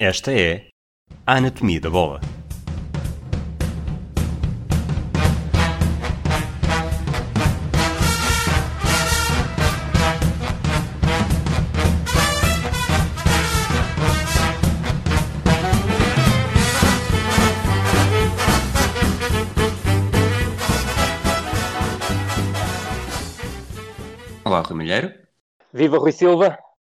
[0.00, 0.68] Esta é
[1.26, 2.20] a Anatomia da Bola.
[24.44, 25.12] Olá, Rui Malheiro.
[25.74, 26.56] Viva Rui Silva,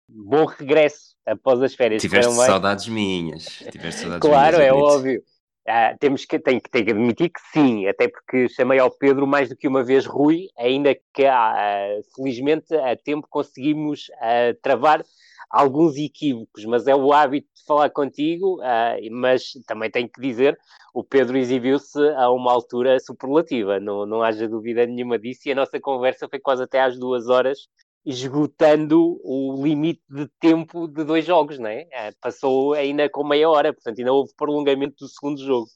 [0.10, 2.02] bom regresso após as férias.
[2.02, 3.64] Tiveste saudades minhas.
[3.72, 4.88] Tiveste saudades Claro, minhas, é admito.
[4.94, 5.24] óbvio.
[5.68, 9.50] Ah, temos que, que- tenho que admitir que sim, até porque chamei ao Pedro mais
[9.50, 15.04] do que uma vez Rui, ainda que ah, felizmente a tempo conseguimos ah, travar
[15.48, 20.58] alguns equívocos, mas é o hábito de falar contigo, ah, mas também tenho que dizer,
[20.92, 25.56] o Pedro exibiu-se a uma altura superlativa, não, não haja dúvida nenhuma disso, e a
[25.56, 27.68] nossa conversa foi quase até às duas horas,
[28.06, 31.88] esgotando o limite de tempo de dois jogos, não é?
[31.94, 35.68] Ah, Passou ainda com meia hora, portanto ainda houve prolongamento do segundo jogo.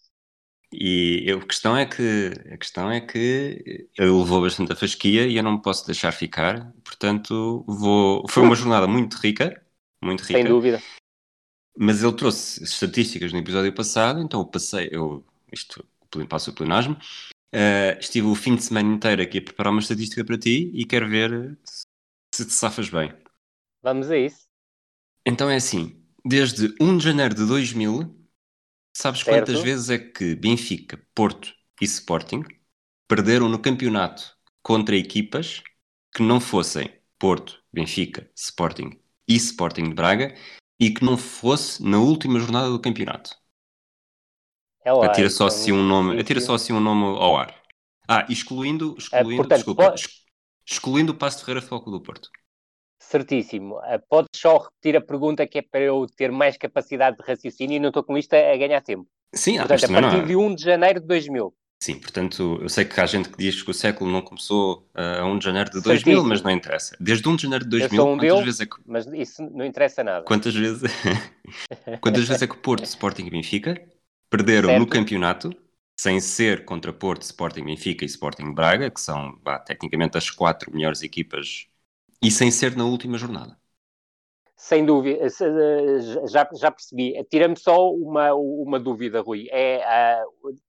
[0.73, 5.28] E eu- a questão é que a questão é que ele levou bastante a fasquia
[5.28, 6.73] e eu não me posso deixar ficar.
[6.84, 8.28] Portanto, vou.
[8.28, 9.64] Foi uma jornada muito rica,
[10.02, 10.34] muito rica.
[10.34, 10.81] Sem dúvida.
[11.78, 15.86] Mas ele trouxe estatísticas no episódio passado, então eu passei, eu, isto
[16.30, 16.95] passo o plenasmo,
[17.52, 20.86] eh, estive o fim de semana inteiro aqui a preparar uma estatística para ti e
[20.86, 21.58] quero ver
[22.36, 23.14] se te safas bem.
[23.84, 24.48] Vamos a isso.
[25.26, 28.16] Então é assim, desde 1 de janeiro de 2000,
[28.95, 29.23] sabes Certo.
[29.23, 32.44] quantas vezes é que Benfica, Porto e Sporting
[33.08, 35.62] perderam no campeonato contra equipas
[36.16, 40.36] que não fossem Porto, Benfica, Sporting e Sporting de Braga
[40.80, 43.36] e que não fosse na última jornada do campeonato?
[44.86, 47.53] É lá, Atira só então, assim um nome, atira só assim um nome ao ar.
[48.08, 50.22] Ah, excluindo, excluindo, portanto, desculpa, pode-
[50.66, 52.30] excluindo o Passo Ferreira Foco do Porto.
[53.00, 53.78] Certíssimo.
[53.80, 57.75] Ah, Podes só repetir a pergunta que é para eu ter mais capacidade de raciocínio
[57.75, 59.08] e não estou com isto a, ganhar tempo.
[59.34, 61.53] Sim, Portanto, a não partir é- de 1 de janeiro de 2000.
[61.81, 65.19] Sim, portanto, eu sei que há gente que diz que o século não começou ah,
[65.19, 66.13] a 1 de janeiro de Certíssimo.
[66.13, 66.95] 2000, mas não interessa.
[66.97, 68.45] Desde 1 de janeiro de 2000, sou um quantas, deles.
[68.45, 70.24] vezes é que, Mas isso não interessa nada.
[70.24, 70.81] quantas, vezes,
[72.00, 73.75] quantas vezes é que Porto, Sporting e Benfica
[74.30, 74.80] perderam Certo.
[74.80, 75.53] no campeonato,
[75.98, 80.72] sem ser contra Porto, Sporting, Benfica e Sporting Braga, que são vá, tecnicamente as quatro
[80.74, 81.68] melhores equipas,
[82.22, 83.58] e sem ser na última jornada?
[84.56, 85.30] Sem dúvida.
[85.30, 87.24] Se- eh, Já, já percebi.
[87.30, 89.48] Tira-me só uma, uma dúvida, Rui.
[89.52, 90.24] É, ah,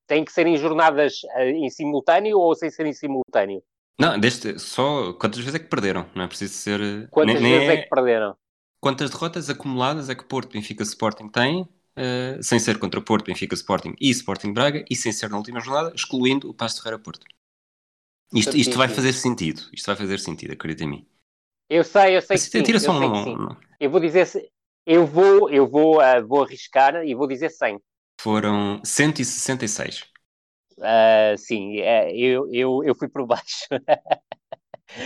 [0.06, 3.62] tem que ser em jornadas ah, em simultâneo ou sem ser em simultâneo?
[3.98, 6.10] Não, deste, só quantas vezes é que perderam?
[6.14, 7.10] Não é preciso ser.
[7.10, 8.36] Quantas nem- nem vezes é que perderam?
[8.80, 13.54] Quantas derrotas acumuladas é que Porto, Benfica, Sporting têm, eh, sem ser contra Porto, Benfica,
[13.54, 17.26] Sporting e Sporting Braga, e sem ser na última jornada, excluindo o Passo Ferreira Porto.
[18.34, 19.62] Isto, isto vai fazer sentido.
[19.72, 21.06] Isto vai fazer sentido, acredita em mim.
[21.68, 22.62] Eu sei, eu sei que sim.
[22.62, 23.34] tira eu só sei um, sim.
[23.34, 24.26] um- Eu vou dizer,
[24.86, 27.78] eu vou, eu vou, ah, vou arriscar e vou dizer 100.
[28.20, 30.04] Foram 166.
[30.82, 33.66] Ah, sim, é, eu, eu, eu fui por baixo.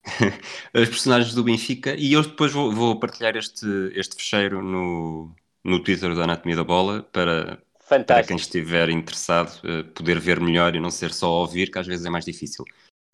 [0.74, 5.32] as personagens do Benfica e eu depois vou, vou partilhar este, este fecheiro no,
[5.64, 7.62] no Twitter da Anatomia da Bola para,
[8.06, 11.88] para quem estiver interessado uh, poder ver melhor e não ser só ouvir, que às
[11.88, 12.64] vezes é mais difícil.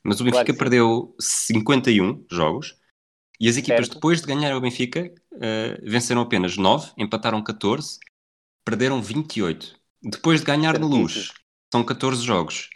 [0.04, 2.78] Mas o Benfica claro perdeu 51 jogos
[3.40, 3.96] e as equipas, certo.
[3.96, 8.00] depois de ganhar o Benfica, uh, venceram apenas 9, empataram 14,
[8.66, 9.76] perderam 28.
[10.04, 11.34] Depois de ganhar no Luz,
[11.72, 12.70] são 14 jogos.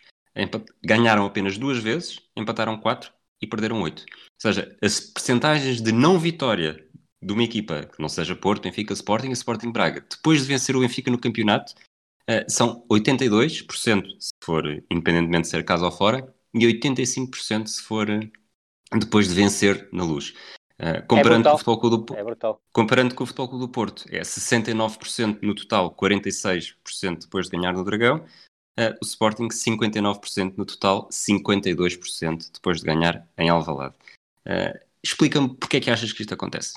[0.83, 3.11] Ganharam apenas duas vezes, empataram 4
[3.41, 4.01] e perderam 8.
[4.01, 4.05] Ou
[4.41, 6.87] seja, as percentagens de não vitória
[7.21, 10.75] de uma equipa que não seja Porto, Benfica, Sporting e Sporting Braga, depois de vencer
[10.75, 11.73] o Benfica no campeonato,
[12.29, 18.09] uh, são 82% se for independentemente de ser casa ou fora e 85% se for
[18.09, 20.33] uh, depois de vencer na luz.
[20.79, 23.71] Uh, comparando, é com o Futebol Clube do, é comparando com o Futebol Clube do
[23.71, 28.25] Porto, é 69% no total, 46% depois de ganhar no Dragão,
[28.79, 33.95] Uh, o Sporting 59% no total, 52% depois de ganhar em Alvalade.
[34.47, 36.73] Uh, Explica-me porque é que achas que isto acontece?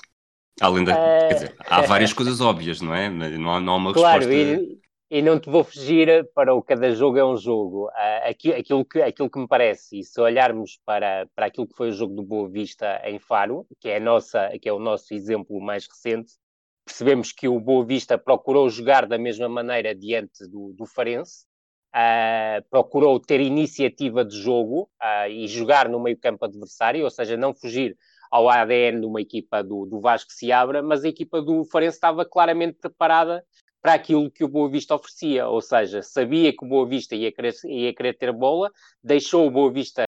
[0.59, 1.27] Além da, uh...
[1.27, 3.09] quer dizer, há várias coisas óbvias, não é?
[3.09, 4.77] Não há, não há uma claro, resposta...
[5.09, 7.87] E, não te vou fugir para o cada jogo é um jogo.
[7.89, 11.75] Uh, aquilo, aquilo, que, aquilo que me parece, e se olharmos para, para aquilo que
[11.75, 15.13] foi o jogo do Boa Vista em Faro, que é, nossa, que é o nosso
[15.13, 16.33] exemplo mais recente,
[16.83, 21.45] percebemos que o Boa Vista procurou jogar da mesma maneira diante do, do Farense,
[21.95, 27.37] uh, procurou ter iniciativa de jogo uh, e jogar no meio campo adversário, ou seja,
[27.37, 27.95] não fugir
[28.31, 31.97] ao ADN de uma equipa do, do Vasco se abra, mas a equipa do Farense
[31.97, 33.43] estava claramente preparada
[33.85, 37.31] para aquilo que o Boa Vista oferecia, ou seja, sabia que o Boa Vista ia
[37.31, 38.71] querer, ia querer ter bola,
[39.03, 40.05] deixou o Boa Vista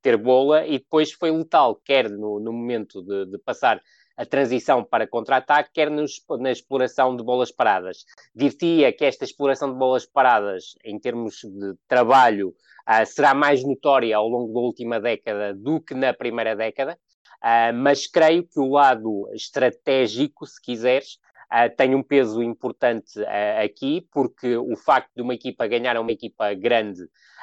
[0.00, 3.82] ter bola e depois foi letal, quer no, no momento de, de passar
[4.16, 8.04] a transição para contra-ataque, quer nos, na exploração de bolas paradas.
[8.32, 12.50] Dir-te-ia que esta exploração de bolas paradas, em termos de trabalho,
[12.88, 16.96] uh, será mais notória ao longo da última década do que na primeira década,
[17.42, 21.18] uh, mas creio que o lado estratégico, se quiseres,
[21.52, 26.00] Uh, tem um peso importante uh, aqui, porque o facto de uma equipa ganhar a
[26.00, 27.02] uma equipa grande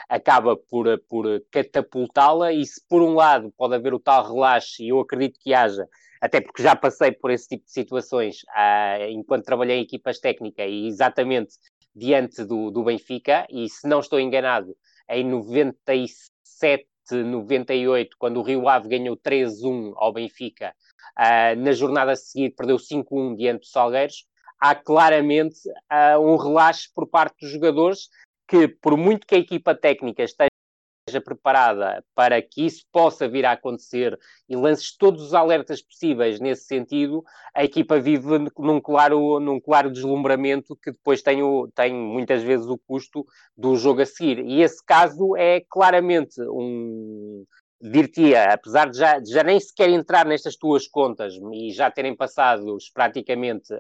[0.10, 4.90] acaba por, por catapultá-la, e se por um lado pode haver o tal relaxe, e
[4.90, 5.88] eu acredito que haja,
[6.20, 10.66] até porque já passei por esse tipo de situações uh, enquanto trabalhei em equipas técnicas
[10.68, 11.54] e exatamente
[11.96, 14.76] diante do, do Benfica, e se não estou enganado,
[15.08, 20.74] em 97, 98, quando o Rio Ave ganhou 3-1 ao Benfica,
[21.18, 24.26] uh, na jornada a seguir perdeu 5-1 diante dos Salgueiros,
[24.60, 25.60] há claramente
[25.92, 28.10] uh, um relaxe por parte dos jogadores
[28.48, 30.50] que, por muito que a equipa técnica esteja
[31.10, 34.18] esteja preparada para que isso possa vir a acontecer
[34.48, 37.24] e lances todos os alertas possíveis nesse sentido,
[37.54, 42.68] a equipa vive num claro, num claro deslumbramento que depois tem, o, tem muitas vezes
[42.68, 43.26] o custo
[43.58, 44.40] do jogo a seguir.
[44.46, 47.44] E esse caso é claramente um,
[47.82, 52.16] dir-te-ia, apesar de já, de já, nem sequer entrar nestas tuas contas e já terem
[52.16, 53.74] passado praticamente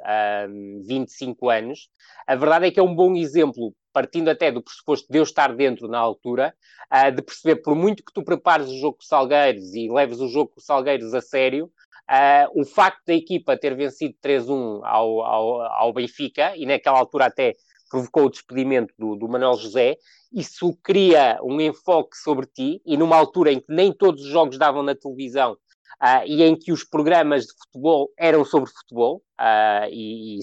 [0.49, 1.89] um, 25 anos,
[2.25, 5.53] a verdade é que é um bom exemplo, partindo até do pressuposto de eu estar
[5.53, 6.53] dentro na altura,
[6.93, 10.29] uh, de perceber, por muito que tu prepares o jogo com Salgueiros e leves o
[10.29, 15.61] jogo com Salgueiros a sério, uh, o facto da equipa ter vencido 3-1 ao, ao,
[15.61, 17.55] ao Benfica, e naquela altura até
[17.89, 19.97] provocou o despedimento do, do Manuel José,
[20.31, 24.57] isso cria um enfoque sobre ti, e numa altura em que nem todos os jogos
[24.57, 29.89] davam na televisão, uh, e em que os programas de futebol eram sobre futebol, uh,
[29.89, 30.39] e, e,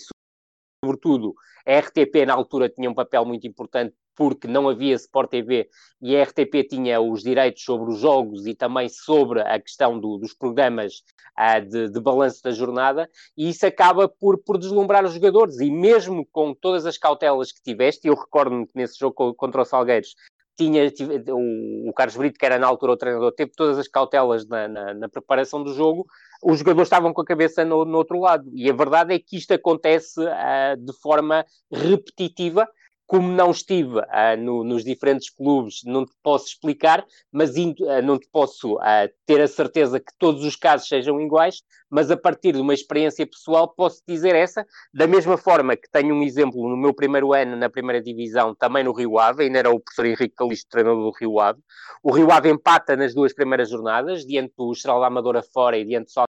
[0.85, 1.35] sobretudo
[1.67, 5.69] a RTP na altura tinha um papel muito importante porque não havia Sport TV
[6.01, 10.17] e a RTP tinha os direitos sobre os jogos e também sobre a questão do,
[10.17, 11.03] dos programas
[11.39, 15.61] uh, de, de balanço da jornada, e isso acaba por, por deslumbrar os jogadores.
[15.61, 19.65] E mesmo com todas as cautelas que tiveste, eu recordo-me que nesse jogo contra o
[19.65, 20.15] Salgueiros
[20.57, 20.91] tinha,
[21.29, 24.95] o, Carlos Brito, que era na altura o treinador, teve todas as cautelas na, na,
[24.95, 26.07] na preparação do jogo,
[26.43, 28.51] os jogadores estavam com a cabeça no, no outro lado.
[28.55, 32.67] E a verdade é que isto acontece uh, de forma repetitiva
[33.07, 38.19] como não estive uh, no, nos diferentes clubes, não te posso explicar, mas uh, não
[38.19, 42.53] te posso uh, ter a certeza que todos os casos sejam iguais, mas a partir
[42.53, 46.77] de uma experiência pessoal posso dizer essa, da mesma forma que tenho um exemplo no
[46.77, 50.35] meu primeiro ano na primeira divisão, também no Rio Ave, ainda era o professor Henrique
[50.35, 51.61] Calixto, treinador do Rio Ave.
[52.03, 56.07] O Rio Ave empata nas duas primeiras jornadas, diante do da Amadora fora e diante
[56.07, 56.25] do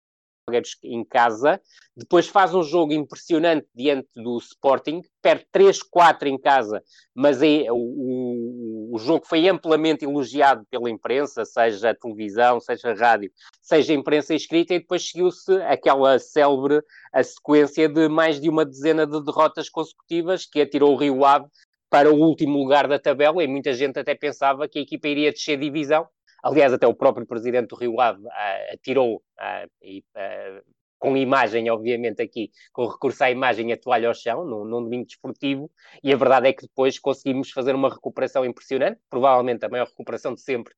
[0.46, 1.60] Salgueiros em casa,
[1.98, 6.84] depois faz um jogo impressionante diante do Sporting, perde 3-4 em casa,
[7.16, 13.94] mas é, o, o, jogo foi amplamente elogiado pela imprensa, seja televisão, seja rádio, seja
[13.94, 19.24] imprensa escrita, e depois seguiu-se aquela célebre a sequência de mais de uma dezena de
[19.24, 21.48] derrotas consecutivas que atirou o Rio Ave
[21.90, 25.32] para o último lugar da tabela, e muita gente até pensava que a equipa iria
[25.32, 26.08] descer divisão,
[26.44, 30.64] Aliás, até o próprio presidente do Rio Ave uh, atirou, uh, e, uh,
[31.00, 35.06] com imagem, obviamente, aqui, com recurso à imagem, a toalha ao chão, num, num domingo
[35.06, 35.70] desportivo,
[36.04, 40.34] e a verdade é que depois conseguimos fazer uma recuperação impressionante, provavelmente a maior recuperação
[40.34, 40.74] de sempre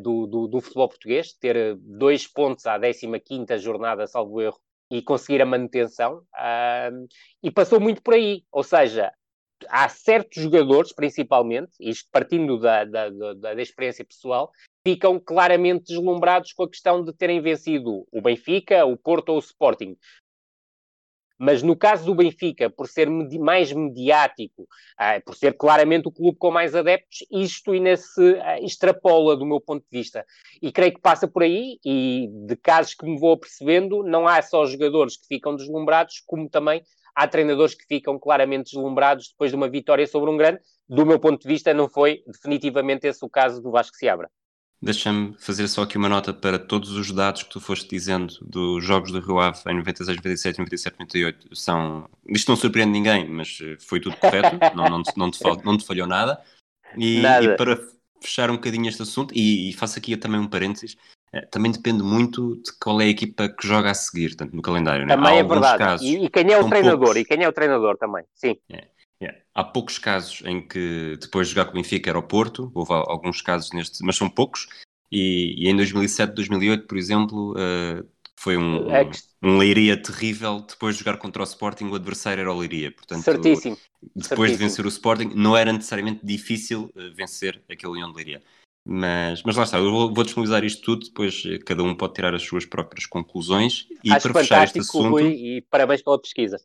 [0.00, 5.42] do, do, do, futebol português, ter dois pontos à 15ª jornada, salvo erro, e conseguir
[5.42, 6.22] a manutenção,
[7.42, 9.12] e passou muito por aí, ou seja,
[9.68, 14.50] há certos jogadores, principalmente, isto partindo da, da, da, da, experiência pessoal,
[14.86, 19.40] ficam claramente deslumbrados com a questão de terem vencido o Benfica, o Porto ou o
[19.40, 19.96] Sporting.
[21.36, 24.64] Mas no caso do Benfica, por ser mais mediático,
[24.96, 29.44] ah, por ser claramente o clube com mais adeptos, isto ainda se ah, extrapola do
[29.44, 30.24] meu ponto de vista.
[30.62, 34.40] E creio que passa por aí, e de casos que me vou apercebendo, não há
[34.40, 36.80] só jogadores que ficam deslumbrados, como também
[37.12, 40.60] há treinadores que ficam claramente deslumbrados depois de uma vitória sobre um grande.
[40.88, 44.30] Do meu ponto de vista, não foi definitivamente esse o caso do Vasco Seabra.
[44.80, 48.84] Deixa-me fazer só aqui uma nota para todos os dados que tu foste dizendo dos
[48.84, 51.56] jogos do Rio Ave em 96, 97, 97, 98.
[51.56, 52.08] São...
[52.28, 55.86] Isto não surpreende ninguém, mas eh, foi tudo correto, não, não, não, te, não te
[55.86, 56.40] falhou nada.
[56.96, 57.44] E, nada.
[57.44, 57.80] e para
[58.22, 60.96] fechar um bocadinho este assunto, e, e faço aqui também um parênteses,
[61.32, 64.62] eh, também depende muito de qual é a equipa que joga a seguir, tanto no
[64.62, 65.06] calendário.
[65.06, 65.38] Também né?
[65.38, 65.78] é verdade.
[65.78, 67.16] Casos, e, e, quem é o treinador, poucos...
[67.16, 68.56] e quem é o treinador também, sim.
[68.70, 68.88] É,
[69.20, 69.42] é.
[69.54, 72.92] Há poucos casos em que depois de jogar com o Benfica era o Porto, houve
[72.92, 74.68] alguns casos neste, mas são poucos,
[75.10, 78.06] e, e em 2007, 2008, por exemplo, uh,
[78.38, 79.18] foi um, é que...
[79.42, 80.60] um, Leiria terrível.
[80.60, 82.92] Depois de jogar contra o Sporting, o adversário era o Leiria.
[82.92, 83.76] Portanto, Certíssimo.
[84.02, 84.48] Depois Certíssimo.
[84.48, 88.42] de vencer o Sporting, não era necessariamente difícil uh, vencer aquele Leão de Leiria.
[88.88, 92.14] Mas, mas lá está, eu vou, vou disponibilizar isto tudo, depois eh, cada um pode
[92.14, 93.88] tirar as suas próprias conclusões.
[94.04, 95.08] E Acho para fechar este assunto.
[95.08, 96.56] Rui, e parabéns pela pesquisa.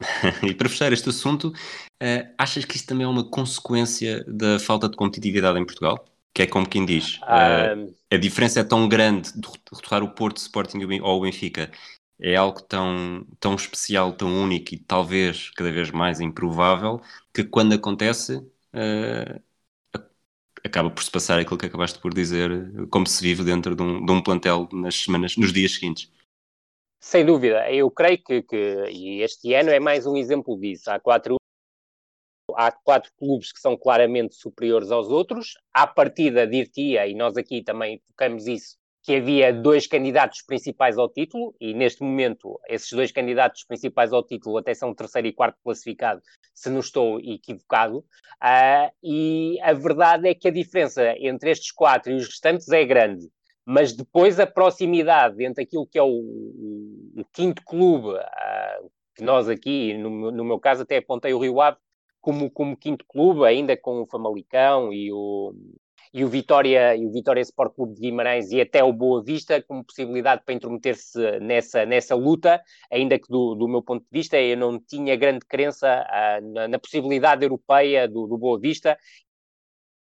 [0.42, 4.88] e para fechar este assunto, uh, achas que isso também é uma consequência da falta
[4.88, 6.04] de competitividade em Portugal?
[6.32, 10.38] Que é como quem diz, uh, a diferença é tão grande de retornar o Porto,
[10.38, 11.70] Sporting ou o Benfica,
[12.20, 17.00] é algo tão, tão especial, tão único e talvez cada vez mais improvável,
[17.34, 18.36] que quando acontece.
[18.72, 19.40] Uh,
[20.64, 22.50] acaba por se passar aquilo que acabaste por dizer,
[22.90, 26.10] como se vive dentro de um, de um plantel nas semanas, nos dias seguintes.
[27.02, 28.56] Sem dúvida, eu creio que, que,
[28.90, 30.90] e este ano é mais um exemplo disso.
[30.90, 31.36] Há quatro,
[32.54, 35.54] há quatro clubes que são claramente superiores aos outros.
[35.72, 41.08] À partida, dir-te-ia, e nós aqui também tocamos isso, que havia dois candidatos principais ao
[41.08, 45.58] título, e neste momento esses dois candidatos principais ao título até são terceiro e quarto
[45.64, 46.20] classificado,
[46.54, 52.12] se não estou equivocado, uh, e a verdade é que a diferença entre estes quatro
[52.12, 53.26] e os restantes é grande,
[53.64, 59.48] mas depois a proximidade entre aquilo que é o, o, quinto clube, uh, que nós
[59.48, 61.78] aqui, no, no, meu caso até apontei o Rio Ave
[62.20, 65.54] como, como quinto clube, ainda com o Famalicão e o,
[66.12, 69.62] e o Vitória e o Vitória Sport Clube de Guimarães e até o Boa Vista
[69.62, 74.36] como possibilidade para intrometer-se nessa, nessa luta, ainda que do, do meu ponto de vista
[74.38, 78.98] eu não tinha grande crença uh, na, na, possibilidade europeia do, do Boa Vista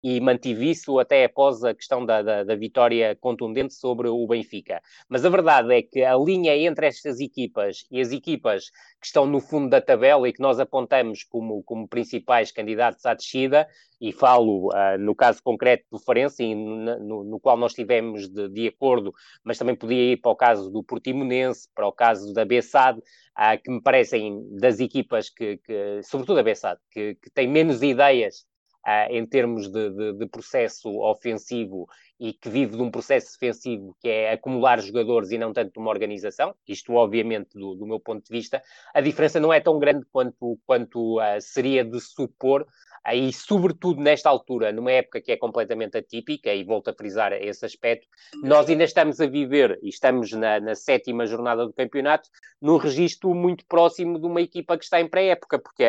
[0.06, 4.80] e mantive isso até após a questão da, da, da, vitória contundente sobre o Benfica.
[5.10, 8.70] Mas a verdade é que a linha entre estas equipas e as equipas
[9.02, 13.16] que estão no fundo da tabela e que nós apontamos como, como principais candidatos à
[13.16, 13.68] descida,
[14.00, 18.68] e falo uh, no caso concreto do Farense, no, no, qual nós estivemos de, de,
[18.68, 19.12] acordo,
[19.44, 23.60] mas também podia ir para o caso do Portimonense, para o caso da Bessade, uh,
[23.64, 28.46] que me parecem das equipas que, que sobretudo a Bessade, que, que tem menos ideias
[28.86, 31.88] uh, em termos de, de, de, processo ofensivo
[32.20, 35.80] e que vive de um processo defensivo que é acumular jogadores e não tanto de
[35.80, 38.62] uma organização, isto obviamente do, do meu ponto de vista,
[38.94, 42.66] a diferença não é tão grande quanto, quanto uh, seria de supor,
[43.04, 47.66] aí sobretudo nesta altura, numa época que é completamente atípica, e volto a frisar esse
[47.66, 48.08] aspecto,
[48.42, 53.34] nós ainda estamos a viver, e estamos na, na sétima jornada do campeonato, num registro
[53.36, 55.84] muito próximo de uma equipa que está em pré-época, porque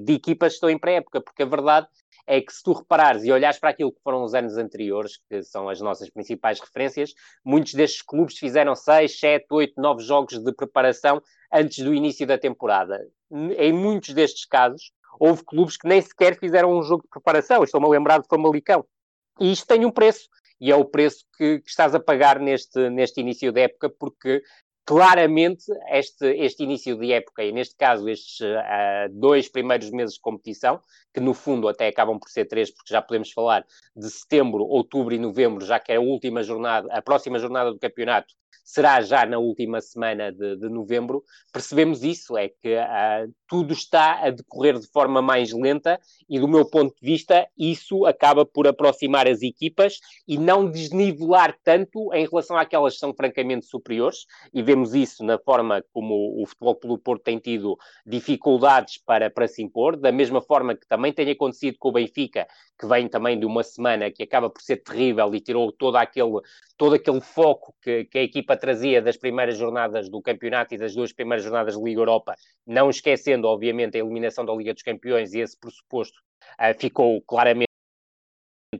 [0.00, 1.86] de equipas que estão em pré-época, porque a verdade
[2.26, 5.42] é que se tu reparares e olhares para aquilo que foram os anos anteriores, que
[5.42, 7.14] são as nossas principais referências,
[7.44, 12.36] muitos destes clubes fizeram 6, 7, 8, 9 jogos de preparação antes do início da
[12.36, 13.06] temporada.
[13.30, 14.90] Em muitos destes casos,
[15.20, 17.62] houve clubes que nem sequer fizeram um jogo de preparação.
[17.62, 18.84] Estou-me a lembrar de Famalicão.
[19.40, 20.28] E isto tem um preço.
[20.60, 24.42] E é o preço que, que, estás a pagar neste, neste início da época, porque
[24.86, 30.20] claramente este, este início de época, e neste caso estes uh, dois primeiros meses de
[30.20, 30.80] competição,
[31.12, 33.66] que no fundo até acabam por ser três, porque já podemos falar
[33.96, 37.80] de setembro, outubro e novembro, já que é a última jornada, a próxima jornada do
[37.80, 38.32] campeonato
[38.64, 41.22] será já na última semana de, de novembro,
[41.52, 46.48] percebemos isso, é que uh, tudo está a decorrer de forma mais lenta e, do
[46.48, 52.26] meu ponto de vista, isso acaba por aproximar as equipas e não desnivelar tanto em
[52.26, 57.02] relação àquelas que são francamente superiores, e vemos isso na forma como o Futebol Clube
[57.02, 61.76] Porto tem tido dificuldades para, para se impor, da mesma forma que também tem acontecido
[61.78, 62.46] com o Benfica,
[62.78, 66.40] que vem também de uma semana que acaba por ser terrível e tirou todo aquele,
[66.76, 70.94] todo aquele foco que, que a equipa trazia das primeiras jornadas do campeonato e das
[70.94, 72.36] duas primeiras jornadas da Liga Europa,
[72.66, 76.20] não esquecendo, obviamente, a eliminação da Liga dos Campeões e esse pressuposto
[76.60, 77.66] uh, ficou claramente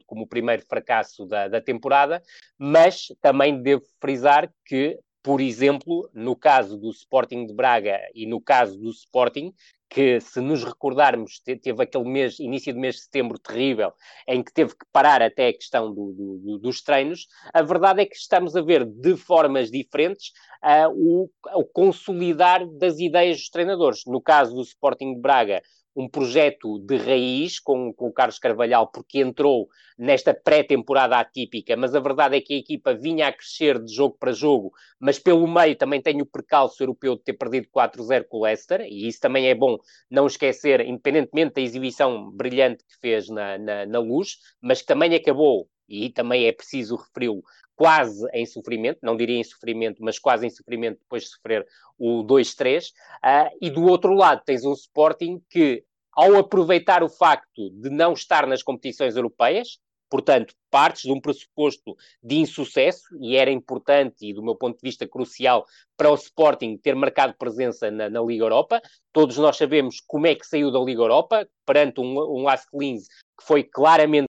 [0.05, 2.23] como o primeiro fracasso da, da temporada,
[2.59, 8.41] mas também devo frisar que por exemplo, no caso do Sporting de Braga e no
[8.41, 9.53] caso do Sporting,
[9.91, 13.93] que se nos recordarmos, teve aquele mês, início do mês de setembro terrível,
[14.29, 18.07] em que teve que parar até a questão do, do, dos treinos, a verdade é
[18.07, 20.31] que estamos a ver de formas diferentes
[20.63, 24.03] uh, o, o consolidar das ideias dos treinadores.
[24.07, 25.61] No caso do Sporting de Braga,
[25.97, 29.67] um projeto de raiz com, com o Carlos Carvalhal, porque entrou
[29.99, 34.15] nesta pré-temporada atípica, mas a verdade é que a equipa vinha a crescer de jogo
[34.21, 38.39] para jogo, mas pelo meio também tem o percalço europeu de ter perdido 4-0 com
[38.39, 39.79] o Leicester, e isso também é bom
[40.11, 45.15] não esquecer, independentemente da exibição brilhante que fez na, na, na luz, mas que também
[45.15, 47.43] acabou, e também é preciso referi-lo,
[47.77, 51.67] quase em sofrimento, não diria em sofrimento, mas quase em sofrimento depois de sofrer
[51.99, 52.87] o 2-3.
[52.87, 52.93] Uh,
[53.23, 58.15] ah, e do outro lado tens um Sporting que, ao aproveitar o facto de não
[58.15, 59.79] estar nas competições europeias,
[60.09, 64.83] portanto, partes de um pressuposto de insucesso, e era importante e, do meu ponto de
[64.83, 65.67] vista, crucial
[65.97, 68.81] para o Sporting ter marcado presença na, na Liga Europa.
[69.13, 73.45] Todos nós sabemos como é que saiu da Liga Europa, perante um, um Clins que
[73.45, 74.29] foi claramente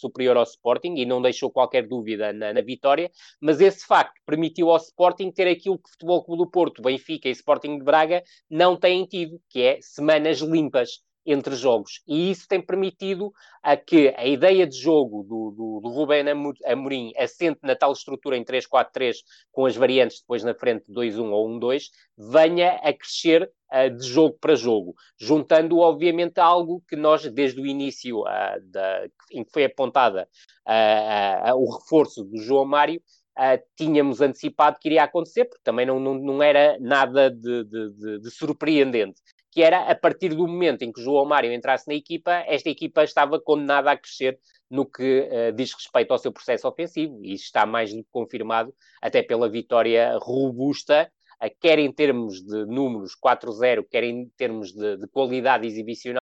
[0.00, 4.70] superior ao Sporting e não deixou qualquer dúvida na, na, vitória, mas esse facto permitiu
[4.70, 8.22] ao Sporting ter aquilo que o Futebol Clube do Porto, Benfica e Sporting de Braga
[8.48, 12.02] não têm tido, que é semanas limpas entre jogos.
[12.06, 16.24] E isso tem permitido a que a ideia de jogo do, do, do Rubén
[16.66, 19.16] Amorim assente na tal estrutura em 3-4-3,
[19.52, 21.84] com as variantes depois na frente 2-1 ou 1-2,
[22.16, 27.66] venha a crescer uh, de jogo para jogo, juntando obviamente algo que nós, desde o
[27.66, 30.28] início uh, da, em que foi apontada
[30.66, 33.00] uh, o reforço do João Mário,
[33.38, 37.90] Uh, tínhamos antecipado que iria acontecer, porque também não, não, não era nada de, de,
[37.92, 39.18] de, de, surpreendente
[39.50, 43.02] que era a partir do momento em que João Mário entrasse na equipa, esta equipa
[43.02, 44.38] estava condenada a crescer
[44.70, 48.72] no que uh, diz respeito ao seu processo ofensivo, e está mais do que confirmado
[49.02, 51.10] até pela vitória robusta,
[51.42, 56.20] uh, quer em termos de números 4-0, quer em termos de, de, qualidade exibicional,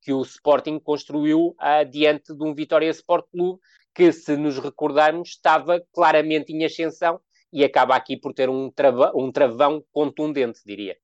[0.00, 3.60] que o Sporting construiu uh, diante de um Vitória Sport Clube
[3.92, 7.20] que, se nos recordarmos, estava claramente em ascensão
[7.52, 10.96] e acaba aqui por ter um, trava, um travão contundente, diria.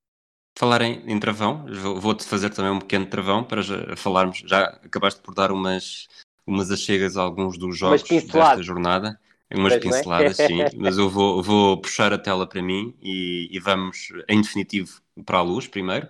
[0.56, 1.66] Falar em, em travão,
[1.98, 4.38] vou-te fazer também um pequeno travão para já falarmos.
[4.46, 6.06] Já acabaste por dar umas,
[6.46, 9.18] umas achegas a alguns dos jogos desta jornada.
[9.52, 10.46] Umas pois pinceladas, é?
[10.46, 10.58] sim.
[10.78, 15.38] Mas eu vou, vou puxar a tela para mim e, e vamos, em definitivo, para
[15.38, 16.08] a luz primeiro.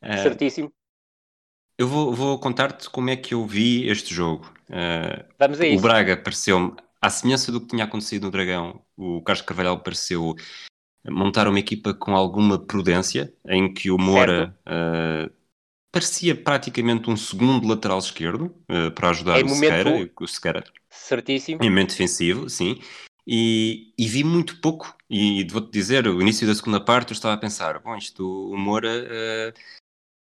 [0.00, 0.68] Eh, Certíssimo.
[0.68, 0.72] Uh,
[1.78, 4.52] eu vou, vou contar-te como é que eu vi este jogo.
[4.68, 5.78] Uh, vamos a isso.
[5.78, 10.34] O Braga pareceu-me, à semelhança do que tinha acontecido no Dragão, o Carlos Carvalhal pareceu
[11.06, 15.32] montar uma equipa com alguma prudência, em que o Moura uh,
[15.92, 20.64] parecia praticamente um segundo lateral esquerdo uh, para ajudar o Sequeira, o Sequeira.
[20.90, 21.62] Certíssimo.
[21.62, 22.80] Em momento defensivo, sim.
[23.26, 24.96] E, e vi muito pouco.
[25.10, 28.56] E vou-te dizer, o início da segunda parte eu estava a pensar, bom, isto, o
[28.56, 29.78] Moura uh,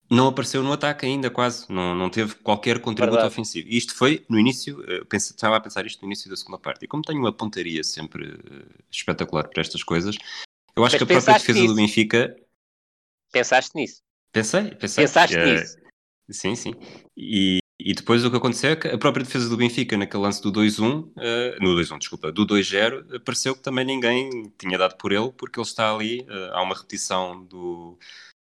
[0.09, 1.71] não apareceu no ataque ainda, quase.
[1.71, 3.33] Não, não teve qualquer contributo Verdade.
[3.33, 3.67] ofensivo.
[3.67, 6.57] E isto foi no início, eu pensei, estava a pensar isto no início da segunda
[6.57, 6.85] parte.
[6.85, 8.39] E como tenho uma pontaria sempre
[8.91, 10.15] espetacular para estas coisas,
[10.75, 11.73] eu acho Mas que a própria defesa nisso.
[11.73, 12.35] do Benfica.
[13.31, 14.01] Pensaste nisso?
[14.31, 15.03] Pensei, pensei.
[15.05, 15.77] Pensaste uh, nisso?
[16.29, 16.73] Sim, sim.
[17.15, 20.41] E, e depois o que aconteceu é que a própria defesa do Benfica, naquele lance
[20.41, 24.97] do 2-1, uh, eh, no 2-1, desculpa, do 2-0, pareceu que também ninguém tinha dado
[24.97, 27.97] por ele, porque ele está ali, uh, há uma repetição do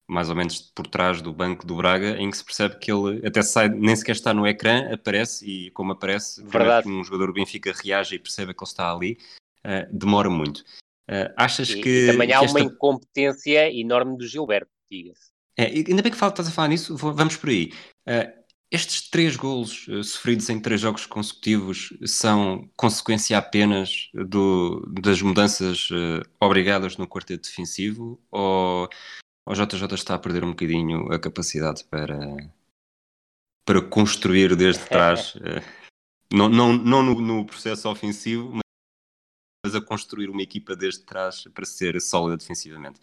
[0.07, 3.25] mais ou menos por trás do banco do Braga, em que se percebe que ele
[3.25, 6.89] até sai, nem sequer está no ecrã, aparece, e como aparece, Verdade.
[6.89, 9.17] um jogador do Benfica reage e percebe que ele está ali,
[9.65, 10.65] uh, demora muito.
[11.09, 11.89] Uh, achas e, que.
[11.89, 12.59] E também há uma esta...
[12.61, 15.31] incompetência enorme do Gilberto, diga-se.
[15.57, 17.73] É, ainda bem que estás a falar nisso, vamos por aí.
[18.07, 25.21] Uh, estes três golos uh, sofridos em três jogos consecutivos são consequência apenas do, das
[25.21, 25.89] mudanças
[26.39, 28.87] obrigadas no quarteto defensivo ou
[29.45, 32.17] o JJ está a perder um bocadinho a capacidade para,
[33.65, 35.33] para construir desde trás?
[36.31, 38.60] não, não, não no, no processo ofensivo,
[39.75, 42.99] a construir uma equipa desde trás para ser sólida defensivamente.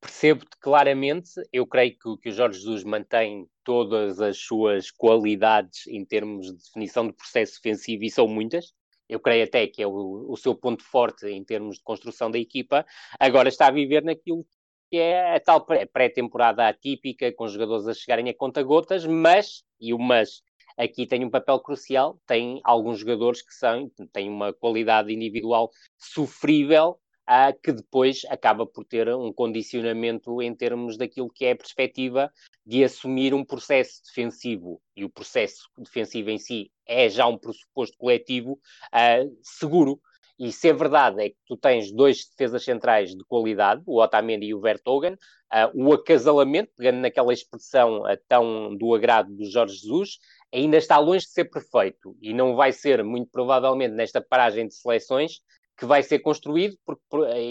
[0.00, 6.04] Percebo-te claramente, eu creio que, que o Jorge Jesus mantém todas as suas qualidades em
[6.04, 8.72] termos de definição de processo defensivo e são muitas,
[9.10, 12.38] eu creio até que é o, o, seu ponto forte em termos de construção da
[12.38, 12.86] equipa,
[13.18, 14.46] agora está a viver naquilo
[14.88, 19.98] que é a tal pré-temporada atípica, com jogadores a chegarem a conta-gotas, mas, e o
[19.98, 20.42] mas
[20.76, 26.98] aqui tem um papel crucial, tem alguns jogadores que são, têm uma qualidade individual sofrível,
[27.28, 32.32] uh, que depois acaba por ter um condicionamento em termos daquilo que é a perspectiva
[32.66, 37.96] de assumir um processo defensivo, e o processo defensivo em si é já um pressuposto
[37.96, 40.00] coletivo uh, seguro,
[40.40, 44.46] e se é verdade é que tu tens dois defesas centrais de qualidade, o Otamendi
[44.46, 49.76] e o Vertogen, uh, o acasalamento, pegando naquela expressão uh, tão do agrado do Jorge
[49.76, 50.18] Jesus,
[50.52, 54.74] ainda está longe de ser perfeito e não vai ser, muito provavelmente, nesta paragem de
[54.74, 55.40] seleções,
[55.80, 57.02] que vai ser construído, porque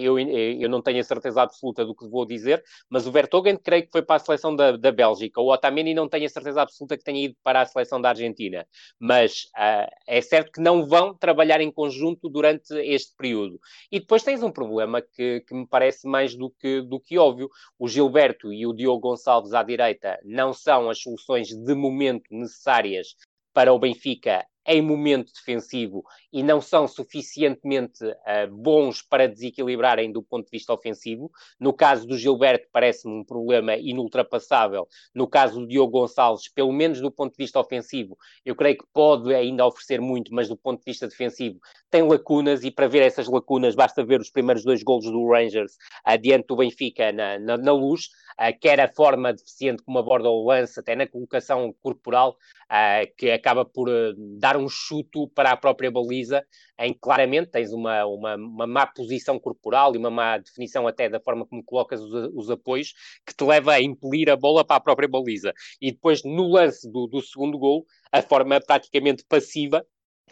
[0.03, 3.85] eu, eu não tenho a certeza absoluta do que vou dizer, mas o Vertogen creio
[3.85, 6.95] que foi para a seleção da, da Bélgica, o Otamendi não tenho a certeza absoluta
[6.95, 8.67] que tenha ido para a seleção da Argentina,
[8.99, 13.59] mas uh, é certo que não vão trabalhar em conjunto durante este período.
[13.91, 17.49] E depois tens um problema que, que me parece mais do que, do que óbvio,
[17.79, 23.15] o Gilberto e o Diogo Gonçalves à direita não são as soluções de momento necessárias
[23.53, 30.21] para o Benfica em momento defensivo e não são suficientemente uh, bons para desequilibrarem do
[30.21, 31.31] ponto de vista ofensivo.
[31.59, 34.87] No caso do Gilberto, parece-me um problema inultrapassável.
[35.13, 38.85] No caso do Diogo Gonçalves, pelo menos do ponto de vista ofensivo, eu creio que
[38.93, 43.01] pode ainda oferecer muito, mas do ponto de vista defensivo tem lacunas e para ver
[43.01, 47.57] essas lacunas basta ver os primeiros dois golos do Rangers adiante do Benfica na, na,
[47.57, 52.37] na luz, uh, quer a forma deficiente como aborda o lance, até na colocação corporal,
[52.65, 56.45] uh, que acaba por uh, dar um chuto para a própria baliza,
[56.79, 61.09] em que claramente tens uma, uma, uma má posição corporal e uma má definição até
[61.09, 62.93] da forma como colocas os, os apoios,
[63.25, 65.53] que te leva a impelir a bola para a própria baliza.
[65.81, 69.85] E depois, no lance do, do segundo gol, a forma praticamente passiva,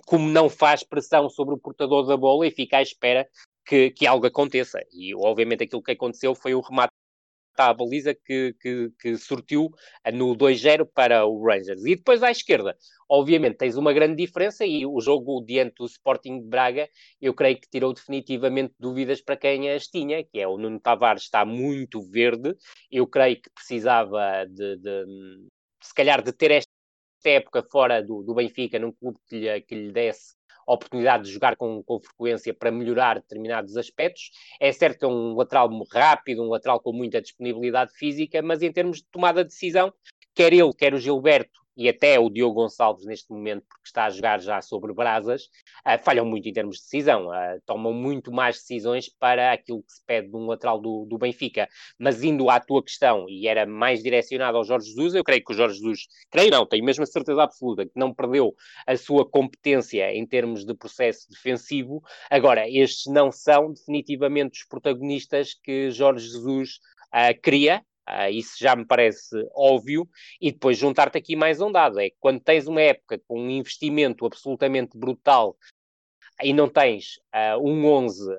[0.06, 3.28] como não faz pressão sobre o portador da bola e fica à espera
[3.66, 4.80] que, que algo aconteça.
[4.92, 6.94] E obviamente aquilo que aconteceu foi o remate
[7.66, 9.70] à baliza que, que, que sortiu
[10.14, 11.84] no 2-0 para o Rangers.
[11.86, 12.76] E depois à esquerda,
[13.10, 16.90] obviamente tens uma grande diferença e o jogo diante do Sporting de Braga,
[17.22, 21.24] eu creio que tirou definitivamente dúvidas para quem as tinha, que é o Nuno Tavares
[21.24, 22.56] está muito verde,
[22.92, 25.06] eu creio que precisava de, de
[25.82, 26.70] se calhar de ter esta
[27.26, 30.37] época fora do, do Benfica, num clube que lhe, que lhe desse
[30.74, 34.32] oportunidade de jogar com, com frequência para melhorar determinados aspectos.
[34.60, 38.72] É certo que é um lateral rápido, um lateral com muita disponibilidade física, mas em
[38.72, 39.94] termos de tomada de decisão,
[40.36, 44.10] quer ele, quer o Gilberto, e até o Diogo Gonçalves neste momento, porque está a
[44.10, 45.44] jogar já sobre brasas,
[45.86, 49.94] uh, falham muito em termos de decisão, uh, tomam muito mais decisões para aquilo que
[49.94, 51.70] se pede de um lateral do, do Benfica.
[52.00, 55.54] Mas indo à tua questão, e era mais direcionado ao Jorge Jesus, eu creio que
[55.54, 58.56] o Jorge Jesus, creio não, tenho mesmo a certeza absoluta que não perdeu
[58.88, 62.02] a sua competência em termos de processo defensivo.
[62.30, 66.80] Agora, estes não são definitivamente os protagonistas que Jorge Jesus
[67.14, 70.08] uh, cria, Uh, isso já me parece óbvio,
[70.40, 73.50] e depois juntar-te aqui mais um dado: é que quando tens uma época com um
[73.50, 75.58] investimento absolutamente brutal
[76.42, 78.38] e não tens uh, um 11 uh,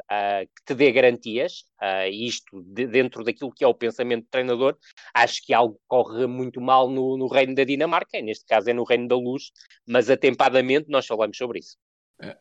[0.57, 1.65] que te dê garantias,
[2.11, 4.77] isto de, dentro daquilo que é o pensamento do treinador,
[5.13, 8.85] acho que algo corre muito mal no, no reino da Dinamarca, neste caso é no
[8.85, 9.51] reino da luz,
[9.87, 11.77] mas atempadamente nós falamos sobre isso.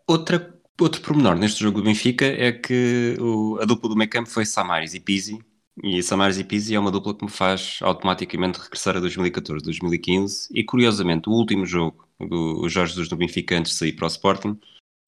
[0.07, 4.29] Outra, outro pormenor neste jogo do Benfica é que o, a dupla do meio campo
[4.29, 5.39] foi Samaris e Pizzi,
[5.83, 10.49] e Samaris e Pizzi é uma dupla que me faz automaticamente regressar a 2014, 2015.
[10.51, 14.07] E curiosamente, o último jogo do Jorge Jesus no Benfica antes de sair para o
[14.07, 14.59] Sporting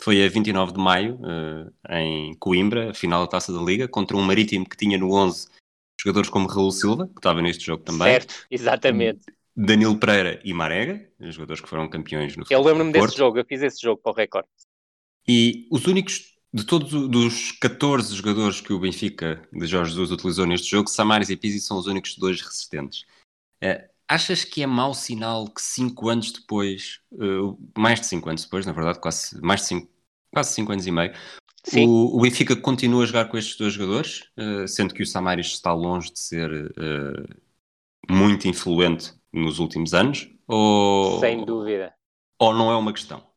[0.02, 4.16] foi a 29 de maio, uh, em Coimbra, a final da Taça da Liga, contra
[4.16, 5.48] um Marítimo que tinha no 11
[6.00, 8.08] jogadores como Raul Silva, que estava neste jogo também.
[8.08, 9.26] Certo, exatamente.
[9.56, 13.62] Danilo Pereira e Marega, jogadores que foram campeões no Eu lembro-me desse jogo, eu fiz
[13.62, 14.48] esse jogo para o recorde.
[15.28, 20.46] E os únicos de todos os 14 jogadores que o Benfica de Jorge Jesus utilizou
[20.46, 23.06] neste jogo, Samaris e Pizzi são os únicos dois resistentes.
[23.64, 28.44] Uh, achas que é mau sinal que 5 anos depois, uh, mais de 5 anos
[28.44, 29.90] depois, na verdade, quase mais de 5
[30.32, 31.12] quase cinco anos e meio,
[31.74, 35.48] o, o, Benfica continua a jogar com estes dois jogadores, uh, sendo que o Samaris
[35.48, 36.72] está longe de ser
[38.08, 40.30] muito influente nos últimos anos?
[40.48, 41.94] Ou, Sem dúvida.
[42.38, 43.29] Ou não é uma questão?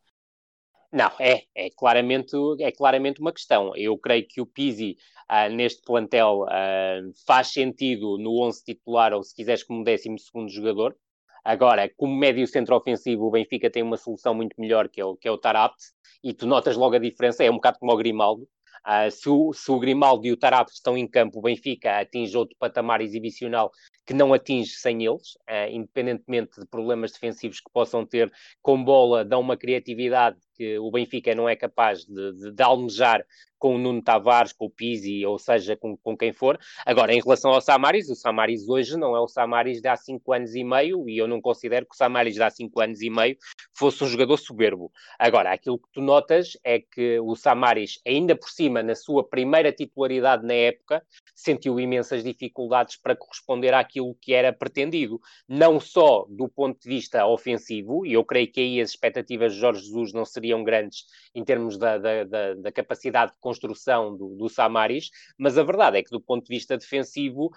[0.92, 3.74] Não, é, é, claramente, é claramente uma questão.
[3.74, 4.98] Eu creio que o Pizzi,
[5.30, 10.14] uh, neste plantel, uh, faz sentido no 11 titular, ou se quiseres, como 12
[10.48, 10.94] jogador.
[11.42, 15.16] Agora, como médio centro ofensivo, o Benfica tem uma solução muito melhor, que é o,
[15.16, 15.82] que é o Tarapt,
[16.22, 18.46] e tu notas logo a diferença, é um bocado como o Grimaldo.
[18.86, 22.36] Uh, se, o, se o Grimaldo e o Tarap estão em campo, o Benfica atinge
[22.36, 23.70] outro patamar exibicional
[24.04, 25.38] que não atinge sem eles,
[25.70, 31.34] independentemente de problemas defensivos que possam ter com bola, dão uma criatividade que o Benfica
[31.34, 33.26] não é capaz de, de, de almejar
[33.62, 36.58] com o Nuno Tavares, com o Pizzi, ou seja, com, com quem for.
[36.84, 40.32] Agora, em relação ao Samaris, o Samaris hoje não é o Samaris de há cinco
[40.32, 43.08] anos e meio, e eu não considero que o Samaris de há cinco anos e
[43.08, 43.36] meio
[43.72, 44.90] fosse um jogador soberbo.
[45.16, 49.70] Agora, aquilo que tu notas é que o Samaris, ainda por cima, na sua primeira
[49.70, 51.00] titularidade na época,
[51.32, 57.24] sentiu imensas dificuldades para corresponder àquilo que era pretendido, não só do ponto de vista
[57.26, 61.44] ofensivo, e eu creio que aí as expectativas de Jorge Jesus não seriam grandes em
[61.44, 66.02] termos da, da, da, da capacidade de construção do, do Samaris, mas a verdade é
[66.02, 67.50] que, do ponto de vista defensivo,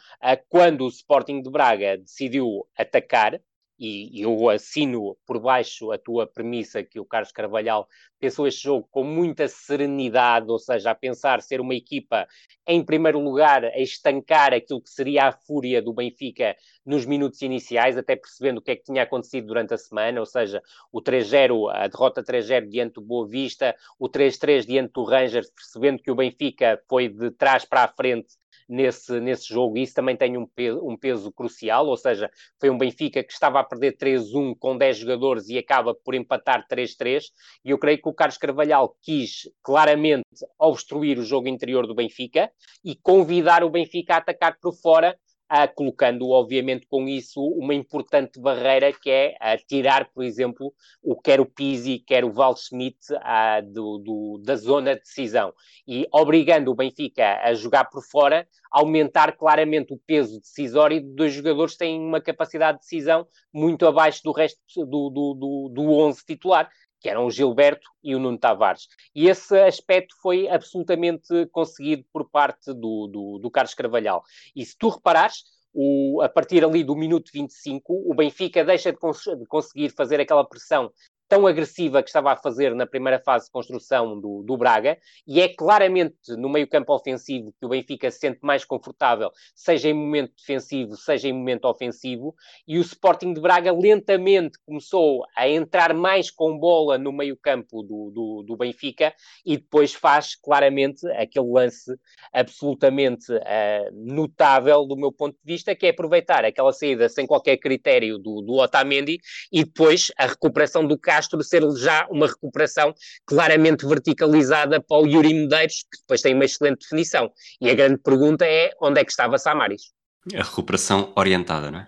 [0.50, 3.40] quando o Sporting de Braga decidiu atacar,
[3.78, 7.88] e eu assino por baixo a tua premissa que o Carlos Carvalhal
[8.20, 12.28] pensou este jogo com muita serenidade, ou seja, a pensar ser uma equipa,
[12.66, 17.98] em primeiro lugar, a estancar aquilo que seria a fúria do Benfica nos minutos iniciais,
[17.98, 20.62] até percebendo o que é que tinha acontecido durante a semana, ou seja,
[20.92, 26.02] o 3-0, a derrota 3-0 diante do Boa Vista, o 3-3 diante do Rangers, percebendo
[26.02, 28.36] que o Benfica foi de trás para a frente
[28.68, 32.70] nesse, nesse jogo, e isso também tem um peso, um peso crucial, ou seja, foi
[32.70, 37.26] um Benfica que estava a perder 3-1 com 10 jogadores e acaba por empatar 3-3,
[37.64, 40.26] e eu creio que o Carlos Carvalhal quis claramente
[40.60, 42.52] obstruir o jogo interior do Benfica
[42.84, 45.18] e convidar o Benfica a atacar por fora
[45.52, 51.16] uh, colocando, obviamente, com isso uma importante barreira que é uh, tirar, por exemplo, o
[51.16, 55.54] quer o Pizzi, quer o Val Schmidt uh, do, do, da zona de decisão.
[55.88, 61.34] E obrigando o Benfica a jogar por fora, aumentar claramente o peso decisório de dois
[61.34, 65.92] jogadores que têm uma capacidade de decisão muito abaixo do resto do, do, do, do
[65.92, 66.70] 11 titular
[67.06, 68.88] que eram o Gilberto e o Nuno Tavares.
[69.14, 74.24] E esse aspecto foi absolutamente conseguido por parte do, do, do Carlos Carvalhal.
[74.56, 78.98] E se tu reparares, o, a partir ali do minuto 25, o Benfica deixa de,
[78.98, 80.92] cons de conseguir fazer aquela pressão
[81.28, 85.42] tão agressiva que estava a fazer na primeira fase de construção do, do Braga, e
[85.42, 90.34] é claramente no meio-campo ofensivo que o Benfica se sente mais confortável, seja em momento
[90.38, 92.36] defensivo, seja em momento ofensivo,
[92.68, 98.12] e o Sporting de Braga lentamente começou a entrar mais com bola no meio-campo do,
[98.12, 99.14] do, do, Benfica
[99.46, 101.92] e depois faz claramente aquele lance
[102.32, 107.58] absolutamente uh, notável do meu ponto de vista, que é aproveitar aquela saída sem qualquer
[107.58, 109.18] critério do, do Otamendi
[109.52, 112.94] e depois a recuperação do Castro ser já uma recuperação
[113.26, 117.32] claramente verticalizada para o Yuri Medeiros, que depois tem uma excelente definição.
[117.62, 119.94] E a grande pergunta é onde é que estava Samaris?
[120.34, 121.88] A recuperação orientada, não é?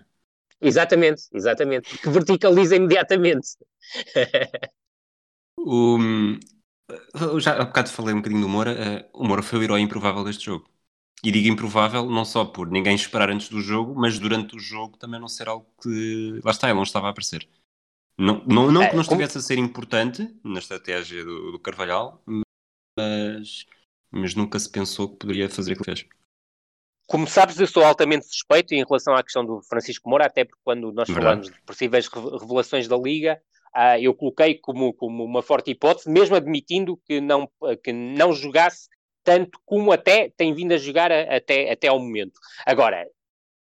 [0.60, 1.98] Exatamente, exatamente.
[1.98, 3.48] Que verticaliza imediatamente.
[5.58, 5.98] o,
[7.38, 8.72] já há bocado falei um bocadinho do Moura.
[8.72, 10.66] Uh, o Moura foi o herói improvável deste jogo.
[11.22, 14.96] E digo improvável não só por ninguém esperar antes do jogo, mas durante o jogo
[14.96, 16.40] também não ser algo que.
[16.42, 17.46] Lá está, ele não estava a aparecer.
[18.18, 19.44] Não, não, não que não estivesse como...
[19.44, 22.20] a ser importante na estratégia do, do, Carvalhal,
[22.98, 23.64] mas,
[24.10, 26.08] mas nunca se pensou que poderia fazer aquilo que fez.
[27.06, 30.60] Como sabes, eu sou altamente suspeito em relação à questão do Francisco Moura, até porque
[30.64, 31.24] quando nós Verdade.
[31.24, 33.40] falamos de possíveis revelações da Liga,
[33.74, 37.48] uh, eu coloquei como, como uma forte hipótese, mesmo admitindo que não,
[37.82, 38.88] que não jogasse
[39.22, 42.38] tanto como até tem vindo a jogar a, até, até ao momento.
[42.66, 43.06] Agora,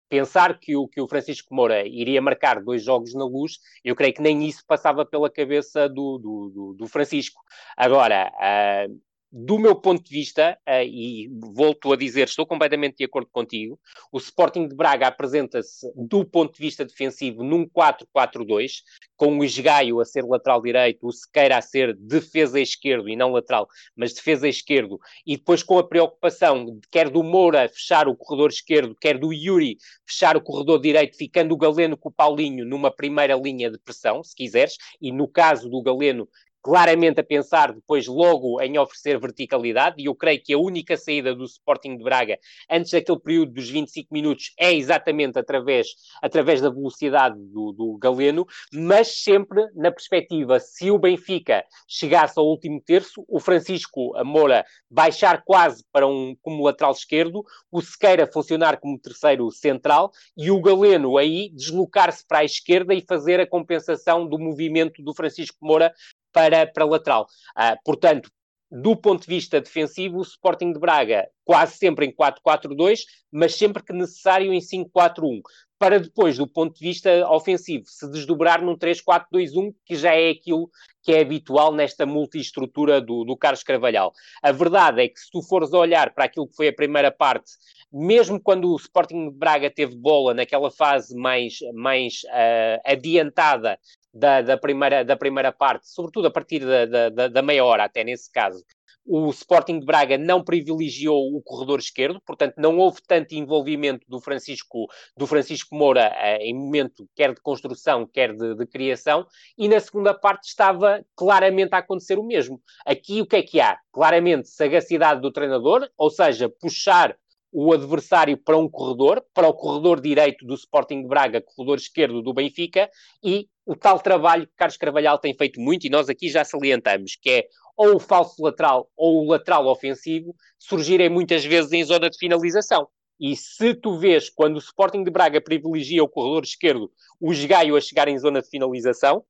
[0.08, 4.14] pensar que o, que o Francisco Moura iria marcar dois jogos na luz, eu creio
[4.14, 7.42] que nem isso passava pela cabeça do, do, do, do Francisco.
[7.76, 9.00] Agora, uh,
[9.38, 13.79] do meu ponto de vista, uh, e volto a dizer, estou completamente de acordo contigo,
[14.11, 18.83] o Sporting de Braga apresenta-se, do ponto de vista defensivo, num 4-4-2,
[19.14, 23.31] com o Esgaio a ser lateral direito, o Sequeira a ser defesa esquerdo e não
[23.31, 28.49] lateral, mas defesa esquerdo, e depois com a preocupação quer do Moura fechar o corredor
[28.49, 32.90] esquerdo, quer do Yuri fechar o corredor direito, ficando o Galeno com o Paulinho numa
[32.90, 36.27] primeira linha de pressão, se quiseres, e no caso do Galeno,
[36.66, 41.33] claramente a pensar depois logo em oferecer verticalidade, e eu creio que a única saída
[41.33, 45.87] do Sporting de Braga antes daquele período dos 25 minutos é exatamente através,
[46.20, 52.44] através da velocidade do, do Galeno, mas sempre na perspectiva, se o Benfica chegasse ao
[52.44, 58.81] último terço, o Francisco Moura baixar quase para um como lateral esquerdo, o Sequeira funcionar
[58.81, 64.29] como terceiro central e o Galeno aí deslocar-se para a esquerda e fazer a compensação
[64.29, 65.94] do movimento do Francisco Moura
[66.37, 67.27] para, para lateral.
[67.57, 68.31] Uh, portanto,
[68.70, 73.01] do ponto de vista defensivo, o Sporting de Braga quase sempre em 4-4-2,
[73.33, 75.40] mas sempre que necessário em 5-4-1.
[75.79, 80.70] para depois, do ponto de vista ofensivo, se desdobrar num 3-4-2-1, que já é aquilo
[81.03, 84.12] que é habitual nesta multiestrutura do, do Carlos Carvalhal.
[84.42, 87.11] A verdade é que se tu fores a olhar para aquilo que foi a primeira
[87.11, 87.53] parte,
[87.92, 93.79] mesmo quando o Sporting de Braga teve bola naquela fase mais, mais uh, adiantada
[94.16, 98.02] da, da, primeira, da primeira parte, sobretudo a partir da, da, da meia hora, até
[98.02, 98.64] nesse caso,
[99.07, 104.20] o Sporting de Braga não privilegiou o corredor esquerdo, portanto não houve tanto envolvimento do
[104.20, 109.24] Francisco, do Francisco Moura eh, em momento quer de construção, quer de, de, criação,
[109.57, 112.61] e na segunda parte estava claramente a acontecer o mesmo.
[112.85, 113.79] Aqui o que é que há?
[113.92, 117.16] Claramente sagacidade do treinador, ou seja, puxar
[117.52, 122.20] o adversário para um corredor, para o corredor direito do Sporting de Braga, corredor esquerdo
[122.20, 122.90] do Benfica,
[123.22, 127.16] e o tal trabalho que Carlos Carvalhal tem feito muito, e nós aqui já salientamos,
[127.20, 132.09] que é ou o falso lateral ou o lateral ofensivo surgirem muitas vezes em zona
[132.09, 132.88] de finalização.
[133.18, 137.76] E se tu vês quando o Sporting de Braga privilegia o corredor esquerdo, o Gaio
[137.76, 139.24] a chegar em zona de finalização,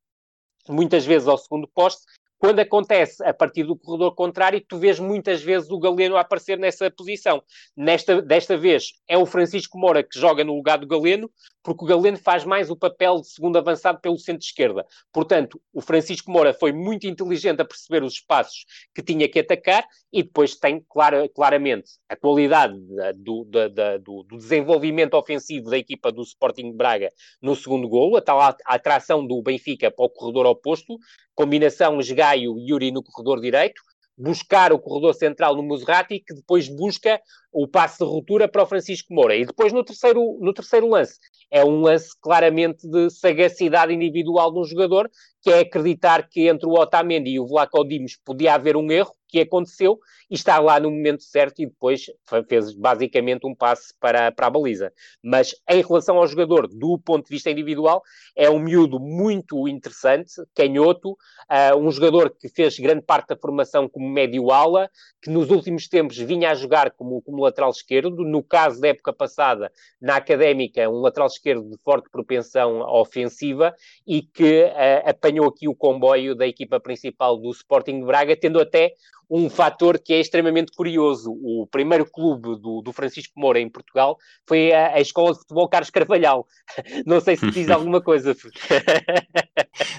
[0.68, 2.02] muitas vezes ao segundo poste,
[2.38, 6.90] quando acontece a partir do corredor contrário, tu vês muitas vezes o Galeno aparecer nessa
[6.90, 7.42] posição.
[7.76, 11.30] Nesta, desta vez é o Francisco Moura que joga no lugar do Galeno,
[11.62, 14.86] porque o Galeno faz mais o papel de segundo avançado pelo centro-esquerda.
[15.12, 19.84] Portanto, o Francisco Moura foi muito inteligente a perceber os espaços que tinha que atacar
[20.12, 22.78] e depois tem clara, claramente a qualidade
[23.16, 27.10] do, do, do, desenvolvimento ofensivo da equipa do Sporting Braga
[27.42, 30.98] no segundo golo, a tal atração do Benfica para o corredor oposto,
[31.34, 32.00] combinação
[32.36, 33.80] Esgaio-Yuri no corredor direito,
[34.16, 37.20] buscar o corredor central no Muserati, que depois busca
[37.58, 39.34] o passe de ruptura para o Francisco Moura.
[39.34, 41.18] E depois no terceiro, no terceiro lance,
[41.50, 46.66] é um lance claramente de sagacidade individual de um jogador, que é acreditar que entre
[46.66, 49.98] o Otamendi e o Vlaco Dimos podia haver um erro, que aconteceu,
[50.30, 52.06] e está lá no momento certo e depois
[52.48, 54.92] fez basicamente um passe para, para a baliza.
[55.22, 58.02] Mas em relação ao jogador, do ponto de vista individual,
[58.36, 63.88] é um miúdo muito interessante, canhoto, uh, um jogador que fez grande parte da formação
[63.88, 64.88] como médio-ala,
[65.20, 69.12] que nos últimos tempos vinha a jogar como, como lateral esquerdo, no caso da época
[69.12, 73.74] passada, na Académica, um lateral esquerdo de forte propensão ofensiva
[74.06, 78.60] e que uh, apanhou aqui o comboio da equipa principal do Sporting de Braga, tendo
[78.60, 78.92] até
[79.28, 81.32] um fator que é extremamente curioso.
[81.32, 85.68] O primeiro clube do, do Francisco Moura em Portugal foi a, a, Escola de Futebol
[85.68, 86.46] Carlos Carvalhal.
[87.04, 88.36] Não sei se diz alguma coisa.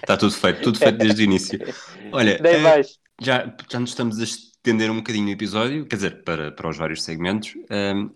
[0.01, 1.59] Está tudo feito, tudo feito desde o início.
[2.11, 2.81] Olha, é,
[3.21, 4.23] já, já nos estamos a
[4.67, 7.55] estender um bocadinho no episódio, quer dizer, para, para os vários segmentos.
[7.71, 8.09] Um,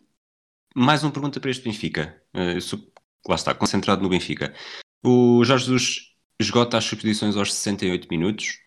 [0.75, 2.21] mais uma pergunta para este Benfica.
[2.33, 2.91] Uh, eu sou,
[3.25, 4.53] lá está, concentrado no Benfica.
[5.01, 8.59] O Jorge Jesus esgota as substituições aos 68 minutos.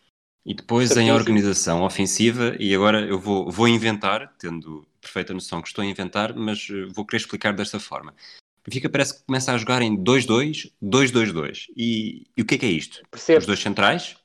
[0.46, 5.68] E depois em organização ofensiva, e agora eu vou, vou inventar, tendo perfeita noção que
[5.68, 8.14] estou a inventar, mas eh, vou querer explicar desta forma.
[8.62, 11.68] Benfica parece que começa a jogar em 2-2, 2-2-2.
[11.74, 13.02] E, e, o que é que é isto?
[13.10, 13.38] Percebo.
[13.38, 14.18] Os dois centrais,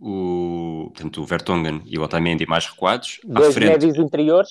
[0.00, 3.20] o, portanto, o Vertonghen e o Otamendi mais recuados.
[3.24, 4.50] Dois frente, médios interiores.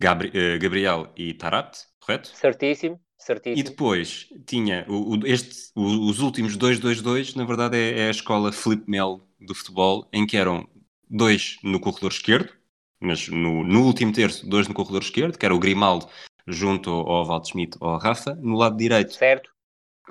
[0.00, 2.28] Gabri, uh, Gabriel e Tarat, correto?
[2.28, 3.00] Certíssimo.
[3.18, 3.58] Certíssimo.
[3.58, 8.52] E depois tinha o, o, este, os últimos 2-2-2, na verdade é, é, a escola
[8.52, 10.68] Flip Mel do futebol, em que eram
[11.10, 12.52] dois no corredor esquerdo,
[13.00, 16.06] mas no, no último terço, dois no corredor esquerdo, que era o Grimaldo
[16.46, 19.14] junto ao Waldschmidt ou ao Rafa, no lado direito.
[19.14, 19.50] Certo.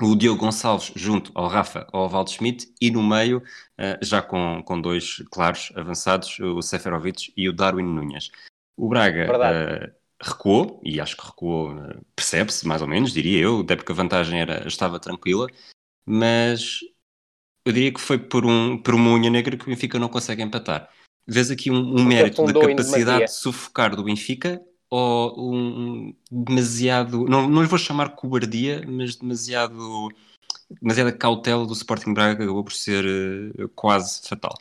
[0.02, 4.62] O Diogo Gonçalves junto ao Rafa ou ao Waldschmidt e no meio, uh, já com,
[4.64, 8.30] com dois claros avançados, o Seferovic e o Darwin Nunes.
[8.76, 13.62] O Braga uh, recuou, e acho que recuou, uh, percebe-se mais ou menos, diria eu,
[13.62, 15.48] até porque a vantagem era, estava tranquila,
[16.06, 16.82] mas
[17.66, 20.44] eu diria que foi por, um, por uma unha negra que o Benfica não consegue
[20.44, 20.90] empatar.
[21.26, 27.48] Vês aqui um, um mérito da capacidade de sufocar do Benfica ou um demasiado, não,
[27.50, 30.10] não lhe vou chamar cobardia, mas demasiado
[30.82, 34.56] demasiada cautela do Sporting Braga acabou por ser uh, quase fatal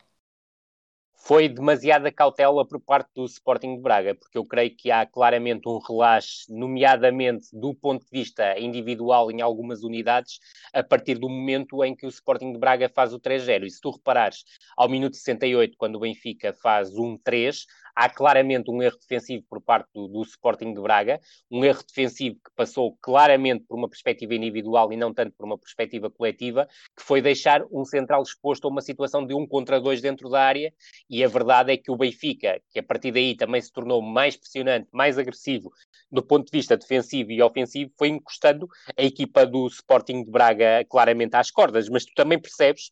[1.25, 5.67] foi demasiada cautela por parte do Sporting de Braga, porque eu creio que há claramente
[5.67, 10.39] um relaxe, nomeadamente do ponto de vista individual em algumas unidades,
[10.71, 13.65] a partir do momento em que o Sporting de Braga faz o 3-0.
[13.65, 14.45] E se tu reparares,
[14.77, 19.89] ao minuto 68, quando o Benfica faz 1-3, há claramente um erro defensivo por parte
[19.95, 24.93] do, do, Sporting de Braga, um erro defensivo que passou claramente por uma perspectiva individual
[24.93, 26.67] e não tanto por uma perspectiva coletiva,
[26.97, 30.43] que foi deixar um central exposto a uma situação de um contra dois dentro da
[30.43, 30.73] área,
[31.09, 34.37] e a verdade é que o Benfica, que a partir daí também se tornou mais
[34.37, 35.71] pressionante, mais agressivo
[36.11, 40.85] do ponto de vista defensivo e ofensivo, foi encostando a equipa do Sporting de Braga
[40.89, 42.91] claramente às cordas, mas tu também percebes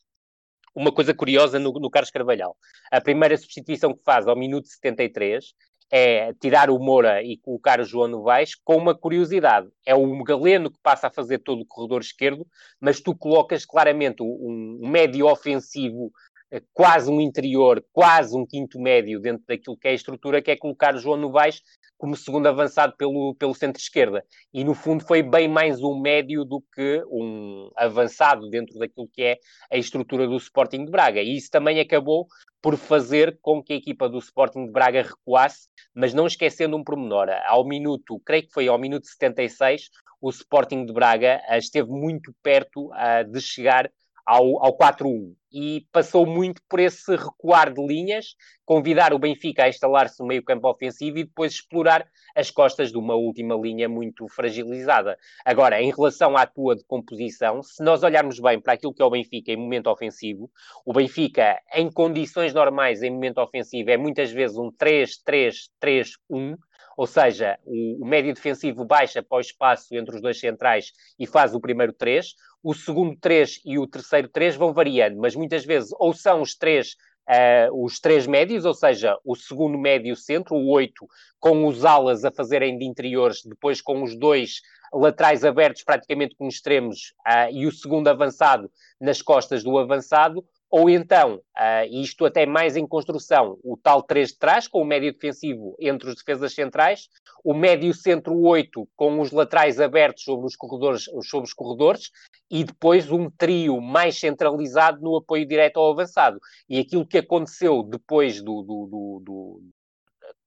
[0.74, 2.56] uma coisa curiosa no, no Carlos Carvalhal.
[2.90, 5.54] A primeira substituição que faz ao minuto 73
[5.90, 9.68] é tirar o Moura e colocar o João Novaes com uma curiosidade.
[9.84, 12.46] É o Galeno que passa a fazer todo o corredor esquerdo,
[12.80, 16.10] mas tu colocas claramente um, um médio ofensivo
[16.50, 20.50] eh, quase um interior, quase um quinto médio dentro daquilo que é a estrutura, que
[20.50, 21.62] é colocar o João Novaes
[22.03, 24.24] como segundo avançado pelo, pelo centro-esquerda.
[24.53, 29.22] E, no fundo, foi bem mais um médio do que um avançado dentro daquilo que
[29.22, 29.38] é
[29.70, 31.22] a estrutura do Sporting de Braga.
[31.22, 32.26] E isso também acabou
[32.61, 36.82] por fazer com que a equipa do Sporting de Braga recuasse, mas não esquecendo um
[36.82, 37.28] pormenor.
[37.46, 39.88] Ao minuto, creio que foi ao minuto 76,
[40.20, 43.88] o Sporting de Braga eh, esteve muito perto uh, de chegar
[44.24, 49.68] ao, ao 4-1 e passou muito por esse recuar de linhas, convidar o Benfica a
[49.68, 54.26] instalar-se no meio campo ofensivo e depois explorar as costas de uma última linha muito
[54.28, 55.18] fragilizada.
[55.44, 59.10] Agora, em relação à tua decomposição, se nós olharmos bem para aquilo que é o
[59.10, 60.50] Benfica em momento ofensivo,
[60.86, 66.56] o Benfica, em condições normais, em momento ofensivo, é muitas vezes um 3-3-3-1,
[66.96, 71.26] ou seja, o, o médio defensivo baixa para o espaço entre os dois centrais e
[71.26, 75.64] faz o primeiro 3 o segundo 3 e o terceiro 3 vão variando, mas muitas
[75.64, 80.56] vezes ou são os três Uh, os três médios, ou seja, o segundo médio centro,
[80.56, 81.06] o 8,
[81.38, 84.60] com os alas a fazerem de interiores, depois com os dois
[84.92, 88.68] laterais abertos praticamente com extremos uh, e o segundo avançado
[89.00, 90.44] nas costas do avançado,
[90.74, 94.86] ou então, uh, isto até mais em construção, o tal 3 de trás, com o
[94.86, 97.10] médio defensivo entre os defesas centrais,
[97.44, 102.10] o médio centro 8 com os laterais abertos sobre os corredores, sobre os corredores
[102.50, 106.38] e depois um trio mais centralizado no apoio direto ao avançado.
[106.66, 109.60] E aquilo que aconteceu depois do, do, do, do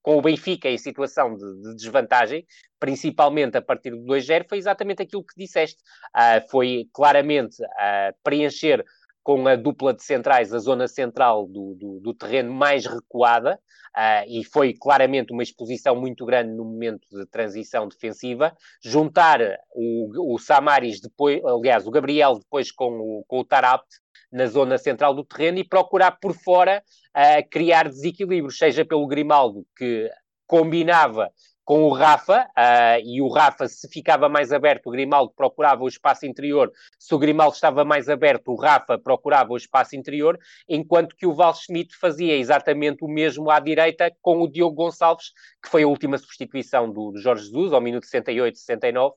[0.02, 2.44] com o Benfica em situação de, de, desvantagem,
[2.80, 5.78] principalmente a partir do 2-0, foi exatamente aquilo que disseste.
[6.16, 8.84] Uh, foi claramente uh, preencher
[9.26, 13.58] com a dupla de centrais, a zona central do, do, do terreno mais recuada,
[13.96, 18.56] uh, e foi claramente uma exposição muito grande no momento de transição defensiva.
[18.80, 19.40] Juntar
[19.74, 23.88] o, o Samaris depois, aliás, o Gabriel depois com o, com o Tarapt
[24.30, 29.66] na zona central do terreno e procurar por fora uh, criar desequilíbrios, seja pelo Grimaldo,
[29.76, 30.08] que
[30.46, 31.32] combinava
[31.66, 35.88] com o Rafa, uh, e o Rafa, se ficava mais aberto, o Grimaldo procurava o
[35.88, 40.38] espaço interior, se o Grimaldo estava mais aberto, o Rafa procurava o espaço interior,
[40.68, 45.32] enquanto que o Val Schmidt fazia exatamente o mesmo à direita com o Diogo Gonçalves,
[45.60, 49.16] que foi a última substituição do, do Jorge Jesus, ao minuto 68, 69,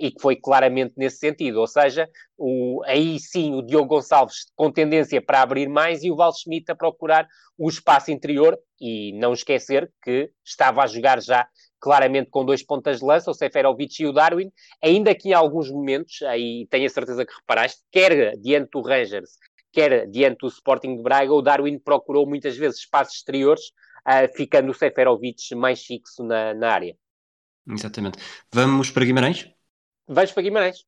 [0.00, 4.72] e que foi claramente nesse sentido, ou seja, o, aí sim o Diogo Gonçalves com
[4.72, 7.28] tendência para abrir mais e o Val Schmidt a procurar
[7.58, 11.48] o espaço interior, e não esquecer que estava a jogar já
[11.80, 14.50] claramente com dois pontas de lança, o Seferovic e o Darwin,
[14.82, 19.30] ainda que em alguns momentos, aí tenho a certeza que reparaste, quer diante do Rangers,
[19.72, 23.68] quer diante do Sporting de Braga, o Darwin procurou muitas vezes espaços exteriores,
[24.06, 26.96] uh, ficando o Seferovic mais fixo na, na área.
[27.68, 28.18] Exatamente.
[28.52, 29.48] Vamos para Guimarães?
[30.08, 30.84] Vamos para Guimarães.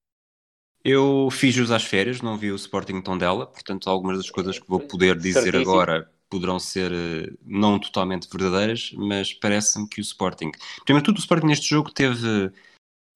[0.85, 4.69] Eu fiz jus às férias, não vi o Sporting Tondela, portanto algumas das coisas que
[4.69, 5.71] vou poder dizer Certíssimo.
[5.71, 10.51] agora poderão ser eh, não totalmente verdadeiras, mas parece-me que o Sporting.
[10.85, 12.51] Primeiro tudo, o Sporting neste jogo teve,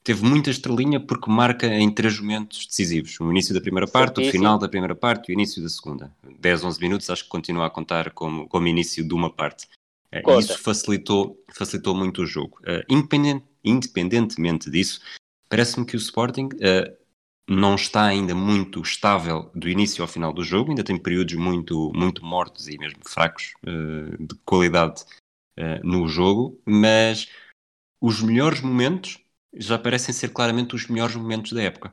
[0.04, 4.28] teve muita estrelinha porque marca em três momentos decisivos: o início da primeira parte, Certíssimo.
[4.28, 6.14] o final da primeira parte e o início da segunda.
[6.38, 9.66] 10, 11 minutos, acho que continua a contar como, como início de uma parte.
[10.12, 12.60] Eh, e isso facilitou, facilitou muito o jogo.
[12.60, 15.00] Uh, independent, independentemente disso,
[15.48, 16.50] parece-me que o Sporting.
[17.48, 21.90] Não está ainda muito estável do início ao final do jogo, ainda tem períodos muito,
[21.94, 25.02] muito mortos e mesmo fracos uh, de qualidade
[25.58, 27.26] uh, no jogo, mas
[28.00, 29.18] os melhores momentos
[29.54, 31.90] já parecem ser claramente os melhores momentos da época.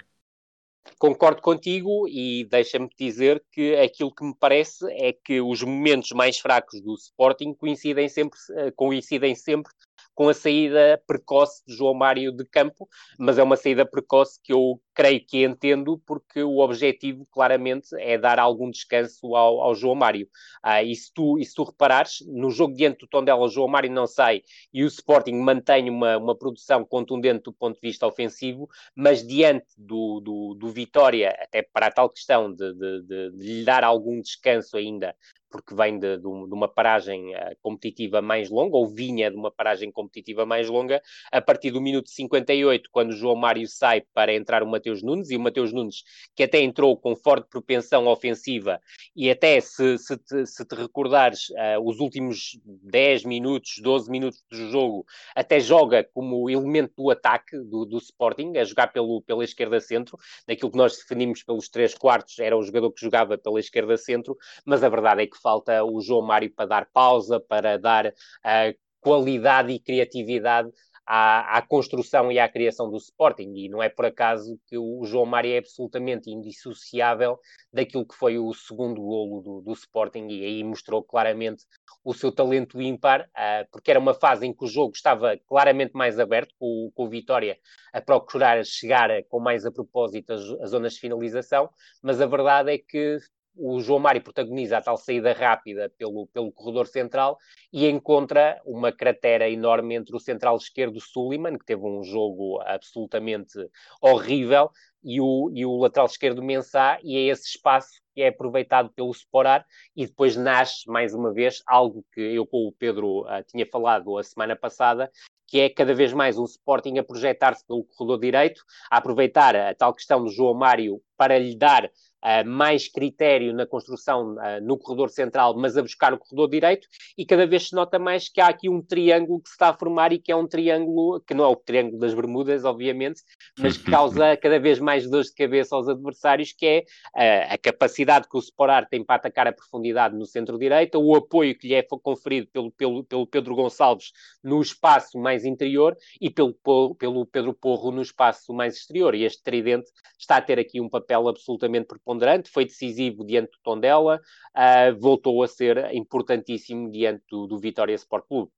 [1.00, 6.38] Concordo contigo e deixa-me dizer que aquilo que me parece é que os momentos mais
[6.38, 9.72] fracos do Sporting coincidem sempre, eh, coincidem sempre
[10.16, 12.88] com a saída precoce de João Mário de campo,
[13.20, 18.18] mas é uma saída precoce que eu creio que entendo, porque o objetivo claramente é
[18.18, 20.28] dar algum descanso ao, ao João Mário.
[20.64, 23.68] Ah, e, se tu, e se tu reparares, no jogo diante do Tondela, o João
[23.68, 24.42] Mário não sai
[24.74, 29.68] e o Sporting mantém uma, uma produção contundente do ponto de vista ofensivo, mas diante
[29.78, 33.84] do, do, do Vitória, até para a tal questão de, de, de, de lhe dar
[33.84, 35.14] algum descanso ainda
[35.56, 39.90] porque vem de, de, uma paragem uh, competitiva mais longa, ou vinha de uma paragem
[39.90, 41.02] competitiva mais longa,
[41.32, 45.30] a partir do minuto 58, quando o João Mário sai para entrar o Mateus Nunes,
[45.30, 46.04] e o Mateus Nunes,
[46.36, 48.82] que até entrou com forte propensão ofensiva,
[49.16, 54.44] e até se, se, te, se te recordares uh, os últimos 10 minutos, 12 minutos
[54.52, 59.44] do jogo, até joga como elemento do ataque do, do Sporting, a jogar pelo, pela
[59.44, 63.60] esquerda centro, daquilo que nós definimos pelos três quartos, era o jogador que jogava pela
[63.60, 64.36] esquerda centro,
[64.66, 68.76] mas a verdade é que falta o João Mário para dar pausa, para dar uh,
[69.00, 70.72] qualidade e criatividade
[71.06, 75.06] à, à, construção e à criação do Sporting, e não é por acaso que o
[75.06, 77.38] João Mário é absolutamente indissociável
[77.72, 81.64] daquilo que foi o segundo golo do, do Sporting, e aí mostrou claramente
[82.04, 85.94] o seu talento ímpar, uh, porque era uma fase em que o jogo estava claramente
[85.94, 87.60] mais aberto, com, com o Vitória
[87.94, 91.70] a procurar chegar com mais a propósito as zonas de finalização,
[92.02, 93.20] mas a verdade é que
[93.58, 97.38] o João Mário protagoniza a tal saída rápida pelo, pelo corredor central
[97.72, 103.58] e encontra uma cratera enorme entre o central esquerdo Suleiman, que teve um jogo absolutamente
[104.02, 104.70] horrível,
[105.04, 109.12] e o, e o lateral esquerdo Mensah, e é esse espaço que é aproveitado pelo
[109.12, 109.64] Sporar,
[109.96, 114.18] e depois nasce, mais uma vez, algo que eu com o Pedro uh, tinha falado
[114.18, 115.12] a semana passada,
[115.48, 119.76] que é cada vez mais um Sporting a projetar-se pelo corredor direito, a aproveitar a
[119.76, 124.78] tal questão do João Mário para lhe dar uh, mais critério na construção uh, no
[124.78, 126.88] corredor central, mas a buscar o corredor direito,
[127.18, 129.74] e cada vez se nota mais que há aqui um triângulo que se está a
[129.74, 133.22] formar e que é um triângulo, que não é o triângulo das Bermudas, obviamente,
[133.60, 137.58] mas que causa cada vez mais dores de cabeça aos adversários, que é uh, a
[137.58, 141.74] capacidade que o Sporar tem para atacar a profundidade no centro-direita, o apoio que lhe
[141.74, 144.12] é conferido pelo, pelo, pelo Pedro Gonçalves
[144.44, 146.56] no espaço mais interior e pelo,
[146.98, 149.16] pelo Pedro Porro no espaço mais exterior.
[149.16, 149.90] E este tridente
[150.20, 154.20] está a ter aqui um papel absolutamente preponderante foi decisivo diante do Tondela,
[154.56, 158.52] uh, voltou a ser importantíssimo diante do, do Vitória Sport Clube.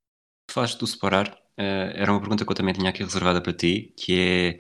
[0.50, 3.94] Falaste do separar, uh, era uma pergunta que eu também tinha aqui reservada para ti,
[3.98, 4.60] que é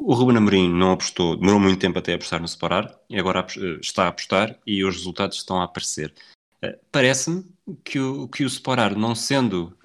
[0.00, 3.80] o Ruben Amorim não apostou, demorou muito tempo até apostar no separar, e agora uh,
[3.80, 6.14] está a apostar e os resultados estão a aparecer.
[6.90, 7.44] Parece-me
[7.84, 9.76] que o, que o Separar, não sendo,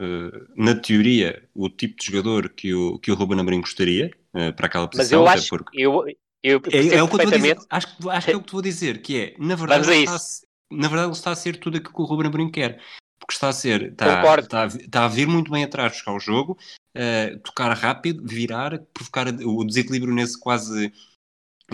[0.56, 4.10] na teoria, o tipo de jogador que o, que o Ruben Amorim gostaria
[4.56, 5.24] para aquela posição.
[5.24, 5.80] Mas eu acho, porque...
[5.80, 6.06] eu,
[6.44, 7.58] eu é, é o que eu dizer.
[7.70, 10.16] Acho, acho que é o que estou a dizer, que é, na verdade, ele está,
[10.16, 12.82] a, na verdade ele está a ser tudo aquilo que o Ruben Amorim quer.
[13.20, 16.58] Porque está a ser, está, está, está, a vir muito bem atrás, buscar o jogo,
[16.98, 20.92] uh, tocar rápido, virar, provocar o desequilíbrio nesse quase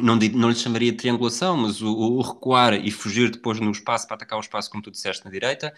[0.01, 4.05] não, não lhe chamaria de triangulação, mas o, o, recuar e fugir depois no espaço
[4.07, 5.74] para atacar o espaço, como tu disseste, na direita,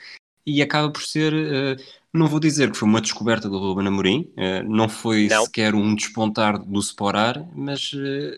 [0.46, 1.84] e acaba por ser, uh,
[2.14, 5.46] não vou dizer que foi uma descoberta do Ruben Amorim, uh, não foi não.
[5.46, 8.34] sequer um despontar do Sporar, mas uh,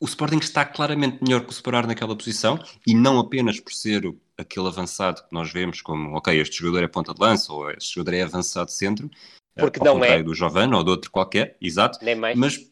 [0.00, 4.14] o Sporting está claramente melhor que o Separar naquela posição e não apenas por ser
[4.36, 7.94] aquele avançado que nós vemos como, ok, este jogador é ponta de lança ou este
[7.94, 9.10] jogador é avançado centro,
[9.56, 12.36] eh, porque não é do Giovanni ou de outro qualquer, exato, Nem mais.
[12.36, 12.70] mas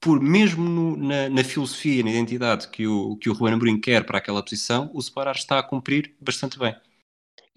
[0.00, 4.04] por mesmo no, na, na, filosofia, na identidade que o, que o Ruben Amorim quer
[4.04, 6.76] para aquela posição, o Separar está a cumprir bastante bem.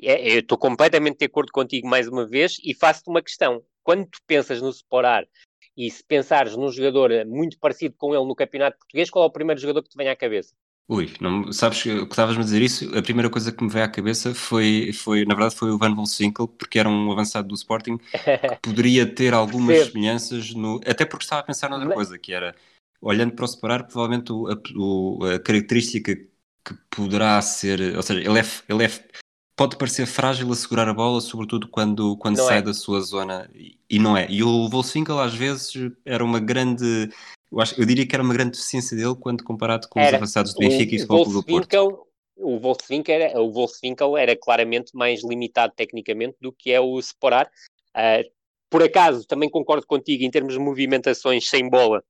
[0.02, 3.64] É, eu estou completamente de acordo contigo mais uma vez e faço-te uma questão.
[3.84, 5.26] Quando tu pensas no Separar
[5.76, 9.32] e se pensares num jogador muito parecido com ele no campeonato português, qual é o
[9.32, 10.54] primeiro jogador que te vem à cabeça?
[10.88, 12.98] Ui, não, sabes que estavas-me a dizer isso?
[12.98, 15.96] A primeira coisa que me veio à cabeça foi, foi na verdade, foi o Van
[15.96, 18.08] Wolfswinkel, porque era um avançado do Sporting que
[18.62, 22.54] poderia ter algumas semelhanças, no, até porque estava a pensar noutra coisa, que era,
[23.00, 28.40] olhando para o separar, provavelmente o, a, a, característica que poderá ser, ou seja, ele
[28.40, 28.90] é, ele é
[29.62, 32.62] pode parecer frágil a segurar a bola, sobretudo quando, quando sai é.
[32.64, 33.48] da sua zona,
[33.88, 34.26] e não é.
[34.28, 37.10] E o Wolfswinkel às vezes era uma grande,
[37.52, 40.10] eu, acho, eu diria que era uma grande deficiência dele quando comparado com era.
[40.10, 42.08] os avançados do Benfica o, e Futebol do Porto.
[42.38, 47.48] O Wolfswinkel, era, o Wolfswinkel era claramente mais limitado tecnicamente do que é o Separar.
[47.96, 48.28] Uh,
[48.68, 52.04] por acaso, também concordo contigo em termos de movimentações sem bola,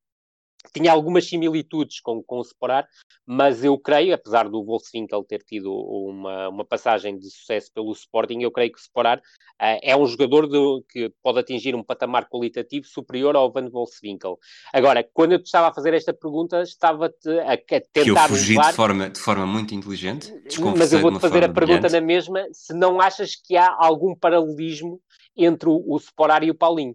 [0.70, 2.86] tinha algumas similitudes com, com o Separar,
[3.26, 8.40] mas eu creio, apesar do Wolfswinkel ter tido uma, uma passagem de sucesso pelo Sporting,
[8.40, 12.28] eu creio que o Separar uh, é um jogador de, que pode atingir um patamar
[12.28, 14.38] qualitativo superior ao Van Wolfswinkel.
[14.72, 17.82] Agora, quando eu te estava a fazer esta pergunta, estava-te a, a, tentar...
[17.92, 18.70] Que eu fugi levar...
[18.70, 20.32] de, forma, de forma muito inteligente,
[20.76, 21.92] Mas eu vou-te fazer a pergunta brilhante.
[21.92, 25.00] na mesma, se não achas que há algum paralelismo
[25.36, 26.94] entre o, o Separar e o Paulinho.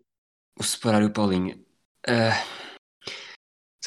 [0.59, 1.59] O Separar e o Paulinho...
[2.07, 2.66] Uh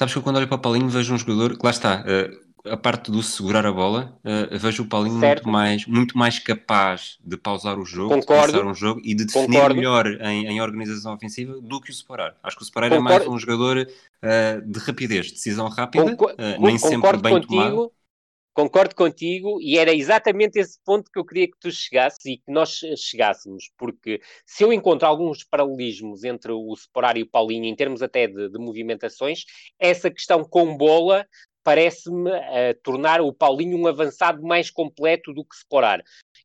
[0.00, 2.70] Sabes que eu quando olho para o Paulinho vejo um jogador que lá está, uh,
[2.72, 7.18] a parte do segurar a bola, uh, vejo o Paulinho muito mais, muito mais capaz
[7.22, 8.46] de pausar o jogo, Concordo.
[8.46, 9.74] de pensar um jogo e de definir Concordo.
[9.74, 12.34] melhor em, em, organização ofensiva do que o separar.
[12.42, 16.16] Acho que o separar é mais um jogador uh, de rapidez, decisão rápida,
[16.58, 17.54] nem sempre bem contigo.
[17.54, 17.92] tomado
[18.60, 22.52] Concordo contigo e era exatamente esse ponto que eu queria que tu chegasses e que
[22.52, 27.74] nós chegássemos, porque se eu encontro alguns paralelismos entre o Separar e o Paulinho, em
[27.74, 29.44] termos até de, de movimentações,
[29.78, 31.26] essa questão com bola
[31.64, 36.02] parece-me uh, tornar o Paulinho um avançado mais completo do que Separar.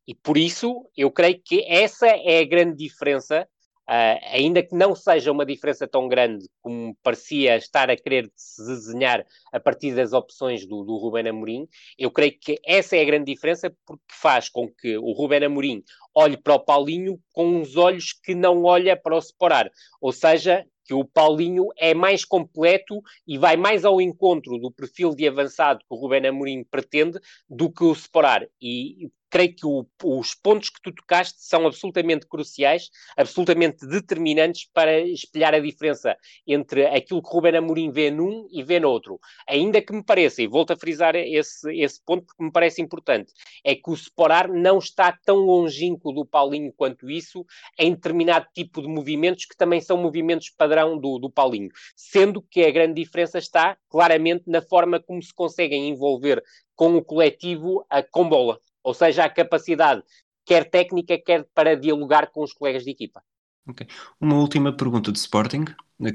[0.08, 3.46] E por isso eu creio que essa é a grande diferença
[3.88, 8.66] Uh, ainda que não seja uma diferença tão grande como parecia estar a querer se
[8.66, 13.04] desenhar a partir das opções do, do Ruben Amorim, eu creio que essa é a
[13.04, 17.76] grande diferença porque faz com que o Ruben Amorim olhe para o Paulinho com uns
[17.76, 19.70] olhos que não olha para o Separar,
[20.00, 25.14] ou seja, que o Paulinho é mais completo e vai mais ao encontro do perfil
[25.14, 27.18] de avançado que o Ruben Amorim pretende
[27.48, 28.46] do que o Separar.
[28.60, 34.98] E creio que o, os pontos que tu tocaste são absolutamente cruciais, absolutamente determinantes para
[35.00, 36.16] espelhar a diferença
[36.46, 39.20] entre aquilo que Ruben Amorim vê num e vê no outro.
[39.46, 43.30] Ainda que me pareça, e volto a frisar esse, esse ponto porque me parece importante,
[43.62, 47.44] é que o Sporar não está tão longínquo do Paulinho quanto isso
[47.78, 52.64] em determinado tipo de movimentos que também são movimentos padrão do, do Paulinho, sendo que
[52.64, 56.42] a grande diferença está claramente na forma como se conseguem envolver
[56.74, 60.00] com o coletivo a, com bola ou seja, a capacidade,
[60.44, 63.20] quer técnica, quer para dialogar com os colegas de equipa.
[63.68, 63.88] Okay.
[64.20, 65.64] Uma última pergunta de Sporting,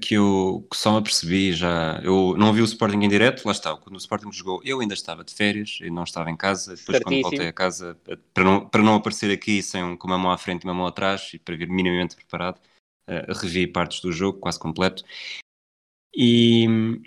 [0.01, 1.99] que eu que só me apercebi já.
[2.01, 3.75] Eu não vi o Sporting em direto, lá está.
[3.75, 6.77] Quando o Sporting jogou, eu ainda estava de férias e não estava em casa.
[6.77, 7.23] Depois, Certíssimo.
[7.23, 7.99] quando voltei a casa,
[8.33, 10.87] para não, para não aparecer aqui sem, com uma mão à frente e uma mão
[10.87, 12.57] atrás e para vir minimamente preparado,
[13.09, 15.03] uh, revi partes do jogo, quase completo.
[16.15, 17.01] E hum,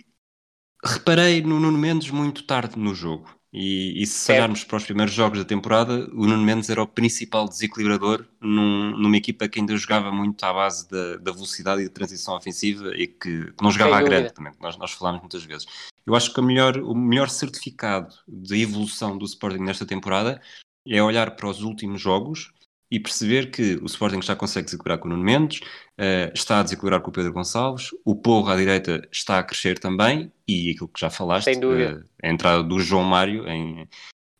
[0.84, 3.34] reparei no Nuno Mendes muito tarde no jogo.
[3.57, 6.88] E, e se olharmos para os primeiros jogos da temporada, o Nuno Mendes era o
[6.88, 11.84] principal desequilibrador num, numa equipa que ainda jogava muito à base da, da velocidade e
[11.84, 15.44] da transição ofensiva e que, que não jogava à grande também, nós, nós falámos muitas
[15.44, 15.66] vezes.
[16.05, 20.42] Eu acho que melhor, o melhor certificado de evolução do Sporting nesta temporada
[20.84, 22.52] é olhar para os últimos jogos
[22.95, 26.62] e perceber que o Sporting já consegue desequilibrar com o Nuno Mendes, uh, está a
[26.62, 30.86] desequilibrar com o Pedro Gonçalves, o Porro à direita está a crescer também, e aquilo
[30.86, 33.88] que já falaste, uh, a entrada do João Mário, em,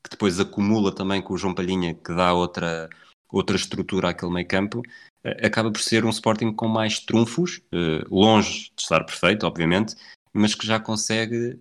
[0.05, 2.89] que depois acumula também com o João Palhinha, que dá outra,
[3.29, 7.61] outra estrutura àquele meio campo, uh, acaba por ser um Sporting com mais trunfos,
[8.09, 9.97] longe de estar perfeito, obviamente,
[10.33, 11.59] mas que já consegue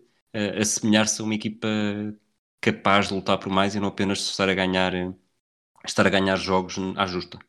[0.60, 1.68] assemelhar-se a uma equipa
[2.62, 4.94] capaz de lutar por mais e não apenas estar a ganhar
[5.86, 7.40] estar a ganhar jogos à justa.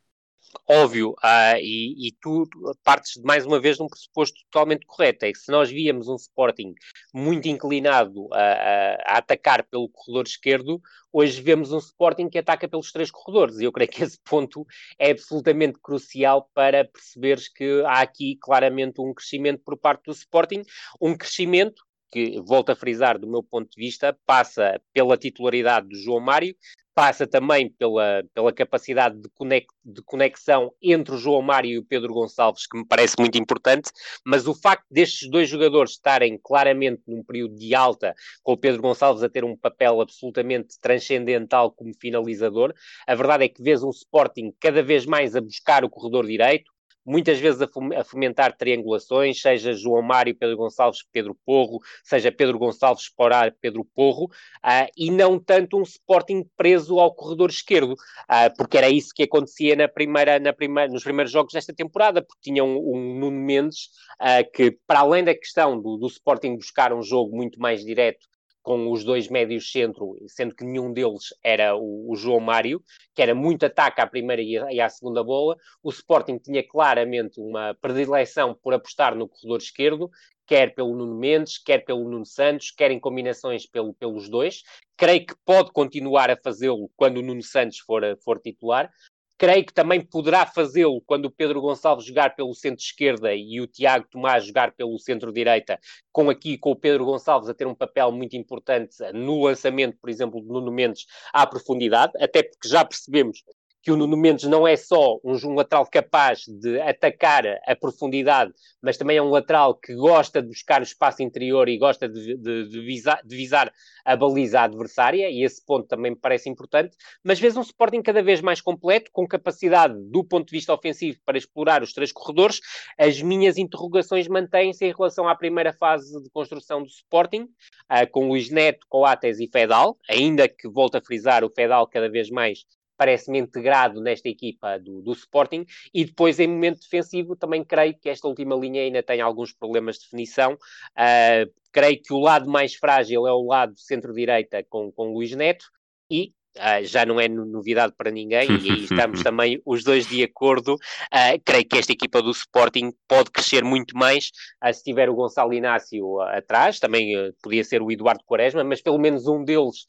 [0.67, 2.47] Óbvio, uh, e, e, tu
[2.83, 6.15] partes mais uma vez de um pressuposto totalmente correto, é que se nós víamos um
[6.15, 6.73] Sporting
[7.13, 10.81] muito inclinado a, a, a, atacar pelo corredor esquerdo,
[11.11, 14.65] hoje vemos um Sporting que ataca pelos três corredores, e eu creio que esse ponto
[14.97, 20.63] é absolutamente crucial para perceberes que há aqui claramente um crescimento por parte do Sporting,
[20.99, 21.84] um crescimento
[22.15, 26.55] que, volto a frisar, do meu ponto de vista, passa pela titularidade do João Mário,
[26.93, 31.83] passa também pela, pela capacidade de, conex, de conexão entre o João Mário e o
[31.83, 33.91] Pedro Gonçalves, que me parece muito importante,
[34.25, 38.81] mas o facto destes dois jogadores estarem claramente num período de alta, com o Pedro
[38.81, 42.73] Gonçalves a ter um papel absolutamente transcendental como finalizador,
[43.05, 46.71] a verdade é que vês um Sporting cada vez mais a buscar o corredor direito,
[47.05, 53.03] muitas vezes a fomentar triangulações, seja João Mário, Pedro Gonçalves, Pedro Porro, seja Pedro Gonçalves,
[53.03, 58.77] Esporar, Pedro Porro, uh, e não tanto um Sporting preso ao corredor esquerdo, uh, porque
[58.77, 62.63] era isso que acontecia na primeira, na primeira, nos primeiros jogos desta temporada, porque tinha
[62.63, 63.89] um, um Nuno Mendes
[64.21, 68.25] uh, que, para além da questão do, do Sporting buscar um jogo muito mais direto
[68.65, 73.21] com os dois médios centro, sendo que nenhum deles era o, o João Mário, que
[73.21, 75.55] era muito ataque à primeira e, e à segunda bola.
[75.83, 80.09] O Sporting tinha claramente uma predileção por apostar no corredor esquerdo,
[80.47, 84.63] quer pelo Nuno Mendes, quer pelo Nuno Santos, quer em combinações pelo, pelos dois.
[84.97, 88.89] Creio que pode continuar a fazê-lo quando o Nuno Santos for, for titular,
[89.37, 94.07] Creio que também poderá fazê-lo quando o Pedro Gonçalves jogar pelo centro-esquerda e o Tiago
[94.09, 95.77] Tomás jogar pelo centro-direita,
[96.11, 100.09] com aqui com o Pedro Gonçalves a ter um papel muito importante no lançamento, por
[100.09, 103.43] exemplo, de Nuno Mendes à profundidade, até porque já percebemos
[103.85, 108.51] que o Nuno Mendes não é só um, um, lateral capaz de atacar a profundidade,
[108.81, 112.35] mas também é um lateral que gosta de buscar o espaço interior e gosta de,
[112.35, 113.71] de, de, visar, de visar,
[114.03, 116.97] a baliza adversária, e esse ponto também me parece importante.
[117.23, 121.19] Mas vês um Sporting cada vez mais completo, com capacidade do ponto de vista ofensivo
[121.23, 122.61] para explorar os três corredores.
[122.97, 128.29] As minhas interrogações mantêm-se em relação à primeira fase de construção do Sporting, uh, com
[128.29, 132.65] Luís Neto, Coates e Fedal, ainda que, volto a frisar, o Fedal cada vez mais
[132.97, 138.09] parece-me integrado nesta equipa do, do, Sporting, e depois em momento defensivo também creio que
[138.09, 140.53] esta última linha ainda tem alguns problemas de definição.
[140.53, 145.65] Uh, creio que o lado mais frágil é o lado centro-direita com, com Luís Neto,
[146.09, 150.23] e Uh, já não é novidade para ninguém e aí estamos também os dois de
[150.23, 150.75] acordo.
[150.75, 154.31] Uh, creio que esta equipa do Sporting pode crescer muito mais
[154.63, 158.97] uh, se tiver o Gonçalo Inácio atrás, também podia ser o Eduardo Quaresma, mas pelo
[158.97, 159.85] menos um deles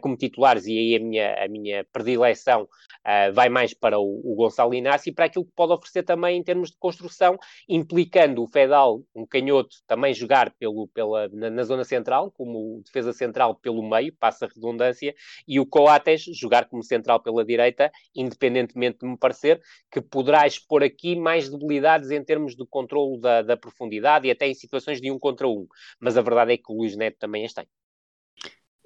[0.00, 2.66] como titulares, e aí a minha, a minha predileção
[3.06, 6.38] uh, vai mais para o, o Gonçalo Inácio e para aquilo que pode oferecer também
[6.38, 7.38] em termos de construção,
[7.68, 13.12] implicando o Fedal, um canhoto, também jogar pelo, pela, na, na zona central, como defesa
[13.12, 15.14] central pelo meio, passa a redundância,
[15.46, 20.82] e o Coates jogar como central pela direita, independentemente de me parecer que poderá expor
[20.82, 25.10] aqui mais debilidades em termos de controle da, da profundidade e até em situações de
[25.10, 25.66] um contra um.
[26.00, 27.66] Mas a verdade é que o Luís Neto também as tem.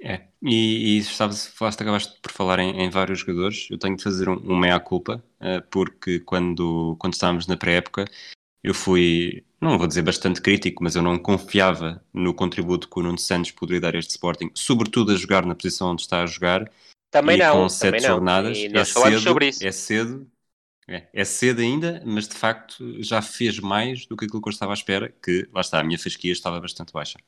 [0.03, 3.68] É, e, e falaste, acabaste por falar em, em, vários jogadores.
[3.70, 8.07] Eu tenho de fazer um, um meia-culpa, uh, porque quando, quando estávamos na pré-época,
[8.64, 13.03] eu fui, não vou dizer bastante crítico, mas eu não confiava no contributo que o
[13.03, 16.26] Nuno Santos poderia dar a este Sporting, sobretudo a jogar na posição onde está a
[16.26, 16.70] jogar.
[17.11, 17.62] Também e não.
[17.62, 19.66] Com sete jornadas, é cedo, sobre isso.
[19.66, 20.30] é cedo,
[20.88, 24.53] é, é, cedo ainda, mas de facto já fez mais do que aquilo que eu
[24.53, 27.18] estava à espera, que lá está, a minha fasquia estava bastante baixa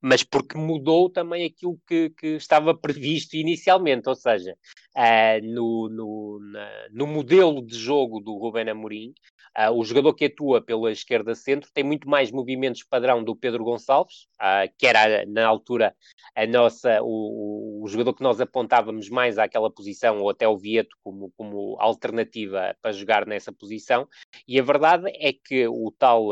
[0.00, 4.56] mas porque mudou também aquilo que, que estava previsto inicialmente, ou seja,
[4.96, 9.14] uh, no, no, na, no, modelo de jogo do Rubén Amorim,
[9.56, 13.64] uh, o jogador que atua pela esquerda centro tem muito mais movimentos padrão do Pedro
[13.64, 15.94] Gonçalves, uh, que era na altura
[16.34, 20.96] a nossa, o, o, jogador que nós apontávamos mais àquela posição, ou até o Vieto
[21.02, 24.06] como, como alternativa para jogar nessa posição,
[24.46, 26.30] e a verdade é que o tal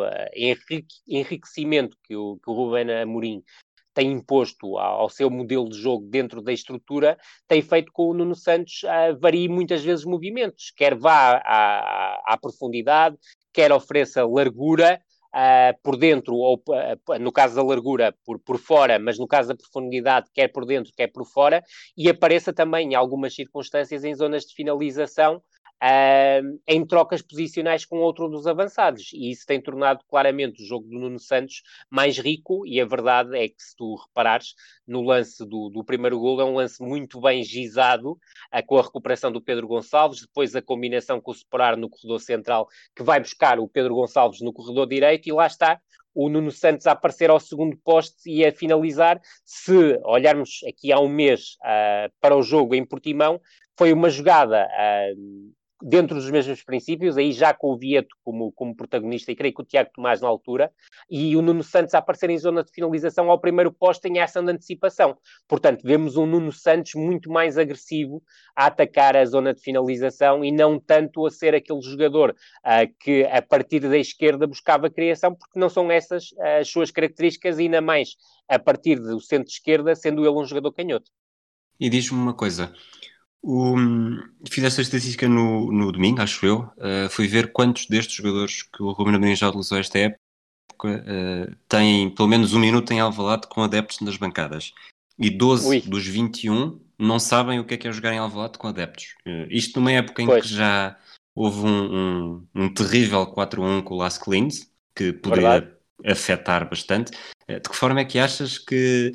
[1.07, 3.43] enriquecimento que o, que o Rubén Amorim
[3.95, 7.17] tem imposto ao seu modelo de jogo dentro da estrutura,
[7.49, 12.37] tem feito com o Nuno Santos uh, varie muitas vezes movimentos, quer vá à, à
[12.37, 13.17] profundidade,
[13.53, 15.01] quer ofereça largura,
[15.35, 19.49] Uh, por dentro, ou uh, no caso da largura, por, por fora, mas no caso
[19.49, 21.61] da profundidade, quer por dentro, quer por fora,
[21.97, 25.43] e apareça também em algumas circunstâncias em zonas de finalização
[25.85, 29.11] uh, em trocas posicionais com outro dos avançados.
[29.13, 32.67] E isso tem tornado claramente o jogo do Nuno Santos mais rico.
[32.67, 34.55] E a verdade é que, se tu reparares,
[34.87, 38.83] no lance do, do primeiro gol, é um lance muito bem gizado, uh, com a
[38.83, 43.21] recuperação do Pedro Gonçalves, depois a combinação com o separar no corredor central, que vai
[43.21, 45.81] buscar o Pedro Gonçalves no corredor direito, e lá está
[46.15, 49.21] o Nuno Santos a aparecer ao segundo poste e a finalizar.
[49.45, 53.41] Se olharmos aqui há um mês uh, para o jogo em Portimão,
[53.77, 55.54] foi uma jogada uh,
[55.87, 59.61] dentro dos mesmos princípios, aí já com o Vieto como, como protagonista e creio que
[59.61, 60.73] o Tiago Tomás na altura,
[61.11, 64.43] e o Nuno Santos a aparecer em zona de finalização ao primeiro posto em ação
[64.43, 65.19] de antecipação.
[65.47, 68.23] Portanto, vemos um Nuno Santos muito mais agressivo
[68.57, 73.25] a atacar a zona de finalização e não tanto a ser aquele jogador uh, que
[73.25, 77.83] a partir da esquerda buscava criação, porque não são essas uh, as suas características, ainda
[77.83, 78.17] mais
[78.49, 81.11] a partir do centro-esquerda, sendo ele um jogador canhoto.
[81.79, 82.73] E diz-me uma coisa,
[83.47, 83.77] o,
[84.49, 86.61] fiz esta estatística no, no domingo, acho eu.
[86.79, 90.19] Uh, fui ver quantos destes jogadores que o Ruben Amorim já utilizou esta época
[90.85, 94.73] uh, têm pelo menos um minuto em Alvalade com adeptos nas bancadas.
[95.19, 95.81] E 12 Ui.
[95.83, 99.15] dos 21 não sabem o que é que é jogar em Alvalade com adeptos.
[99.27, 100.47] Uh, isto numa época em pois.
[100.47, 100.97] que já
[101.35, 105.77] houve um, um, um terrível 4-1 com o Las Clins, que poderia Verdade.
[106.07, 107.13] afetar bastante.
[107.47, 109.13] de que forma é que achas que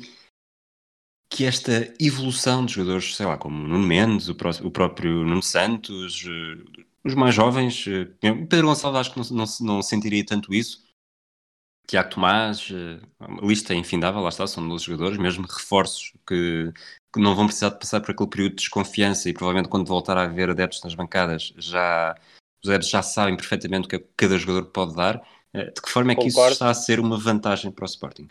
[1.30, 5.42] que esta evolução de jogadores, sei lá, como Nuno Mendes, o, pró o próprio Nuno
[5.42, 10.52] Santos, uh, os mais jovens, uh, Pedro Gonçalves acho que não, não, não sentiria tanto
[10.52, 10.84] isso.
[11.86, 16.72] Tiago Tomás, uh, a lista é infindável, lá está, são 12 jogadores, mesmo reforços que,
[17.14, 20.18] que, não vão precisar de passar por aquele período de desconfiança e provavelmente quando voltar
[20.18, 22.16] a haver adeptos nas bancadas, já,
[22.62, 25.22] os adeptos já sabem perfeitamente o que cada jogador pode dar.
[25.54, 26.48] de que forma é que Concordo.
[26.48, 28.28] isso está a ser uma vantagem para o Sporting?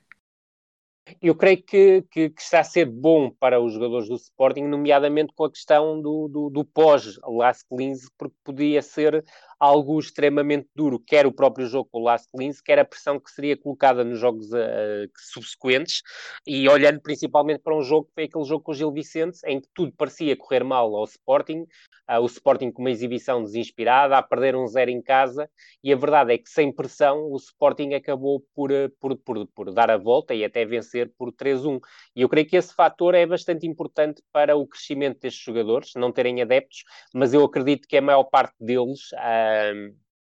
[1.22, 5.34] Eu creio que, que, que, está a ser bom para os jogadores do Sporting, nomeadamente
[5.36, 9.24] com a questão do, do, do pós-Last Cleanse, porque podia ser
[9.60, 13.30] algo extremamente duro, quer o próprio jogo com o Last Cleanse, quer a pressão que
[13.30, 16.02] seria colocada nos jogos uh, subsequentes,
[16.48, 19.60] e olhando principalmente para um jogo que foi aquele jogo com o Gil Vicente, em
[19.60, 21.66] que tudo parecia correr mal ao Sporting,
[22.10, 25.50] uh, o Sporting com uma exibição desinspirada, a perder um zero em casa,
[25.84, 29.74] e a verdade é que sem pressão o Sporting acabou por, uh, por, por, por
[29.74, 31.82] dar a volta e até vencer por 3-1.
[32.16, 36.14] E eu creio que esse fator é bastante importante para o crescimento destes jogadores, não
[36.14, 36.84] terem adeptos,
[37.14, 39.49] mas eu acredito que a maior parte deles uh,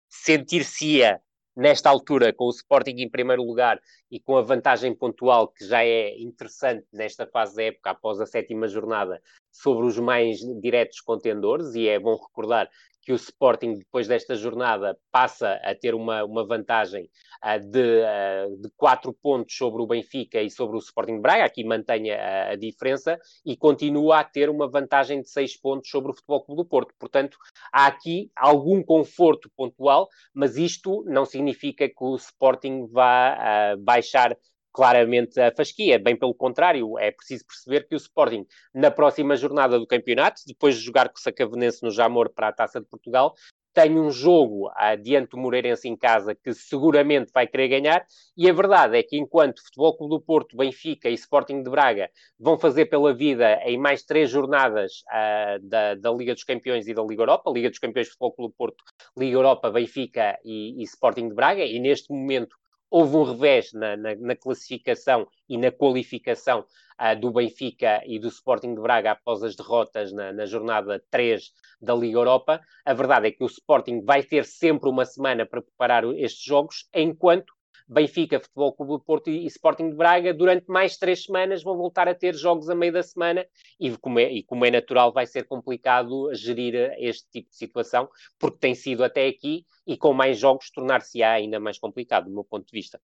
[0.09, 1.21] sentir-se-ia
[1.55, 5.83] nesta altura, com o Sporting em primeiro lugar e com a vantagem pontual que já
[5.83, 9.21] é interessante nesta fase da época, após a sétima jornada,
[9.51, 12.69] sobre os mais diretos contendores, e é bom recordar
[13.09, 17.09] que o Sporting, depois desta jornada, passa a ter uma, uma vantagem
[17.43, 21.63] uh, de, uh, de quatro pontos sobre o Benfica e sobre o Sporting Braga, aqui
[21.63, 26.13] mantém a, a, diferença, e continua a ter uma vantagem de seis pontos sobre o
[26.13, 26.93] Futebol Clube do Porto.
[26.99, 27.35] Portanto,
[27.73, 34.37] há aqui algum conforto pontual, mas isto não significa que o Sporting vá uh, baixar
[34.71, 35.99] claramente a fasquia.
[35.99, 40.75] Bem pelo contrário, é preciso perceber que o Sporting, na próxima jornada do campeonato, depois
[40.75, 43.33] de jogar com o Sacavenense no Jamor para a Taça de Portugal,
[43.73, 48.05] tem um jogo adiante do Moreirense em casa que seguramente vai querer ganhar,
[48.35, 52.09] e a verdade é que enquanto Futebol Clube do Porto, Benfica e Sporting de Braga
[52.39, 56.93] vão fazer pela vida em mais três jornadas uh, da, da, Liga dos Campeões e
[56.93, 58.83] da Liga Europa, Liga dos Campeões Futebol Clube do Porto,
[59.17, 62.57] Liga Europa, Benfica e, e Sporting de Braga, e neste momento
[62.89, 66.65] houve um revés na, na, na classificação e na qualificação
[66.99, 71.53] uh, do Benfica e do Sporting de Braga após as derrotas na, na, jornada 3
[71.81, 72.61] da Liga Europa.
[72.83, 76.89] A verdade é que o Sporting vai ter sempre uma semana para preparar estes jogos,
[76.93, 77.53] enquanto
[77.89, 82.07] Benfica, Futebol Clube do Porto e Sporting de Braga, durante mais três semanas vão voltar
[82.07, 83.43] a ter jogos a meio da semana
[83.79, 88.07] e como é, e como é natural vai ser complicado gerir este tipo de situação,
[88.37, 92.43] porque tem sido até aqui e com mais jogos tornar-se-á ainda mais complicado, do meu
[92.43, 93.01] ponto de vista.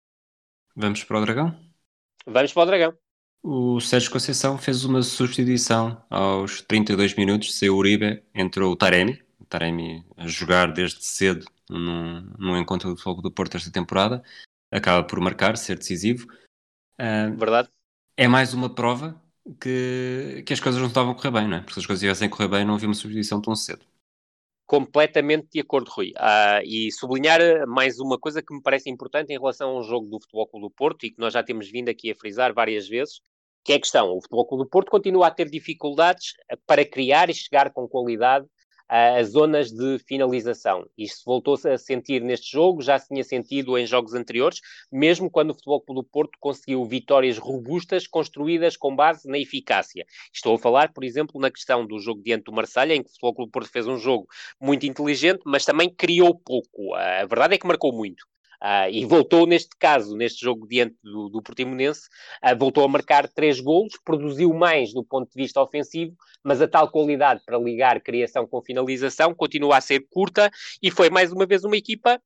[0.74, 1.54] Vamos para o Dragão?
[2.26, 2.94] Vamos para o Dragão.
[3.42, 9.22] O Sérgio Conceição fez uma substituição aos 32 minutos, saiu o Uribe, entrou o Taremi,
[9.38, 14.22] o Taremi a jogar desde cedo num, num encontro do Fogo do Porto esta temporada,
[14.70, 16.26] acaba por marcar, ser decisivo.
[16.94, 17.68] Uh, Verdade.
[18.16, 19.20] É mais uma prova
[19.60, 21.60] que, que as coisas não estavam a correr bem, não é?
[21.60, 23.84] Porque se as coisas estivessem a correr bem, não havia uma substituição tão cedo.
[24.66, 26.12] Completamente de acordo, Rui.
[26.16, 30.20] Uh, e sublinhar mais uma coisa que me parece importante em relação ao jogo do
[30.20, 33.20] Futebol Clube do Porto e que nós já temos vindo aqui a frisar várias vezes,
[33.64, 36.34] que é a questão, o Futebol Clube do Porto continua a ter dificuldades
[36.66, 38.46] para criar e chegar com qualidade
[38.92, 40.84] as zonas de finalização.
[40.98, 44.58] Isto voltou-se a sentir neste jogo, já se tinha sentido em jogos anteriores,
[44.90, 50.04] mesmo quando o Futebol Clube do Porto conseguiu vitórias robustas construídas com base na eficácia.
[50.34, 53.12] Estou a falar, por exemplo, na questão do jogo diante do Marselha, em que o
[53.12, 54.26] Futebol Clube do Porto fez um jogo
[54.60, 56.92] muito inteligente, mas também criou pouco.
[56.94, 58.24] A verdade é que marcou muito.
[58.62, 62.02] Uh, e voltou neste caso, neste jogo diante do, do Portimonense,
[62.44, 66.68] uh, voltou a marcar três golos, produziu mais do ponto de vista ofensivo, mas a
[66.68, 70.50] tal qualidade para ligar criação com finalização continua a ser curta
[70.82, 72.20] e foi mais uma vez uma equipa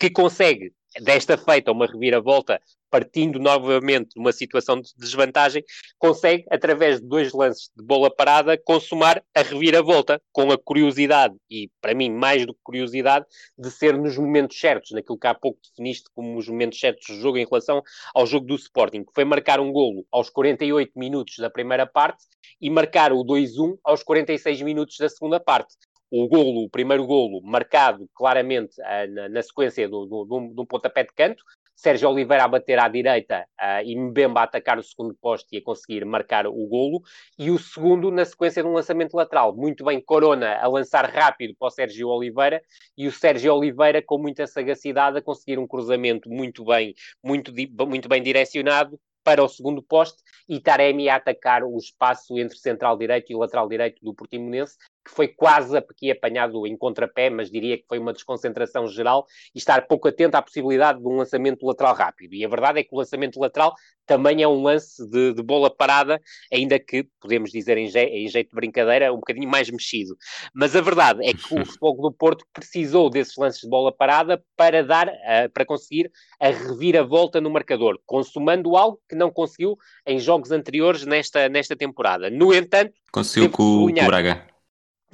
[0.00, 5.64] que consegue desta feita uma reviravolta, partindo novamente de uma situação de desvantagem,
[5.98, 11.70] consegue, através de dois lances de bola parada, consumar a reviravolta, com a curiosidade, e
[11.80, 13.24] para mim mais do que curiosidade,
[13.56, 17.22] de ser nos momentos certos, naquilo que há pouco definiste como os momentos certos do
[17.22, 17.82] jogo em relação
[18.14, 22.24] ao jogo do Sporting, que foi marcar um golo aos 48 minutos da primeira parte
[22.60, 25.74] e marcar o 2-1 aos 46 minutos da segunda parte
[26.12, 31.12] o golo, o primeiro golo, marcado claramente uh, na, na, sequência de um pontapé de
[31.14, 31.42] canto,
[31.74, 35.58] Sérgio Oliveira a bater à direita uh, e Mbemba a atacar o segundo poste e
[35.58, 37.00] a conseguir marcar o golo,
[37.38, 41.54] e o segundo na sequência de um lançamento lateral, muito bem Corona a lançar rápido
[41.58, 42.62] para o Sérgio Oliveira,
[42.94, 46.94] e o Sérgio Oliveira com muita sagacidade a conseguir um cruzamento muito bem,
[47.24, 47.50] muito,
[47.88, 50.22] muito bem direcionado, para o segundo poste.
[50.48, 55.10] E Taremi a atacar o espaço entre central direito e lateral direito do Portimonense que
[55.10, 59.86] foi quase aqui apanhado em contrapé, mas diria que foi uma desconcentração geral e estar
[59.86, 62.34] pouco atento à possibilidade de um lançamento lateral rápido.
[62.34, 63.74] E a verdade é que o lançamento lateral
[64.06, 66.20] também é um lance de, de bola parada,
[66.52, 70.16] ainda que, podemos dizer em, je em, jeito de brincadeira, um bocadinho mais mexido.
[70.54, 74.42] Mas a verdade é que o Futebol do Porto precisou desses lances de bola parada
[74.56, 79.76] para dar, uh, para conseguir a reviravolta no marcador, consumando algo que não conseguiu
[80.06, 82.28] em jogos anteriores nesta, nesta temporada.
[82.30, 84.51] No entanto, conseguiu com, com o Braga.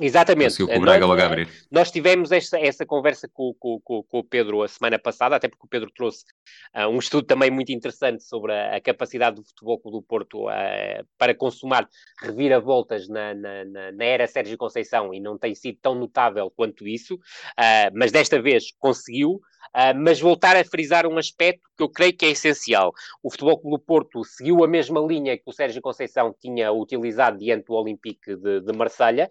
[0.01, 0.51] Exatamente.
[0.51, 1.49] Conseguiu com o Braga logo abrir.
[1.71, 5.49] Nós tivemos esta, essa conversa com, com, com, com, o Pedro a semana passada, até
[5.49, 6.25] porque o Pedro trouxe
[6.77, 11.07] uh, um estudo também muito interessante sobre a, a capacidade do futebol do Porto uh,
[11.17, 11.89] para consumar
[12.21, 16.87] reviravoltas na, na, na, na, era Sérgio Conceição e não tem sido tão notável quanto
[16.87, 19.41] isso, uh, mas desta vez conseguiu.
[19.97, 22.93] mas voltar a frisar um aspecto que eu creio que é essencial.
[23.23, 27.39] O Futebol Clube do Porto seguiu a mesma linha que o Sérgio Conceição tinha utilizado
[27.39, 29.29] diante do Olympique de, de Marselha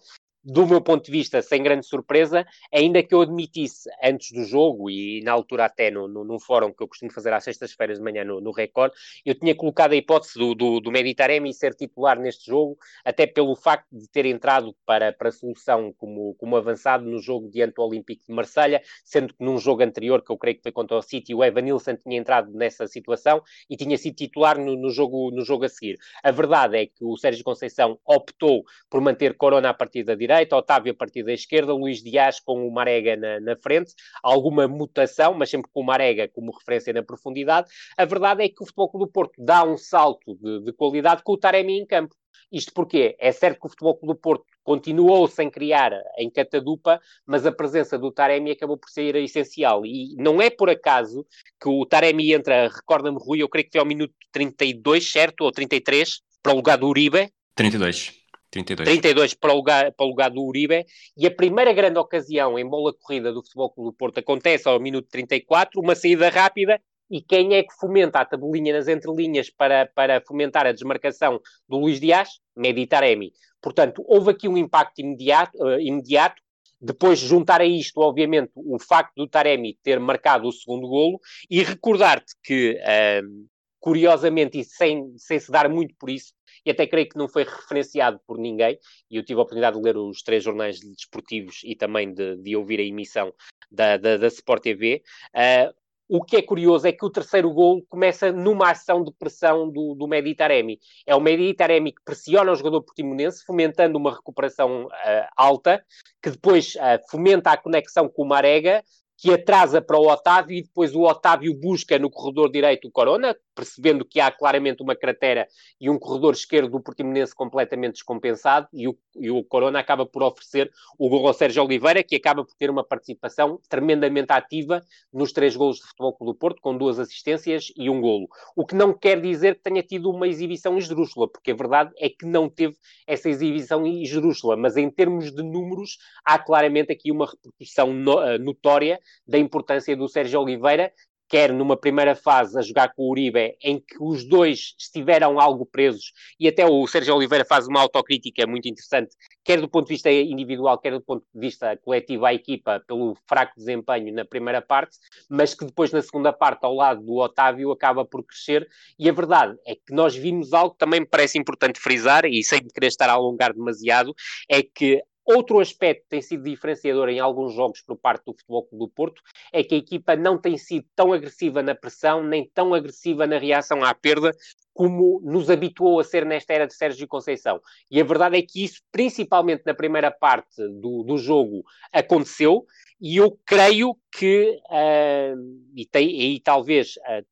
[0.47, 4.89] do meu ponto de vista, sem grande surpresa, ainda que eu admitisse antes do jogo
[4.89, 8.23] e na altura até no, no, fórum que eu costumo fazer às sextas-feiras de manhã
[8.23, 8.93] no, no Record,
[9.25, 13.57] eu tinha colocado a hipótese do, do, do Meditaremi ser titular neste jogo, até pelo
[13.57, 17.81] facto de ter entrado para, para a solução como, como avançado no jogo diante do
[17.81, 21.01] Olympique de Marselha, sendo que num jogo anterior, que eu creio que foi contra o
[21.01, 25.29] City, o Evan Nilsson tinha entrado nessa situação e tinha sido titular no, no, jogo,
[25.29, 25.97] no jogo a seguir.
[26.23, 30.36] A verdade é que o Sérgio Conceição optou por manter Corona a partir da direita,
[30.37, 34.67] direita, Otávio a partir da esquerda, Luís Dias com o Marega na, na, frente, alguma
[34.67, 37.67] mutação, mas sempre com o Marega como referência na profundidade.
[37.97, 41.23] A verdade é que o Futebol Clube do Porto dá um salto de, de qualidade
[41.23, 42.15] com o Taremi em campo.
[42.51, 46.99] Isto porque é certo que o Futebol Clube do Porto continuou sem criar em catadupa,
[47.25, 49.85] mas a presença do Taremi acabou por ser essencial.
[49.85, 51.25] E não é por acaso
[51.59, 55.41] que o Taremi entra, recorda-me Rui, eu creio que foi ao minuto 32, certo?
[55.41, 57.29] Ou 33, para o lugar do Uribe.
[57.55, 58.16] 32.
[58.49, 58.89] 32.
[58.89, 60.85] 32 para o, lugar, para o lugar do Uribe,
[61.17, 64.79] e a primeira grande ocasião em bola corrida do Futebol Clube do Porto acontece ao
[64.79, 69.85] minuto 34, uma saída rápida e quem é que fomenta a tabelinha nas entrelinhas para,
[69.85, 72.39] para fomentar a desmarcação do Luís Dias?
[72.55, 73.31] Meditaremi.
[73.61, 76.41] Portanto, houve aqui um impacto imediato, uh, imediato
[76.79, 81.19] depois juntar a isto, obviamente, o facto do Taremi ter marcado o segundo golo
[81.49, 83.47] e recordar-te que, uh,
[83.79, 86.33] curiosamente, e sem, sem se dar muito por isso,
[86.67, 88.77] e até creio que não foi referenciado por ninguém,
[89.09, 92.57] e eu tive a oportunidade de ler os três jornais desportivos e também de, de
[92.57, 93.33] ouvir a emissão
[93.71, 95.01] da, da, da Sport TV,
[95.33, 95.73] uh,
[96.09, 99.93] o que é curioso é que o terceiro gol começa numa ação de pressão do,
[99.93, 100.79] do Meditaremi.
[101.05, 104.89] É o Meditaremi que pressiona o jogador portimonense, fomentando uma recuperação uh,
[105.35, 105.83] alta,
[106.21, 108.83] que depois uh, fomenta a conexão com o Marega,
[109.17, 113.35] que atrasa para o Otávio e depois o Otávio busca no corredor direito o Corona,
[113.57, 115.47] percebendo que há claramente uma cratera
[115.81, 120.21] e um corredor esquerdo do Portimonense completamente descompensado e o, e o Corona acaba por
[120.21, 125.31] oferecer o gol ao Sérgio Oliveira, que acaba por ter uma participação tremendamente ativa nos
[125.31, 128.27] três golos de Futebol Clube do Porto, com duas assistências e um golo.
[128.55, 132.09] O que não quer dizer que tenha tido uma exibição esdrúxula, porque a verdade é
[132.09, 132.75] que não teve
[133.07, 138.37] essa exibição esdrúxula, mas em termos de números há claramente aqui uma repercussão no, uh,
[138.37, 140.91] notória da importância do Sérgio Oliveira,
[141.27, 145.65] quer numa primeira fase a jogar com o Uribe, em que os dois estiveram algo
[145.65, 149.93] presos, e até o Sérgio Oliveira faz uma autocrítica muito interessante, quer do ponto de
[149.93, 154.61] vista individual, quer do ponto de vista coletivo à equipa, pelo fraco desempenho na primeira
[154.61, 154.97] parte,
[155.29, 158.67] mas que depois na segunda parte, ao lado do Otávio, acaba por crescer,
[158.97, 162.43] e a verdade é que nós vimos algo que também me parece importante frisar, e
[162.43, 164.13] sem querer estar a alongar demasiado,
[164.49, 168.63] é que Outro aspecto que tem sido diferenciador em alguns jogos por parte do Futebol
[168.63, 169.21] Clube do Porto
[169.51, 173.37] é que a equipa não tem sido tão agressiva na pressão, nem tão agressiva na
[173.37, 174.31] reação à perda,
[174.73, 177.59] como nos habituou a ser nesta era de Sérgio Conceição.
[177.91, 181.61] E a verdade é que isso, principalmente na primeira parte do, do jogo,
[181.91, 182.65] aconteceu,
[183.01, 187.25] e eu creio que, uh, e, tem, e talvez uh,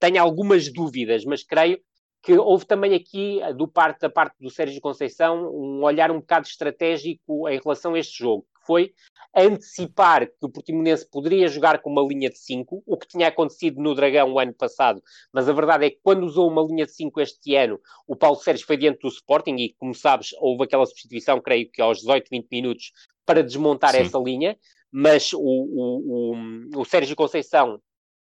[0.00, 1.78] tenha algumas dúvidas, mas creio
[2.22, 6.20] que houve também aqui, eh, do parte, da parte do Sérgio Conceição, um olhar um
[6.20, 8.92] bocado estratégico em relação a este jogo, que foi
[9.34, 13.82] antecipar que o Portimonense poderia jogar com uma linha de 5, o que tinha acontecido
[13.82, 15.02] no Dragão o ano passado,
[15.32, 18.36] mas a verdade é que quando usou uma linha de 5 este ano, o Paulo
[18.36, 22.28] Sérgio foi diante do Sporting e, como sabes, houve aquela substituição, creio que aos 18,
[22.30, 22.92] 20 minutos,
[23.26, 24.02] para desmontar Sim.
[24.02, 24.56] essa linha,
[24.92, 26.34] mas o, o,
[26.76, 27.80] o, o Sérgio Conceição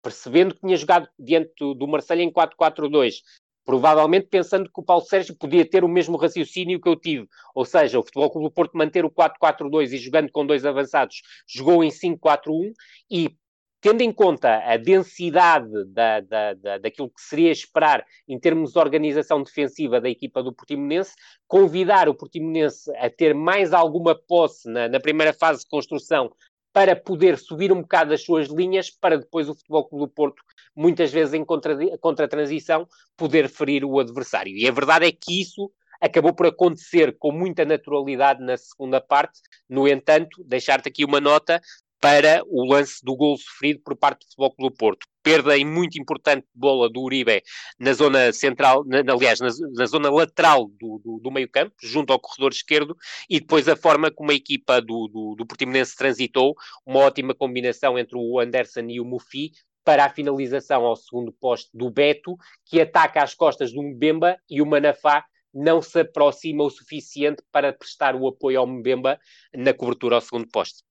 [0.05, 3.21] percebendo que tinha jogado diante do, do Marseille em 4-4-2,
[3.65, 7.65] provavelmente pensando que o Paulo Sérgio podia ter o mesmo raciocínio que eu tive, ou
[7.65, 11.83] seja, o Futebol Clube do Porto manter o 4-4-2 e jogando com dois avançados, jogou
[11.83, 12.71] em 5-4-1
[13.09, 13.35] e
[13.81, 18.79] tendo em conta a densidade da, da, da, daquilo que seria esperar em termos de
[18.79, 21.13] organização defensiva da equipa do Portimonense,
[21.47, 26.31] convidar o Portimonense a ter mais alguma posse na, na primeira fase de construção
[26.75, 30.43] para poder subir um bocado as suas linhas, para depois o Futebol Clube do Porto,
[30.75, 34.53] muitas vezes em contra-transição, contra poder ferir o adversário.
[34.53, 35.71] E a verdade é que isso
[36.01, 39.39] acabou por acontecer com muita naturalidade na segunda parte.
[39.69, 41.61] No entanto, deixar-te aqui uma nota
[42.01, 45.07] para o lance do gol sofrido por parte do Futebol Clube do Porto.
[45.25, 47.41] Perda muito importante de bola do Uribe
[47.79, 52.13] na zona central, na, aliás, na, na zona lateral do, do, do meio campo, junto
[52.13, 52.95] ao corredor esquerdo,
[53.27, 56.53] e depois a forma como a equipa do, do, do Portimonense transitou,
[56.85, 59.51] uma ótima combinação entre o Anderson e o Mufi,
[59.83, 64.61] para a finalização ao segundo poste do Beto, que ataca às costas do Mbemba e
[64.61, 69.19] o Manafá não se aproxima o suficiente para prestar o apoio ao Mbemba
[69.55, 70.83] na cobertura ao segundo poste.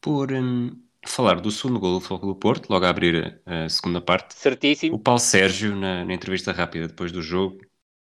[0.00, 0.76] Por hum,
[1.06, 4.34] falar do segundo gol do Futebol do Porto, logo a abrir a, a segunda parte.
[4.34, 4.96] Certíssimo.
[4.96, 7.58] O Paulo Sérgio, na, na, entrevista rápida depois do jogo,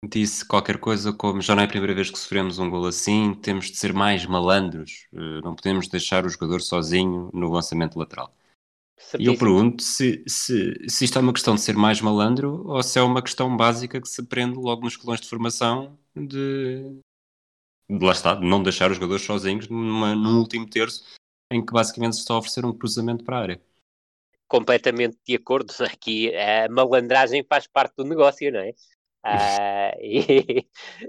[0.03, 3.33] disse qualquer coisa como já não é a primeira vez que sofremos um gol assim,
[3.35, 8.33] temos de ser mais malandros, uh, não podemos deixar o jogador sozinho no lançamento lateral.
[8.97, 9.23] Certíssimo.
[9.23, 12.81] E eu pergunto se, se, se isto é uma questão de ser mais malandro ou
[12.83, 16.99] se é uma questão básica que se aprende logo nos colões de formação de,
[17.89, 21.03] de lá está, de não deixar os jogadores sozinhos numa, num último terço
[21.53, 23.61] em que basicamente se está a oferecer um cruzamento para a área.
[24.47, 25.73] Completamente de acordo.
[25.83, 28.73] Aqui a malandragem faz parte do negócio, não é?
[29.25, 30.67] Uh, e,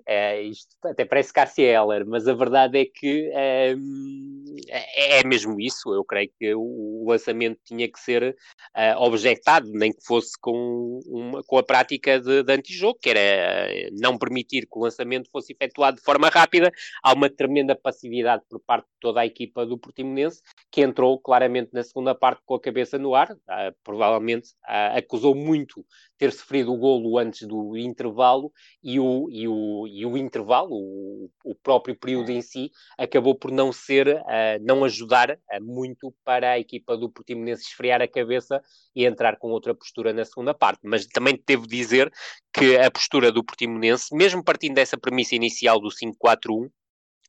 [0.09, 3.31] uh, isto até parece Garcia Heller, mas a verdade é que
[3.77, 5.93] um, é, é mesmo isso.
[5.93, 8.37] Eu creio que o lançamento tinha que ser
[8.77, 13.69] uh, objetado, nem que fosse com, uma, com a prática de, de antijogo, que era
[14.01, 16.73] não permitir que o lançamento fosse efetuado de forma rápida.
[17.03, 20.41] Há uma tremenda passividade por parte de toda a equipa do Portimonense,
[20.71, 23.35] que entrou claramente na segunda parte com a cabeça no ar,
[23.83, 25.85] provavelmente acusou muito
[26.19, 28.53] ter sofrido o golo antes do intervalo
[28.83, 33.51] e o, e o, e o intervalo, o, o próprio período em si, acabou por
[33.51, 34.23] não ser, uh,
[34.63, 38.63] não ajudar muito para a equipa do Portimonense esfriar a cabeça
[38.95, 40.81] e entrar com outra postura na segunda parte.
[40.85, 42.13] Mas também devo dizer
[42.53, 46.71] que a postura do Portimonense, mesmo partindo dessa premissa inicial do 5-4-1,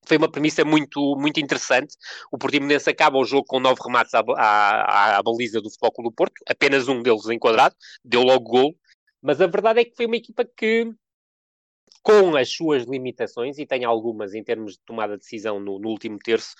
[0.05, 1.95] foi uma premissa muito, muito interessante.
[2.31, 6.09] O Portimonense acaba o jogo com nove remates à, à, à baliza do Futebol Clube
[6.09, 8.75] do Porto, apenas um deles enquadrado, deu logo gol.
[9.21, 10.91] Mas a verdade é que foi uma equipa que,
[12.05, 15.89] com as suas limitações, e tem algumas em termos de tomada de decisão no, no
[15.89, 16.53] último terço,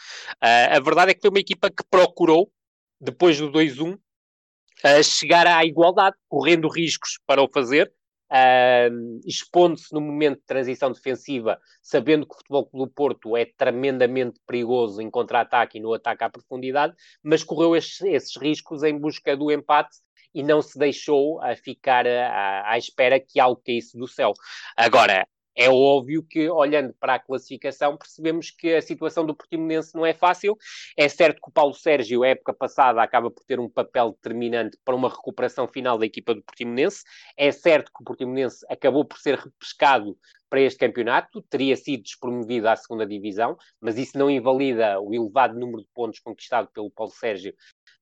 [0.44, 2.52] uh, a verdade é que foi uma equipa que procurou,
[3.00, 7.94] depois do 2-1, uh, chegar à igualdade, correndo riscos para o fazer,
[8.28, 14.40] Uh, expondo-se no momento de transição defensiva, sabendo que o Futebol do Porto é tremendamente
[14.48, 19.38] perigoso em contra-ataque e no ataque à profundidade, mas correu esses, esses, riscos em busca
[19.38, 19.98] do empate
[20.34, 24.34] e não se deixou a ficar à, à espera que algo caísse do céu.
[24.76, 25.26] Agora,
[25.56, 30.14] é óbvio que, olhando para a classificação, percebemos que a situação do Portimonense não é
[30.14, 30.58] fácil.
[30.98, 34.78] É certo que o Paulo Sérgio, a época passada, acaba por ter um papel determinante
[34.84, 37.04] para uma recuperação final da equipa do Portimonense.
[37.38, 40.18] É certo que o Portimonense acabou por ser repescado
[40.50, 45.60] para este campeonato, teria sido despromovido à segunda divisão, mas isso não invalida o elevado
[45.60, 47.54] número de pontos conquistado pelo Paulo Sérgio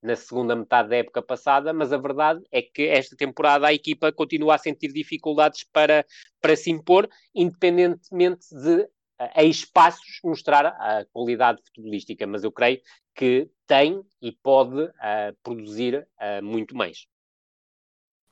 [0.04, 4.12] na segunda metade da época passada, mas a verdade é que esta temporada a equipa
[4.12, 6.06] continua a sentir dificuldades para,
[6.42, 8.88] para se impor, independentemente de
[9.34, 12.82] a espaços mostrar a qualidade futebolística, mas eu creio
[13.16, 14.92] que tem e pode uh,
[15.42, 17.06] produzir uh, muito mais.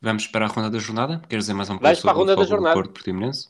[0.02, 1.22] Vamos para a ronda da jornada?
[1.30, 3.50] Queres dizer mais um pouco sobre o da Porto Portimonense?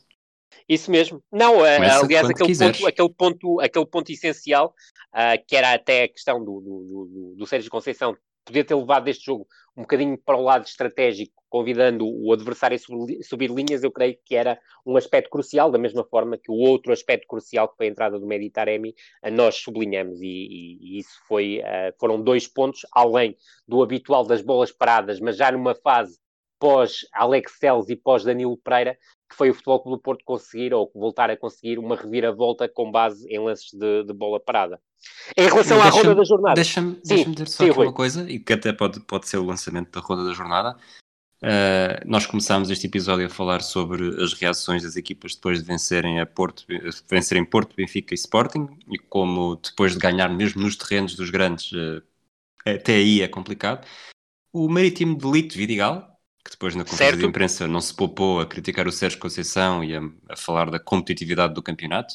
[0.68, 1.22] Isso mesmo.
[1.30, 4.74] Não, eh, Começa aliás, aquele ponto, aquele, ponto, aquele ponto essencial,
[5.14, 9.08] uh, que era até a questão do, do, do, do Sérgio Conceição poder ter levado
[9.08, 9.46] este jogo
[9.76, 14.34] um bocadinho para o lado estratégico, convidando o adversário a subir linhas, eu creio que
[14.34, 17.90] era um aspecto crucial, da mesma forma que o outro aspecto crucial que foi a
[17.90, 18.94] entrada do Meditaremi,
[19.32, 23.36] nós sublinhamos, e, e, e isso foi, uh, foram dois pontos, além
[23.66, 26.18] do habitual das bolas paradas, mas já numa fase
[26.58, 28.96] pós Alex Celes e pós Danilo Pereira,
[29.32, 32.90] que foi o Futebol Clube do Porto conseguir, ou voltar a conseguir, uma reviravolta com
[32.90, 34.78] base em lances de, de bola parada.
[35.36, 36.54] Em relação à roda da jornada.
[36.54, 39.90] Deixa-me deixa dizer só sim, uma coisa, e que até pode, pode ser o lançamento
[39.90, 40.76] da roda da jornada.
[41.42, 46.20] Uh, nós começámos este episódio a falar sobre as reações das equipas depois de vencerem
[46.20, 46.64] a Porto,
[47.10, 51.72] vencerem Porto, Benfica e Sporting, e como depois de ganhar mesmo nos terrenos dos grandes,
[51.72, 52.02] uh,
[52.64, 53.84] até aí é complicado.
[54.52, 56.11] O Marítimo de Lito Vidigal,
[56.44, 59.94] que depois na conferência de imprensa não se poupou a criticar o Sérgio Conceição e
[59.94, 62.14] a, a falar da competitividade do campeonato.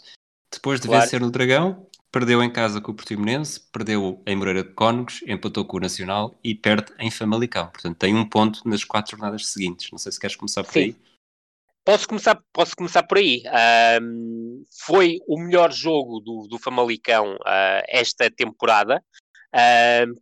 [0.51, 1.03] Depois de claro.
[1.03, 5.65] vencer no Dragão, perdeu em casa com o Portimonense, perdeu em Moreira de Cónegos, empatou
[5.65, 7.67] com o Nacional e perde em Famalicão.
[7.67, 9.91] Portanto, tem um ponto nas quatro jornadas seguintes.
[9.91, 10.79] Não sei se queres começar por Sim.
[10.79, 10.95] aí.
[11.85, 13.43] Posso começar, posso começar por aí.
[14.01, 19.01] Um, foi o melhor jogo do, do Famalicão uh, esta temporada.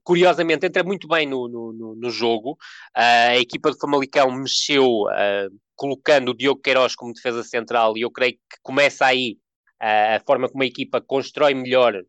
[0.03, 2.51] Curiosamente, entra muito bem no, no, no jogo.
[2.95, 8.01] Uh, a equipa do Famalicão mexeu, uh, colocando o Diogo Queiroz como defesa central, e
[8.01, 9.37] eu creio que começa aí
[9.79, 12.01] a forma como a equipa constrói melhor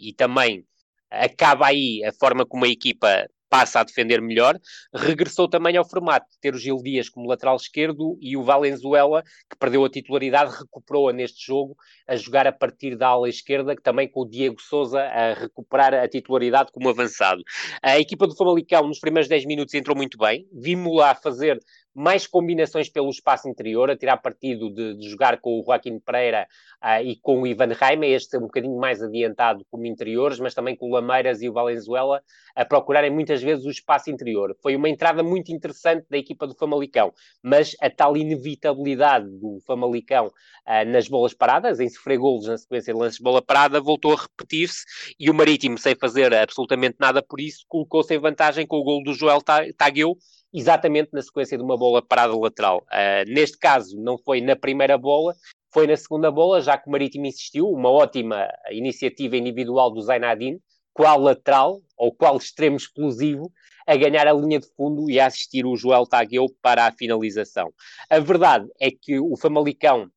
[0.00, 0.64] e também
[1.10, 4.58] acaba aí a forma como a equipa passa a defender melhor,
[4.94, 9.24] regressou também ao formato de ter o Gil Dias como lateral esquerdo e o Valenzuela,
[9.50, 11.76] que perdeu a titularidade, recuperou-a neste jogo,
[12.06, 15.92] a jogar a partir da ala esquerda, que também com o Diego Souza a recuperar
[15.92, 17.42] a titularidade como avançado.
[17.82, 21.58] A equipa do Famalicão nos primeiros 10 minutos entrou muito bem, vimos lá fazer
[21.94, 26.46] mais combinações pelo espaço interior, a tirar partido de, de jogar com o Joaquim Pereira
[26.82, 30.76] uh, e com o Ivan Raima, este um bocadinho mais adiantado como interiores, mas também
[30.76, 32.22] com o Lameiras e o Valenzuela
[32.54, 34.56] a procurarem muitas vezes o espaço interior.
[34.62, 37.12] Foi uma entrada muito interessante da equipa do Famalicão,
[37.42, 42.92] mas a tal inevitabilidade do Famalicão uh, nas bolas paradas, em sofrer golos na sequência
[42.92, 44.84] de lances de bola parada, voltou a repetir-se
[45.18, 49.02] e o Marítimo, sem fazer absolutamente nada por isso, colocou-se em vantagem com o gol
[49.02, 49.40] do Joel
[49.76, 50.16] Tagueu,
[50.52, 52.84] exatamente na sequência de uma bola parada lateral.
[52.90, 55.34] Uh, neste caso, não foi na primeira bola,
[55.72, 60.60] foi na segunda bola, já que o Marítimo insistiu, uma ótima iniciativa individual do Zainadine,
[60.92, 63.50] qual lateral, ou qual extremo explosivo,
[63.86, 67.72] a ganhar a linha de fundo e a assistir o Joel Tagueu para a finalização.
[68.08, 70.08] A verdade é que o Famalicão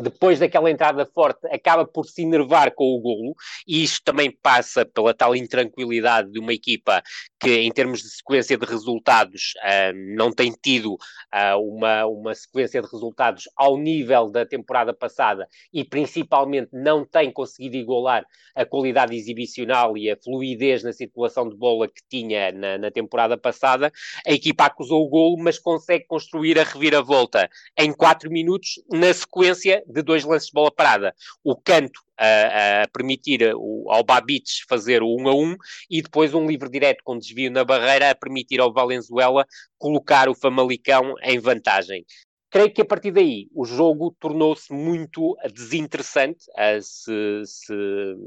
[0.00, 3.34] depois daquela entrada forte, acaba por se enervar com o golo,
[3.66, 7.02] e isto também passa pela tal intranquilidade de uma equipa
[7.38, 12.80] que, em termos de sequência de resultados, uh, não tem tido uh, uma, uma sequência
[12.80, 18.24] de resultados ao nível da temporada passada e, principalmente, não tem conseguido igualar
[18.54, 23.36] a qualidade exibicional e a fluidez na circulação de bola que tinha na, na temporada
[23.36, 23.92] passada.
[24.26, 29.81] A equipa acusou o golo, mas consegue construir a reviravolta em 4 minutos na sequência
[29.86, 31.14] de dois lances de bola parada.
[31.42, 35.56] O canto a, a permitir o, ao Babic fazer o 1 a 1
[35.90, 39.46] e depois um livre direto com desvio na barreira a permitir ao Valenzuela
[39.78, 42.04] colocar o Famalicão em vantagem
[42.52, 46.44] creio que a partir daí o jogo tornou-se muito desinteressante,
[46.82, 47.74] se, se,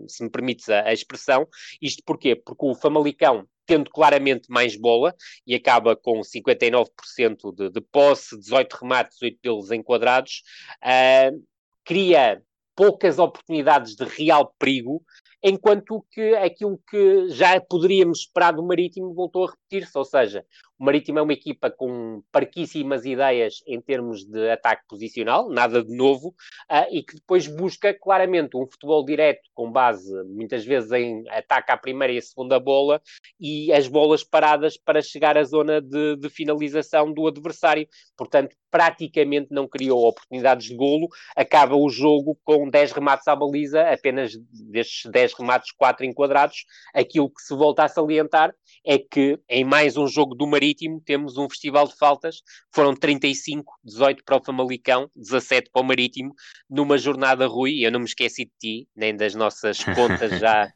[0.07, 1.47] se, me permites a, a, expressão.
[1.80, 2.35] Isto porquê?
[2.35, 5.15] Porque o Famalicão, tendo claramente mais bola,
[5.45, 10.41] e acaba com 59% de, de posse, 18 remates, 8 deles enquadrados,
[10.84, 11.45] uh,
[11.84, 12.41] cria
[12.76, 15.03] poucas oportunidades de real perigo
[15.47, 20.43] enquanto que aquilo que já poderíamos esperar do Marítimo voltou a repetir-se, ou seja,
[20.80, 25.95] o Marítimo é uma equipa com parquíssimas ideias em termos de ataque posicional, nada de
[25.95, 26.30] novo,
[26.69, 31.72] uh, e que depois busca claramente um futebol direto com base muitas vezes em ataque
[31.72, 32.99] à primeira e à segunda bola
[33.39, 37.88] e as bolas paradas para chegar à zona de, de finalização do adversário.
[38.17, 43.81] Portanto, praticamente não criou oportunidades de golo, acaba o jogo com 10 remates à baliza,
[43.89, 46.65] apenas destes 10 remates, 4 enquadrados.
[46.93, 48.53] Aquilo que se volta a salientar
[48.85, 52.41] é que em mais um jogo do Marítimo temos um festival de faltas,
[52.73, 56.33] foram 35, 18 para o Famalicão, 17 para o Marítimo,
[56.69, 60.71] numa jornada Rui, eu não me esqueci de ti, nem das nossas contas já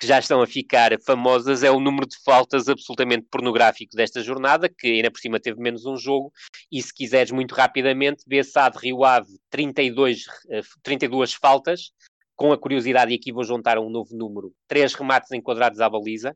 [0.00, 4.66] que já estão a ficar famosas, é o número de faltas absolutamente pornográfico desta jornada,
[4.66, 6.32] que ainda por cima teve menos um jogo,
[6.72, 10.24] e se quiseres muito rapidamente, Bessade, Rio Ave, 32,
[10.82, 11.92] 32 faltas,
[12.40, 16.34] com a curiosidade, e aqui vou juntar um novo número, 3 remates enquadrados à baliza,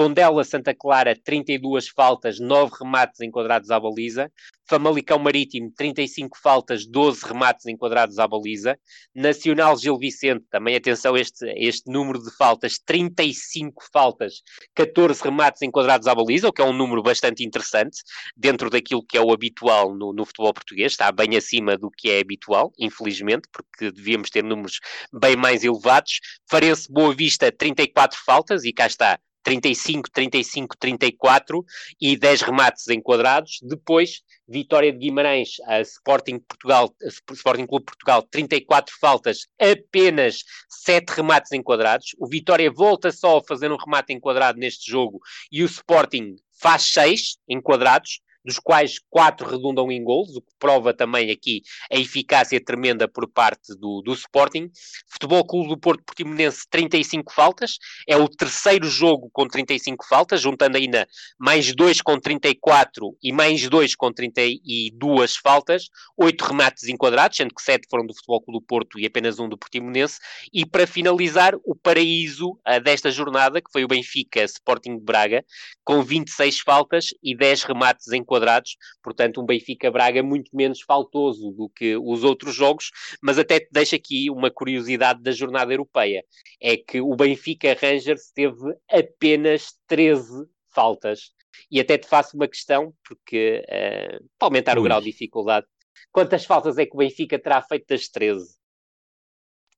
[0.00, 4.32] Tondela Santa Clara, 32 faltas, 9 remates enquadrados à baliza.
[4.66, 8.78] Famalicão Marítimo, 35 faltas, 12 remates enquadrados à baliza.
[9.14, 14.40] Nacional Gil Vicente, também atenção a este, este número de faltas, 35 faltas,
[14.74, 17.98] 14 remates enquadrados à baliza, o que é um número bastante interessante,
[18.34, 22.08] dentro daquilo que é o habitual no, no futebol português, está bem acima do que
[22.08, 24.80] é habitual, infelizmente, porque devíamos ter números
[25.12, 26.20] bem mais elevados.
[26.48, 31.64] Farense Boa Vista, 34 faltas, e cá está, 35, 35, 34
[32.00, 33.58] e 10 remates enquadrados.
[33.62, 41.10] Depois, Vitória de Guimarães, a Sporting, Portugal, a Sporting Clube Portugal, 34 faltas, apenas 7
[41.10, 42.14] remates enquadrados.
[42.18, 46.82] O Vitória volta só a fazer um remate enquadrado neste jogo e o Sporting faz
[46.92, 52.62] 6 enquadrados dos quais quatro redundam em gols, o que prova também aqui a eficácia
[52.62, 54.70] tremenda por parte do, do Sporting.
[55.08, 60.76] Futebol Clube do Porto Portimonense, 35 faltas, é o terceiro jogo com 35 faltas, juntando
[60.76, 61.06] ainda
[61.38, 67.62] mais dois com 34 e mais dois com 32 faltas, oito remates enquadrados, sendo que
[67.62, 70.18] sete foram do Futebol Clube do Porto e apenas um do Portimonense.
[70.52, 75.44] E para finalizar, o paraíso uh, desta jornada, que foi o Benfica Sporting de Braga,
[75.84, 81.50] com 26 faltas e 10 remates enquadrados quadrados, portanto um Benfica Braga muito menos faltoso
[81.50, 86.24] do que os outros jogos, mas até te deixo aqui uma curiosidade da jornada europeia,
[86.62, 91.32] é que o Benfica Rangers teve apenas 13 faltas.
[91.68, 94.80] E até te faço uma questão, porque uh, para aumentar Ui.
[94.80, 95.66] o grau de dificuldade,
[96.12, 98.54] quantas faltas é que o Benfica terá feito das 13?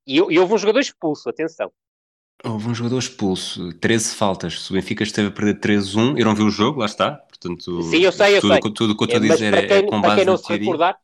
[0.07, 1.73] E, e houve um jogador expulso, atenção.
[2.45, 4.63] Houve um jogador expulso, 13 faltas.
[4.63, 7.25] Se o Benfica esteve a perder 3-1, eu não vi o jogo, lá está.
[7.43, 8.61] Portanto, Sim, eu sei, eu tudo, sei.
[8.61, 10.37] Tudo o que eu estou a dizer é, quem, é com base para quem não
[10.37, 10.65] se teoria.
[10.65, 10.99] recordar,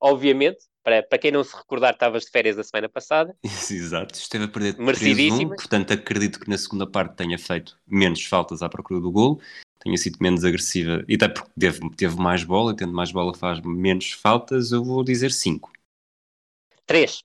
[0.00, 3.34] obviamente, para, para quem não se recordar, estavas de férias a semana passada.
[3.42, 8.62] Exato, esteve a perder 3-1, portanto acredito que na segunda parte tenha feito menos faltas
[8.62, 9.40] à procura do golo,
[9.80, 13.60] tenha sido menos agressiva, e até porque teve, teve mais bola, tendo mais bola faz
[13.60, 15.70] menos faltas, eu vou dizer 5.
[16.86, 17.22] 3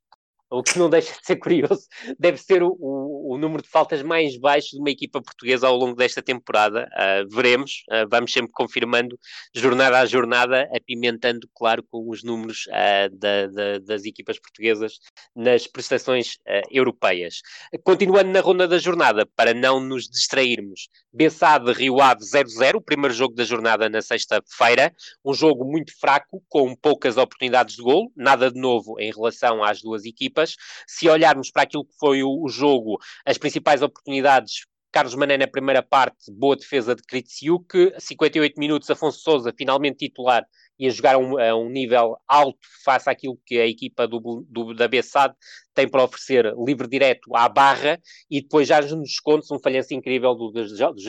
[0.54, 1.88] o que não deixa de ser curioso,
[2.20, 5.76] deve ser o, o, o, número de faltas mais baixo de uma equipa portuguesa ao
[5.76, 6.88] longo desta temporada.
[6.94, 9.20] Uh, veremos, uh, vamos sempre confirmando,
[9.56, 15.00] jornada a jornada, apimentando, claro, com os números uh, da, da, das equipas portuguesas
[15.36, 16.38] nas prestações
[16.70, 17.42] europeias.
[17.84, 23.14] Continuando na ronda da jornada, para não nos distrairmos, Bessade Rio Ave 0-0, o primeiro
[23.14, 24.94] jogo da jornada na sexta-feira,
[25.26, 29.82] um jogo muito fraco, com poucas oportunidades de golo, nada de novo em relação às
[29.82, 30.56] duas equipas equipas.
[30.88, 35.48] Se olharmos para aquilo que foi o, o jogo, as principais oportunidades Carlos Mané na
[35.48, 40.46] primeira parte, boa defesa de Kritsiuk, 58 minutos, Afonso Souza finalmente titular
[40.78, 44.46] e a jogar a um, a um nível alto face àquilo que a equipa do,
[44.48, 45.34] do, da Bessade
[45.74, 48.00] tem para oferecer livre direto à barra
[48.30, 51.02] e depois já nos descontos um falhanço incrível do, do, do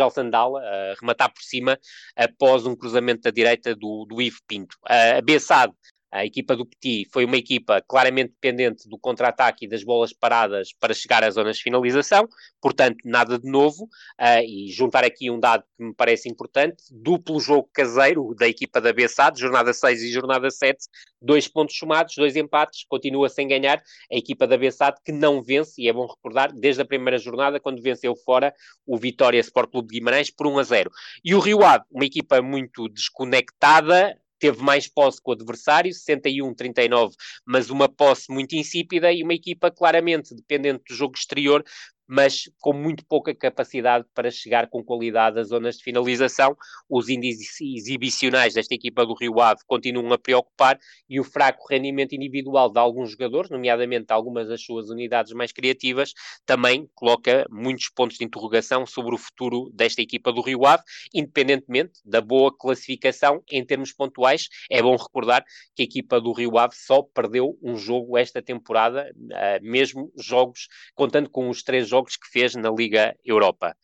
[0.99, 1.79] rematar por cima
[2.17, 4.77] após um cruzamento da direita do, do Ivo Pinto.
[4.87, 5.75] A Bessade
[6.15, 10.73] a equipa do Petit foi uma equipa claramente dependente do contra-ataque e das bolas paradas
[10.73, 12.29] para chegar às zonas de finalização,
[12.61, 13.85] portanto, nada de novo.
[14.21, 18.81] Uh, e juntar aqui um dado que me parece importante: duplo jogo caseiro da equipa
[18.81, 20.79] da Bessade, jornada 6 e jornada 7,
[21.21, 23.83] dois pontos somados, dois empates, continua sem ganhar.
[24.13, 27.59] A equipa da Bessade que não vence, e é bom recordar, desde a primeira jornada,
[27.59, 28.55] quando venceu fora
[28.87, 30.91] o Vitória Sport Clube de Guimarães por 1 a 0.
[31.25, 37.13] E o Rio Ave, uma equipa muito desconectada, teve mais posse com o adversário, 61-39,
[37.47, 41.65] mas uma posse muito insípida e uma equipa claramente dependente do jogo exterior,
[42.07, 46.57] mas com muito pouca capacidade para chegar com qualidade às zonas de finalização.
[46.89, 50.79] Os índices exibicionais desta equipa do Rio Ave continuam a preocupar
[51.09, 56.13] e o fraco rendimento individual de alguns jogadores, nomeadamente algumas das suas unidades mais criativas,
[56.45, 60.83] também coloca muitos pontos de interrogação sobre o futuro desta equipa do Rio Ave,
[61.13, 64.49] independentemente da boa classificação em termos pontuais.
[64.71, 65.45] É bom recordar
[65.75, 70.69] que a equipa do Rio Ave só perdeu um jogo esta temporada, ah, mesmo jogos,
[70.95, 73.77] contando com os três que fez na Liga Europa.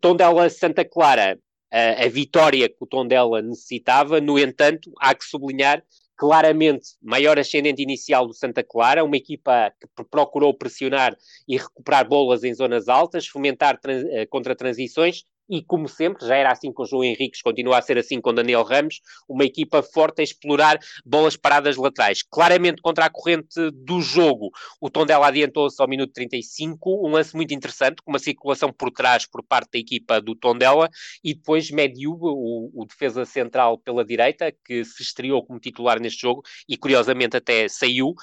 [0.00, 1.38] Tondela Santa Clara,
[1.70, 5.82] a, a vitória que o Tondela necessitava, no entanto, há que sublinhar
[6.16, 11.16] claramente maior ascendente inicial do Santa Clara, uma equipa que procurou pressionar
[11.48, 16.36] e recuperar bolas em zonas altas, fomentar trans, eh, contra transições e, como sempre, já
[16.36, 20.20] era assim com João Henriques, continua a ser assim com Daniel Ramos, uma equipa forte
[20.20, 22.22] a explorar bolas paradas laterais.
[22.22, 24.50] Claramente contra a corrente do jogo,
[24.80, 29.26] o Tondela adiantou-se ao minuto 35, um lance muito interessante, com uma circulação por trás
[29.26, 30.88] por parte da equipa do Tondela,
[31.24, 36.20] e depois Mediub, o, o defesa central pela direita, que se estreou como titular neste
[36.20, 38.14] jogo, e curiosamente até saiu,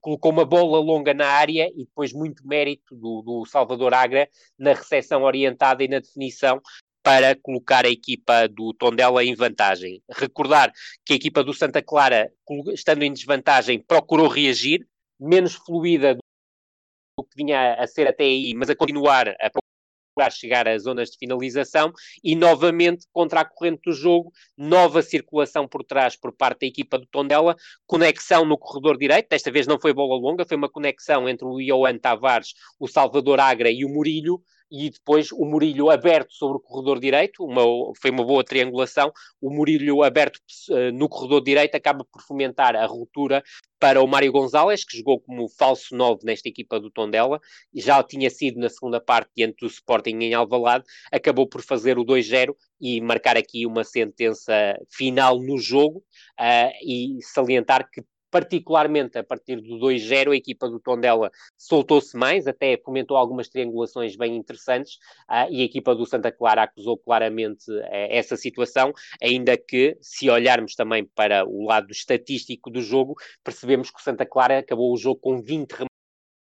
[0.00, 4.26] colocou uma bola longa na área, e depois muito mérito do, do Salvador Agra
[4.58, 6.60] na recepção orientada e na definição definição
[7.02, 10.02] para colocar a equipa do Tondela em vantagem.
[10.08, 10.72] Recordar
[11.04, 12.32] que a equipa do Santa Clara,
[12.72, 14.86] estando em desvantagem, procurou reagir,
[15.18, 20.68] menos fluida do que vinha a ser até aí, mas a continuar a procurar chegar
[20.68, 21.92] às zonas de finalização
[22.22, 26.98] e novamente contra a corrente do jogo, nova circulação por trás por parte da equipa
[26.98, 31.28] do Tondela, conexão no corredor direito, desta vez não foi bola longa, foi uma conexão
[31.28, 34.42] entre o Ioan Tavares, o Salvador Agra e o Murilho,
[34.72, 37.62] e depois o Murilho aberto sobre o corredor direito, uma,
[38.00, 40.38] foi uma boa triangulação, o Murilho aberto
[40.70, 43.44] uh, no corredor direito acaba por fomentar a ruptura
[43.78, 47.38] para o Mário Gonzalez, que jogou como falso 9 nesta equipa do Tondela,
[47.74, 51.98] e já tinha sido na segunda parte diante do Sporting em Alvalade, acabou por fazer
[51.98, 54.54] o 2-0 e marcar aqui uma sentença
[54.88, 55.98] final no jogo,
[56.40, 58.02] uh, e salientar que
[58.32, 64.16] particularmente a partir do 2-0, a equipa do Tondela soltou-se mais, até comentou algumas triangulações
[64.16, 64.94] bem interessantes,
[65.30, 68.92] uh, e a equipa do Santa Clara acusou claramente uh, essa situação,
[69.22, 73.14] ainda que, se olharmos também para o lado estatístico do jogo,
[73.44, 75.91] percebemos que o Santa Clara acabou o jogo com 20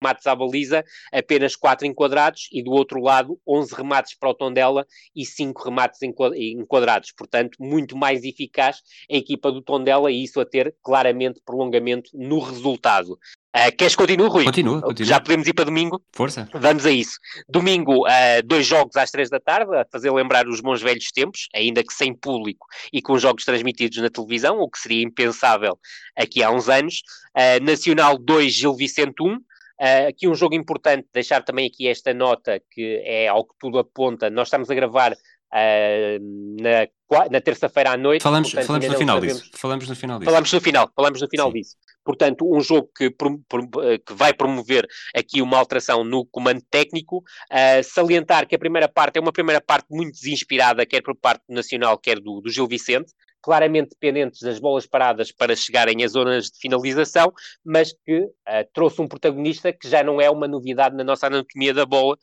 [0.08, 4.86] remates à baliza, apenas 4 enquadrados, e do outro lado, 11 remates para o Tondela
[5.16, 7.12] e 5 remates enquadrados.
[7.12, 8.82] Portanto, muito mais eficaz
[9.12, 13.20] a equipa do Tondela e isso a ter claramente prolongamento no resultado.
[13.58, 14.44] Uh, queres que continue, Rui?
[14.46, 15.10] Continua, continua.
[15.10, 16.00] Já podemos ir para domingo?
[16.14, 16.48] Força.
[16.54, 17.18] Vamos a isso.
[17.50, 21.48] Domingo, uh, dois jogos às três da tarde, a fazer lembrar os bons velhos tempos,
[21.56, 25.80] ainda que sem público e com jogos transmitidos na televisão, o que seria impensável
[26.16, 27.02] aqui há uns anos.
[27.36, 29.40] Uh, Nacional 2, Gil Vicente 1.
[29.80, 33.78] Uh, aqui um jogo importante, deixar também aqui esta nota, que é ao que tudo
[33.78, 34.30] aponta.
[34.30, 38.24] Nós estamos a gravar uh, na, na terça-feira à noite.
[38.24, 39.42] Falamos, portanto, falamos no final sabemos...
[39.42, 39.52] disso.
[39.56, 40.30] Falamos no final disso.
[40.32, 41.54] Falamos no final, falamos no final Sim.
[41.54, 41.76] disso.
[42.04, 47.18] Portanto, um jogo que, que, vai promover aqui uma alteração no comando técnico.
[47.52, 51.44] Uh, salientar que a primeira parte é uma primeira parte muito desinspirada, quer por parte
[51.48, 53.14] do Nacional, quer do, do Gil Vicente
[53.48, 57.32] claramente dependentes das bolas paradas para chegarem às zonas de finalização,
[57.64, 58.32] mas que uh,
[58.74, 62.18] trouxe um protagonista que já não é uma novidade na nossa anatomia da bola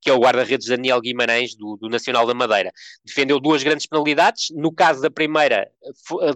[0.00, 2.72] que é o guarda-redes Daniel Guimarães, do, do, Nacional da Madeira.
[3.04, 5.70] Defendeu duas grandes penalidades, no caso da primeira,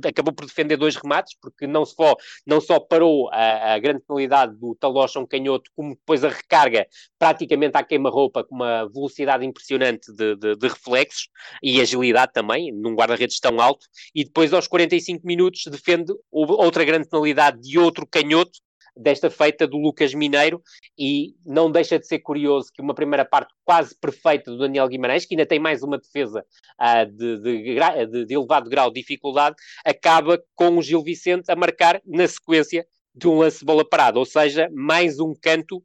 [0.06, 2.16] acabou por defender dois remates, porque não, for,
[2.46, 6.86] não só parou a, a grande penalidade do Talocha canhoto, como depois a recarga
[7.18, 11.28] praticamente à queima-roupa, com uma velocidade impressionante de, de, de reflexos
[11.62, 17.08] e agilidade também, num guarda-redes tão alto, e depois aos 45 minutos defende outra grande
[17.08, 18.60] penalidade de outro canhoto,
[18.96, 20.62] desta feita do Lucas Mineiro
[20.98, 25.24] e não deixa de ser curioso que uma primeira parte quase perfeita do Daniel Guimarães,
[25.26, 26.44] que ainda tem mais uma defesa
[26.80, 31.56] uh, de, de, de, de, elevado grau de dificuldade, acaba com o Gil Vicente a
[31.56, 35.82] marcar na sequência de um lance bola parada, ou seja, mais um canto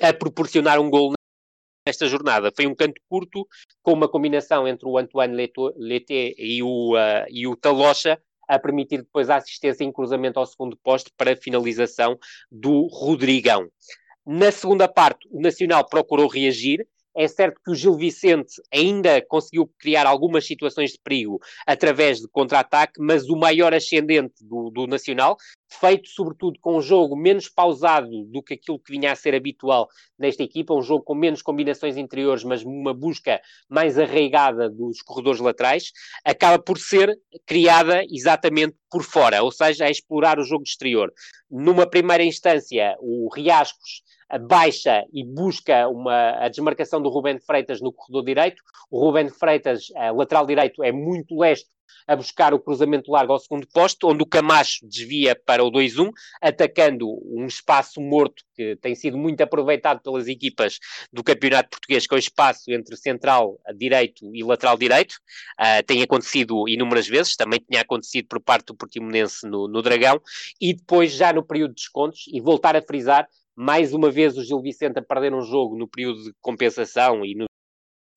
[0.00, 1.12] a proporcionar um gol
[1.86, 2.52] nesta jornada.
[2.54, 3.46] Foi um canto curto,
[3.82, 8.98] com uma combinação entre o Antoine Leté e o, uh, e o Talocha, a permitir
[8.98, 12.18] depois a assistência em cruzamento ao segundo posto para finalização
[12.50, 13.68] do Rodrigão.
[14.26, 16.86] Na segunda parte, o Nacional procurou reagir,
[17.18, 22.28] é certo que o Gil Vicente ainda conseguiu criar algumas situações de perigo através de
[22.28, 25.36] contra-ataque, mas o maior ascendente do, do, Nacional,
[25.68, 29.88] feito sobretudo com um jogo menos pausado do que aquilo que vinha a ser habitual
[30.16, 35.40] nesta equipa, um jogo com menos combinações interiores, mas uma busca mais arraigada dos corredores
[35.40, 35.90] laterais,
[36.24, 41.12] acaba por ser criada exatamente por fora, ou seja, a explorar o jogo exterior.
[41.50, 44.02] Numa primeira instância, o Riascos
[44.40, 48.62] baixa e busca uma, a desmarcação do Rubén Freitas no corredor direito.
[48.90, 51.68] O Rubén Freitas, lateral direito, é muito leste
[52.06, 56.10] a buscar o cruzamento largo ao segundo posto, onde o Camacho desvia para o 2-1,
[56.40, 60.78] atacando um espaço morto que tem sido muito aproveitado pelas equipas
[61.12, 65.16] do Campeonato Português, que é o espaço entre central direito e lateral direito.
[65.60, 70.20] Uh, tem acontecido inúmeras vezes, também tinha acontecido por parte do Portimonense no, no Dragão,
[70.60, 73.28] e depois já no período de descontos, e voltar a frisar,
[73.60, 77.34] mais uma vez o Gil Vicente a perder um jogo no período de compensação e
[77.34, 77.48] nos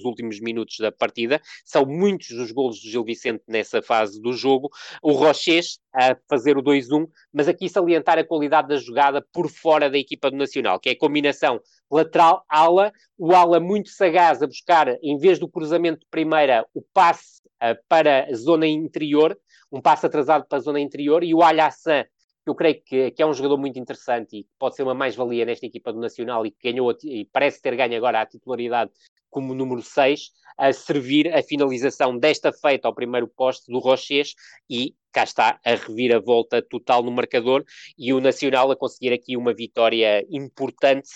[0.06, 1.42] últimos minutos da partida.
[1.66, 4.70] São muitos os golos do Gil Vicente nessa fase do jogo.
[5.02, 9.90] O Roches a fazer o 2-1, mas aqui salientar a qualidade da jogada por fora
[9.90, 11.60] da equipa do Nacional, que é a combinação
[11.90, 17.42] lateral-ala, o ala muito sagaz a buscar, em vez do cruzamento de primeira, o passe
[17.64, 19.36] uh, para a zona interior,
[19.72, 22.06] um passe atrasado para a zona interior, e o Alhassan
[22.52, 25.66] eu creio que, que, é um jogador muito interessante e pode ser uma mais-valia nesta
[25.66, 28.92] equipa do Nacional e que ganhou e parece ter ganho agora a titularidade
[29.30, 34.36] como número 6, a servir a finalização desta feita ao primeiro poste do Rochês
[34.70, 37.64] e cá está a reviravolta total no marcador
[37.98, 41.12] e o Nacional a conseguir aqui uma vitória importante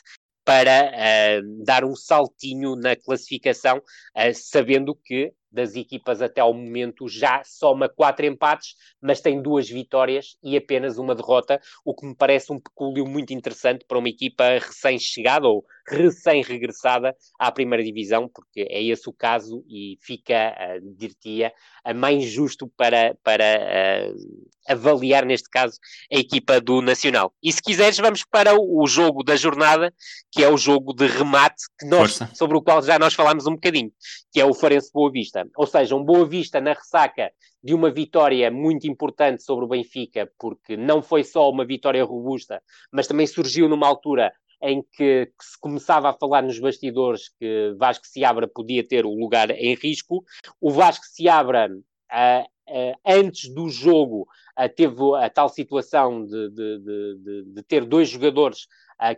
[0.46, 7.08] para uh, dar um saltinho na classificação, uh, sabendo que das equipas até ao momento
[7.08, 12.14] já soma quatro empates, mas tem duas vitórias e apenas uma derrota, o que me
[12.14, 18.68] parece um pecúlio muito interessante para uma equipa recém-chegada ou recém-regressada à primeira divisão, porque
[18.70, 21.54] é esse o caso e fica, uh, diria,
[21.84, 25.80] a mais justo para, para uh, avaliar, neste caso,
[26.12, 27.32] a equipa do Nacional.
[27.42, 29.94] E se quiseres, vamos para o jogo da jornada,
[30.32, 33.54] que é o jogo de remate que nós, sobre o qual já nós falámos um
[33.54, 33.92] bocadinho,
[34.32, 35.45] que é o Farense Boa Vista.
[35.56, 37.32] Ou seja, um Boa Vista na ressaca
[37.64, 42.62] de uma vitória muito importante sobre o Benfica, porque não foi só uma vitória robusta,
[42.92, 44.32] mas também surgiu numa altura
[44.62, 49.14] em que, que, se começava a falar nos bastidores que Vasco Seabra podia ter o
[49.14, 50.24] lugar em risco.
[50.60, 54.28] O Vasco Seabra, uh, uh, antes do jogo,
[54.60, 58.68] uh, teve a tal situação de, de, de, de ter dois jogadores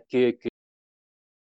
[0.08, 0.48] que, que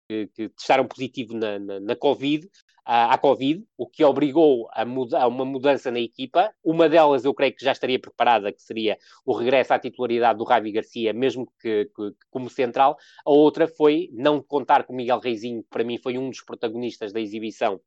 [0.08, 2.48] que, testaram positivo na, na, na Covid,
[2.86, 6.52] à, Covid, o que obrigou a, muda, a, uma mudança na equipa.
[6.62, 10.44] Uma delas eu creio que já estaria preparada, que seria o regresso à titularidade do
[10.44, 12.96] Ravi Garcia, mesmo que, que, como central.
[13.24, 17.12] A outra foi não contar com Miguel Reizinho, que para mim foi um dos protagonistas
[17.12, 17.80] da exibição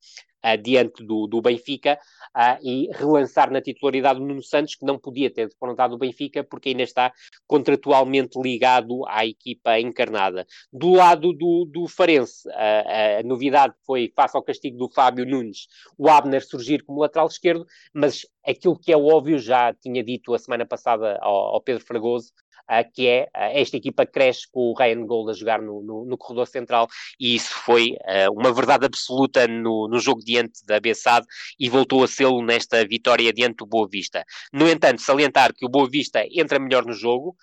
[0.45, 1.99] uh, diante do, do Benfica
[2.35, 6.43] uh, e relançar na titularidade o Nuno Santos, que não podia ter defrontado o Benfica
[6.43, 7.11] porque ainda está
[7.47, 10.45] contratualmente ligado à equipa encarnada.
[10.71, 15.67] Do lado do, do Farense, uh, a novidade foi, face ao castigo do Fábio Nunes,
[15.97, 20.39] o Abner surgir como lateral esquerdo, mas aquilo que é óbvio, já tinha dito a
[20.39, 22.31] semana passada ao, ao Pedro Fragoso,
[22.69, 26.05] uh, que é uh, esta equipa cresce com o Ryan Gold a jogar no, no,
[26.05, 26.87] no corredor central
[27.19, 31.25] e isso foi uh, uma verdade absoluta no, no jogo diante da Bessade
[31.59, 34.23] e voltou a sê-lo nesta vitória diante do Boa Vista.
[34.53, 37.35] No entanto, salientar que o Boa Vista entra melhor no jogo,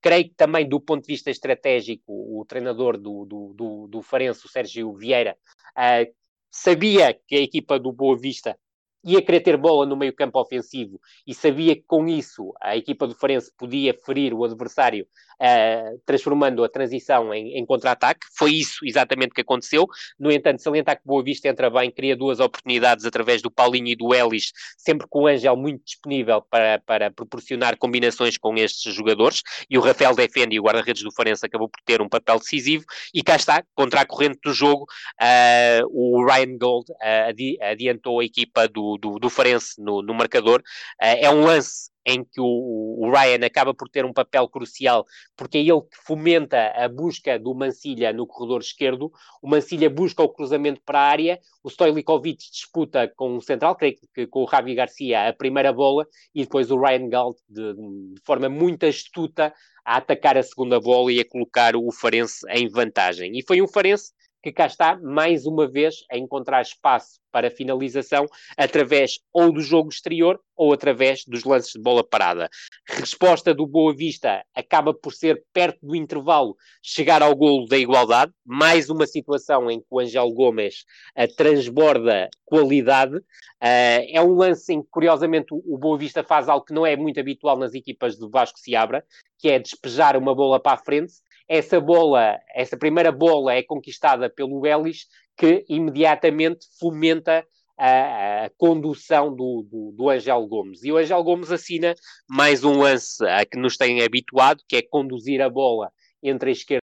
[0.00, 4.46] creio que também do ponto de vista estratégico, o treinador do, do, do, do Farense,
[4.46, 5.36] o Sérgio Vieira,
[5.76, 6.14] uh,
[6.50, 8.58] sabia que a equipa do Boa Vista
[9.06, 13.06] ia querer ter bola no meio campo ofensivo e sabia que com isso a equipa
[13.06, 15.06] do Farense podia ferir o adversário
[15.40, 18.26] uh, transformando a transição em, em contra-ataque.
[18.36, 19.86] Foi isso exatamente que aconteceu.
[20.18, 23.96] No entanto, salientar que Boa Vista entra bem, cria duas oportunidades através do Paulinho e
[23.96, 29.42] do Ellis, sempre com o Ângel muito disponível para, para proporcionar combinações com estes jogadores.
[29.70, 32.84] E o Rafael defende e o guarda-redes do Farense acabou por ter um papel decisivo.
[33.14, 34.84] E cá está, contra a corrente do jogo,
[35.20, 40.14] uh, o Ryan Gold uh, adi adiantou a equipa do, do, do, Farense no, no
[40.14, 40.60] marcador.
[41.00, 45.04] Uh, é um lance em que o, o, Ryan acaba por ter um papel crucial,
[45.36, 49.10] porque é ele que fomenta a busca do Mancilha no corredor esquerdo.
[49.42, 53.96] O Mancilha busca o cruzamento para a área, o Stojlikovic disputa com o central, creio
[54.14, 58.20] que com o Javi Garcia, a primeira bola, e depois o Ryan Galt, de, de
[58.24, 59.52] forma muito astuta,
[59.84, 63.36] a atacar a segunda bola e a colocar o Farense em vantagem.
[63.36, 64.12] E foi um Farense
[64.46, 69.88] que cá está, mais uma vez, a encontrar espaço para finalização através ou do jogo
[69.88, 72.48] exterior ou através dos lances de bola parada.
[72.88, 78.32] Resposta do Boa Vista acaba por ser perto do intervalo chegar ao golo da igualdade,
[78.44, 80.84] mais uma situação em que o Angel Gomes
[81.18, 83.16] uh, transborda qualidade.
[83.16, 86.96] Uh, é um lance em que, curiosamente, o Boa Vista faz algo que não é
[86.96, 89.04] muito habitual nas equipas do Vasco Seabra,
[89.38, 91.14] que é despejar uma bola para a frente.
[91.48, 95.06] Essa bola, essa primeira bola é conquistada pelo Ellis,
[95.36, 97.46] que imediatamente fomenta
[97.78, 100.82] a, a condução do, do, do Angel Gomes.
[100.82, 101.94] E o Angel Gomes assina
[102.28, 105.92] mais um lance a que nos tem habituado, que é conduzir a bola
[106.22, 106.82] entre a esquerda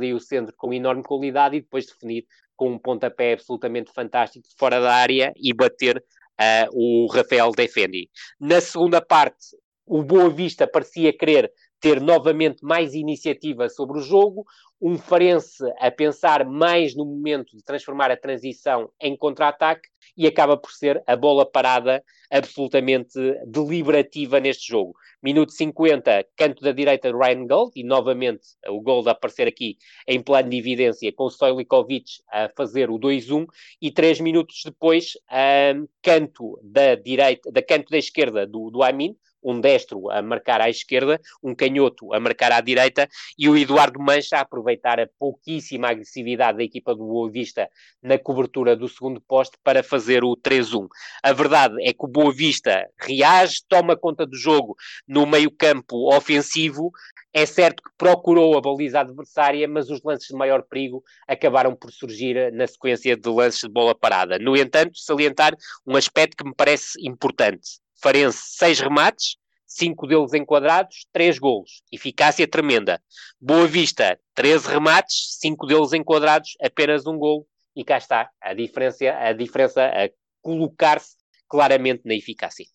[0.00, 4.80] e o centro com enorme qualidade e depois definir com um pontapé absolutamente fantástico fora
[4.80, 8.10] da área e bater uh, o Rafael Defendi.
[8.40, 9.56] Na segunda parte,
[9.86, 11.50] o Boa Vista parecia querer
[11.86, 14.44] ter novamente mais iniciativa sobre o jogo,
[14.82, 20.56] um Farense a pensar mais no momento de transformar a transição em contra-ataque e acaba
[20.56, 23.14] por ser a bola parada absolutamente
[23.46, 24.94] deliberativa neste jogo.
[25.22, 29.78] Minuto 50, canto da direita de Ryan Gold, e novamente o gol de aparecer aqui
[30.08, 33.46] em plano de evidência com Stojlikovic a fazer o 2-1,
[33.80, 39.16] e três minutos depois, um, canto da direita, da canto da esquerda do, do Amin,
[39.46, 43.08] um destro a marcar à esquerda, um canhoto a marcar à direita
[43.38, 47.68] e o Eduardo Mancha a aproveitar a pouquíssima agressividade da equipa do Boa Vista
[48.02, 50.88] na cobertura do segundo poste para fazer o 3-1.
[51.22, 54.74] A verdade é que o Boa Vista reage, toma conta do jogo
[55.06, 56.90] no meio-campo ofensivo.
[57.32, 61.92] É certo que procurou a baliza adversária, mas os lances de maior perigo acabaram por
[61.92, 64.38] surgir na sequência de lances de bola parada.
[64.38, 65.54] No entanto, salientar
[65.86, 67.85] um aspecto que me parece importante.
[68.00, 69.36] Farense, seis remates,
[69.66, 71.82] cinco deles enquadrados, três golos.
[71.92, 73.00] Eficácia tremenda.
[73.40, 77.46] Boa Vista, 13 remates, cinco deles enquadrados, apenas um golo.
[77.74, 80.08] E cá está a diferença, a diferença a
[80.40, 81.16] colocar-se
[81.48, 82.66] claramente na eficácia.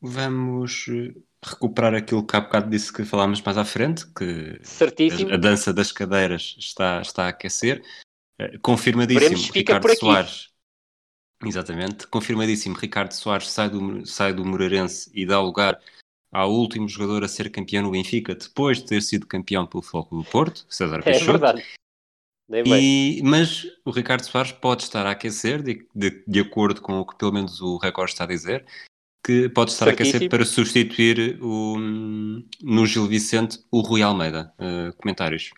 [0.00, 5.32] Vamos eh, recuperar aquilo que há bocado disse que falámos mais à frente, que Certíssimo.
[5.32, 7.82] A, dança das cadeiras está, está a aquecer.
[8.40, 10.48] Uh, confirmadíssimo, Ricardo Soares
[11.44, 12.76] Exatamente, confirmadíssimo.
[12.76, 15.80] Ricardo Soares sai do, sai do Moreirense e dá lugar
[16.32, 20.16] ao último jogador a ser campeão no Benfica, depois de ter sido campeão pelo Foco
[20.16, 21.30] do Porto, César Peixoto.
[21.30, 21.64] É verdade.
[22.66, 27.06] E, mas o Ricardo Soares pode estar a aquecer, de, de, de, acordo com o
[27.06, 28.64] que pelo menos o recorde está a dizer,
[29.22, 30.14] que pode estar Certíssimo.
[30.14, 31.76] a aquecer para substituir o,
[32.62, 34.54] no Gil Vicente o Rui Almeida.
[34.58, 35.50] Uh, comentários.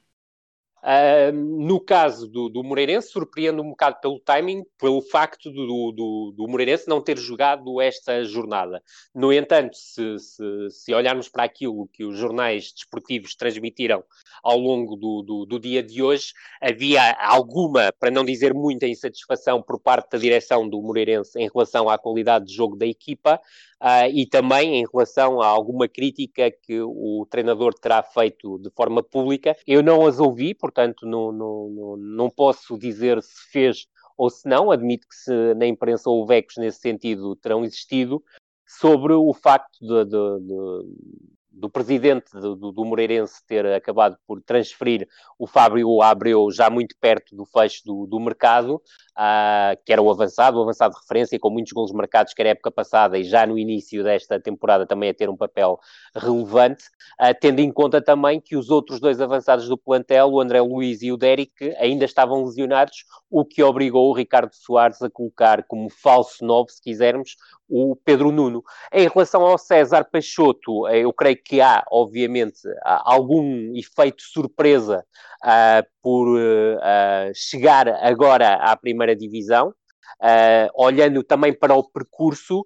[0.82, 6.35] Uh, no caso do, do Moreirense, surpreende um bocado pelo timing, pelo facto do, do,
[6.35, 8.82] do Moreirense não ter jogado esta jornada.
[9.15, 14.02] No entanto, se, se, se, olharmos para aquilo que os jornais desportivos transmitiram
[14.43, 16.32] ao longo do, dia de hoje,
[16.62, 21.90] havia alguma, para não dizer muita insatisfação por parte da direção do Moreirense em relação
[21.90, 23.39] à qualidade de jogo da equipa,
[23.81, 29.02] uh, e também em relação a alguma crítica que o treinador terá feito de forma
[29.02, 29.57] pública.
[29.66, 33.86] Eu não as ouvi, portanto, não, não, não posso dizer se fez
[34.16, 34.70] ou se não.
[34.70, 38.23] Admito que se na imprensa houve ecos nesse sentido terão existido
[38.66, 45.09] sobre o facto de, de, de do presidente do, do, Moreirense ter acabado por transferir
[45.39, 50.11] o Fábio Abreu já muito perto do fecho do, do mercado, uh, que era o
[50.11, 53.47] avançado, o avançado de referência, com muitos gols marcados, que era época passada e já
[53.47, 55.79] no início desta temporada também a ter um papel
[56.15, 56.85] relevante,
[57.21, 61.03] uh, tendo em conta também que os outros dois avançados do plantel, o André Luiz
[61.03, 65.91] e o Derek, ainda estavam lesionados, o que obrigou o Ricardo Soares a colocar como
[65.91, 67.37] falso novo, se quisermos,
[67.71, 68.65] o Pedro Nuno.
[68.93, 75.03] Em relação ao César Peixoto, eh, eu creio que há, obviamente, algum efeito surpresa
[75.43, 82.63] uh, por uh, chegar agora à primeira divisão, uh, olhando também para o percurso.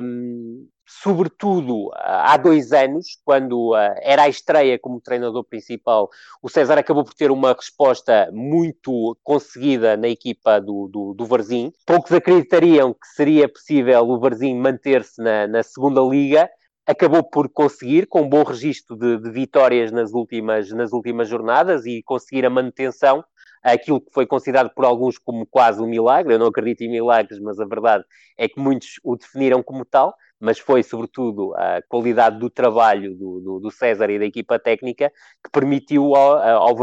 [0.00, 6.08] Um, sobretudo há dois anos, quando era a estreia como treinador principal,
[6.40, 11.72] o César acabou por ter uma resposta muito conseguida na equipa do, do, do Varzim.
[11.84, 16.48] Poucos acreditariam que seria possível o Varzim manter-se na, na segunda liga,
[16.86, 21.84] acabou por conseguir, com um bom registro de, de, vitórias nas últimas, nas últimas jornadas
[21.84, 23.24] e conseguir a manutenção
[23.62, 26.34] aquilo que foi considerado por alguns como quase um milagre.
[26.34, 28.04] Eu não acredito em milagres, mas a verdade
[28.38, 33.40] é que muitos o definiram como tal mas foi sobretudo a qualidade do trabalho do,
[33.40, 35.10] do, do César e da equipa técnica
[35.42, 36.76] que permitiu ao, ao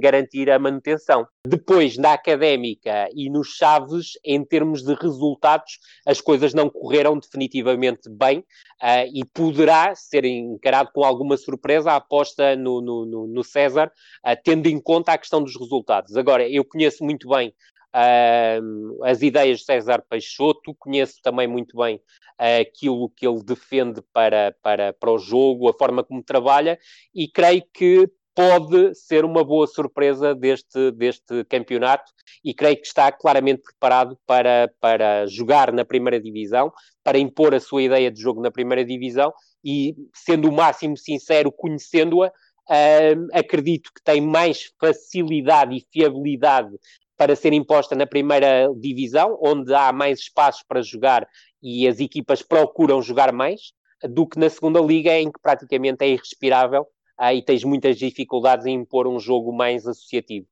[0.00, 1.26] garantir a manutenção.
[1.46, 8.08] Depois, na académica e nos Chaves, em termos de resultados, as coisas não correram definitivamente
[8.10, 13.90] bem uh, e poderá ser encarado com alguma surpresa a aposta no, no, no César,
[14.24, 16.16] uh, tendo em conta a questão dos resultados.
[16.16, 17.52] Agora, eu conheço muito bem
[17.94, 24.00] Uh, as ideias de César Peixoto, conheço também muito bem uh, aquilo que ele defende
[24.12, 26.78] para, para, para o jogo, a forma como trabalha,
[27.14, 32.12] e creio que pode ser uma boa surpresa deste, deste campeonato
[32.44, 36.72] e creio que está claramente preparado para, para jogar na primeira divisão,
[37.02, 39.32] para impor a sua ideia de jogo na primeira divisão
[39.64, 42.32] e, sendo o máximo sincero, conhecendo-a,
[43.32, 46.70] acredito que tem mais facilidade e fiabilidade
[47.20, 51.28] para ser imposta na primeira divisão, onde há mais espaços para jogar
[51.62, 53.74] e as equipas procuram jogar mais,
[54.08, 56.86] do que na segunda liga, em que praticamente é irrespirável
[57.20, 60.46] uh, e tens muitas dificuldades em impor um jogo mais associativo.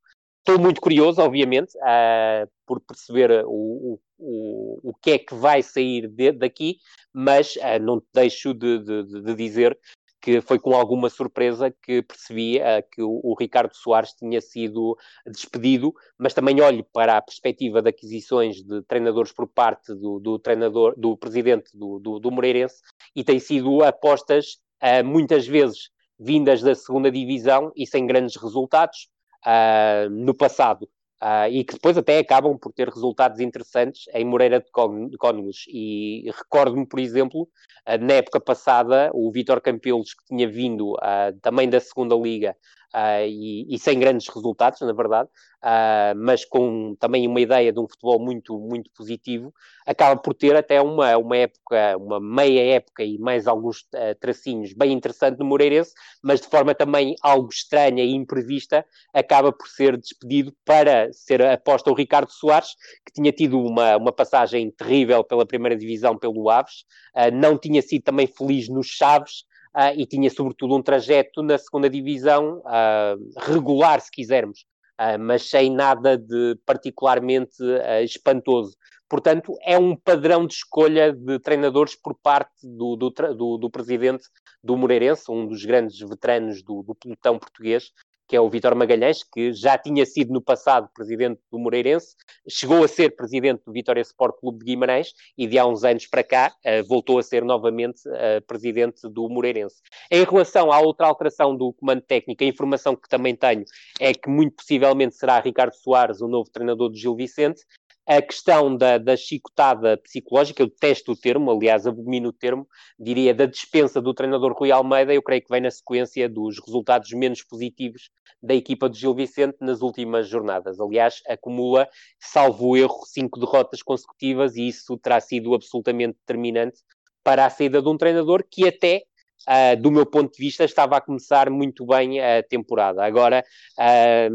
[0.45, 6.07] Estou muito curioso, obviamente, uh, por perceber o, o, o que é que vai sair
[6.07, 6.77] de, daqui,
[7.11, 9.75] mas uh, não deixo de, de, de, dizer
[10.21, 14.97] que foi com alguma surpresa que percebi uh, que o, o, Ricardo Soares tinha sido
[15.25, 20.37] despedido, mas também olho para a perspectiva de aquisições de treinadores por parte do, do
[20.37, 22.81] treinador, do presidente do, do, do Moreirense,
[23.15, 25.89] e tem sido apostas uh, muitas vezes
[26.19, 29.09] vindas da segunda divisão e sem grandes resultados
[29.45, 30.89] uh, no passado.
[31.21, 35.65] Uh, e que depois até acabam por ter resultados interessantes em Moreira de Cónegos.
[35.67, 41.37] E recordo-me, por exemplo, uh, na época passada, o Vítor Campelos, que tinha vindo uh,
[41.41, 42.55] também da segunda Liga
[42.93, 45.29] uh, e, e, sem grandes resultados, na verdade,
[45.63, 49.53] uh, mas com também uma ideia de um futebol muito, muito positivo,
[49.85, 54.73] acaba por ter até uma, uma época, uma meia época e mais alguns uh, tracinhos
[54.73, 55.93] bem interessante no Moreirense,
[56.23, 61.91] mas de forma também algo estranha e imprevista, acaba por ser despedido para ser aposta
[61.91, 62.75] o Ricardo Soares,
[63.05, 66.85] que tinha tido uma, uma passagem terrível pela primeira divisão pelo Aves,
[67.33, 69.43] não tinha sido também feliz nos Chaves,
[69.75, 74.65] uh, e tinha sobretudo um trajeto na segunda divisão uh, regular, se quisermos,
[74.99, 77.57] uh, mas sem nada de particularmente
[78.03, 78.75] espantoso.
[79.09, 84.23] Portanto, é um padrão de escolha de treinadores por parte do, do, do, do presidente
[84.63, 87.91] do Moreirense, um dos grandes veteranos do, do pelotão português,
[88.29, 92.15] que é o Vítor Magalhães, que já tinha sido no passado presidente do Moreirense,
[92.47, 96.05] chegou a ser presidente do Vitória Sport Clube de Guimarães e de há uns anos
[96.05, 99.77] para cá uh, voltou a ser novamente uh, presidente do Moreirense.
[100.11, 103.65] Em relação à outra alteração do comando técnico, a informação que também tenho
[103.99, 107.63] é que muito possivelmente será Ricardo Soares o novo treinador do Gil Vicente,
[108.09, 112.67] a questão da, da chicotada psicológica, eu detesto o termo, aliás, abomino o termo,
[112.99, 117.11] diria da dispensa do treinador Rui Almeida, eu creio que vem na sequência dos resultados
[117.11, 118.09] menos positivos
[118.41, 120.79] da equipa do Gil Vicente nas últimas jornadas.
[120.79, 121.87] Aliás, acumula,
[122.19, 126.79] salvo erro, cinco derrotas consecutivas e isso terá sido absolutamente determinante
[127.23, 129.03] para a saída de um treinador que até
[129.47, 133.03] uh, do meu ponto de vista, estava a começar muito bem a temporada.
[133.03, 133.43] Agora,
[133.77, 134.29] uh,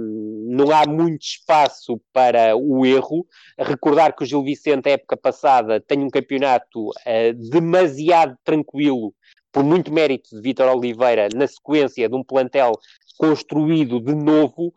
[0.49, 3.27] não há muito espaço para o erro.
[3.59, 9.15] Recordar que o Gil Vicente, época passada, tem um campeonato uh, demasiado tranquilo,
[9.53, 12.73] por muito mérito de Vítor Oliveira, na sequência de um plantel
[13.17, 14.73] construído de novo,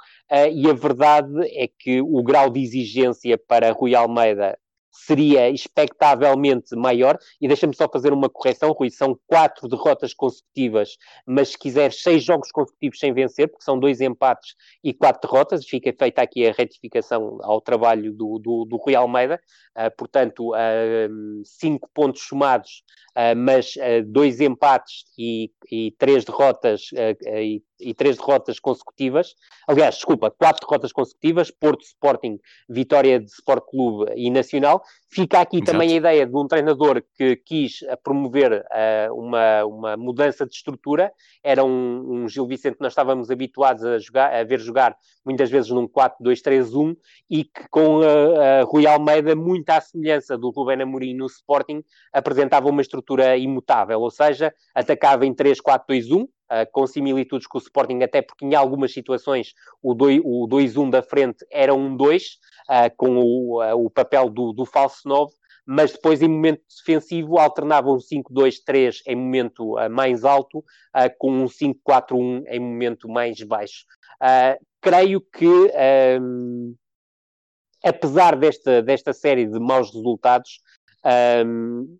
[0.53, 4.55] e a verdade é que o grau de exigência para Rui Almeida
[5.05, 7.17] seria expectavelmente maior.
[7.41, 12.23] E deixa-me só fazer uma correção, Rui: são quatro derrotas consecutivas, mas se quiser, seis
[12.23, 15.65] jogos consecutivos sem vencer, porque são dois empates e quatro derrotas.
[15.65, 19.39] Fica feita aqui a retificação ao trabalho do, do, do Rui Almeida.
[19.77, 22.83] Uh, portanto, uh, cinco pontos somados,
[23.15, 23.75] uh, mas
[24.07, 29.35] dois empates e, e três derrotas e e três derrotas consecutivas.
[29.67, 34.81] Aliás, desculpa, quatro derrotas consecutivas, Porto, Sporting, Vitória de Sport Clube e Nacional.
[35.09, 35.71] Fica aqui Exato.
[35.71, 40.53] também a ideia de um treinador que quis eh, promover uh, uma, uma mudança de
[40.53, 41.11] estrutura.
[41.41, 45.49] Era um, um, Gil Vicente que nós estávamos habituados a, jogar, a ver jogar muitas
[45.49, 46.95] vezes num 4-2-3-1
[47.29, 51.83] e que com a, a Rui Almeida, muito à semelhança do Rubén Amorim no Sporting,
[52.11, 58.01] apresentava uma estrutura imutável, ou seja, atacava em 3-4-2-1, Uh, com similitudes com o Sporting,
[58.01, 59.53] até porque em algumas situações
[59.83, 64.65] o 2-1 da frente era um 2, uh, com o, uh, o papel do, do
[64.65, 65.33] falso 9,
[65.65, 70.63] mas depois em momento defensivo alternava um 5-2-3 em momento mais alto
[71.19, 73.83] com um 5-4-1 em momento mais baixo.
[74.81, 75.45] Creio que,
[76.21, 76.73] um,
[77.83, 80.61] apesar desta, desta série de maus resultados,
[81.45, 81.97] um,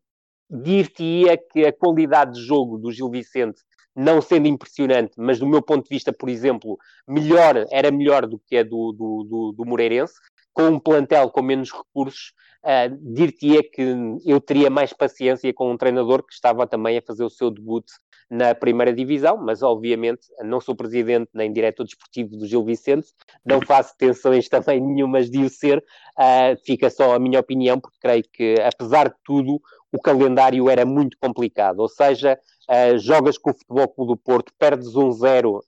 [0.50, 3.62] dir-te-ia que a qualidade de jogo do Gil Vicente
[3.98, 8.38] não sendo impressionante, mas do meu ponto de vista, por exemplo, melhor, era melhor do
[8.38, 10.14] que a do, do, do, do Moreirense,
[10.54, 12.32] com um plantel com menos recursos,
[12.64, 13.82] uh, dir-te-ia que
[14.24, 17.86] eu teria mais paciência com um treinador que estava também a fazer o seu debut
[18.30, 23.08] na primeira divisão, mas obviamente não sou presidente nem diretor desportivo do Gil Vicente,
[23.46, 27.98] não faço tensões também nenhumas de o ser, uh, fica só a minha opinião, porque
[28.02, 32.38] creio que, apesar de tudo, o calendário era muito complicado, ou seja,
[32.70, 35.62] uh, jogas com o Futebol Clube do Porto, perdes 1-0, uh,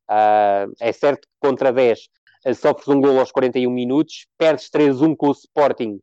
[0.80, 2.00] é certo que contra 10
[2.46, 6.00] uh, sofres um gol aos 41 minutos, perdes 3-1 com o Sporting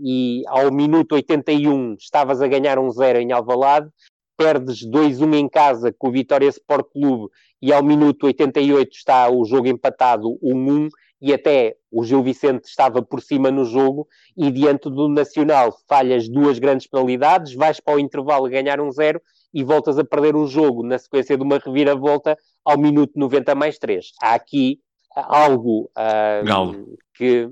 [0.00, 3.90] e ao minuto 81 estavas a ganhar 1-0 em Alvalade,
[4.36, 9.44] perdes 2-1 em casa com o Vitória Sport Clube e ao minuto 88 está o
[9.44, 10.88] jogo empatado 1-1
[11.20, 14.06] e até o Gil Vicente estava por cima no jogo
[14.36, 19.20] e diante do Nacional falhas duas grandes penalidades, vais para o intervalo ganhar um zero
[19.52, 23.78] e voltas a perder o jogo na sequência de uma reviravolta ao minuto 90 mais
[23.78, 24.12] 3.
[24.20, 24.78] Há aqui
[25.14, 27.48] algo uh, que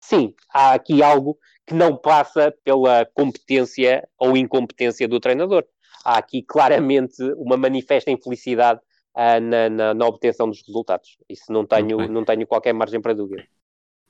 [0.00, 1.36] sim, há aqui algo
[1.66, 5.64] que não passa pela competência ou incompetência do treinador.
[6.04, 8.80] Há aqui claramente uma manifesta infelicidade
[9.16, 11.16] uh, na, na, na, obtenção dos resultados.
[11.28, 13.44] Isso não tenho, não tenho qualquer margem para dúvida.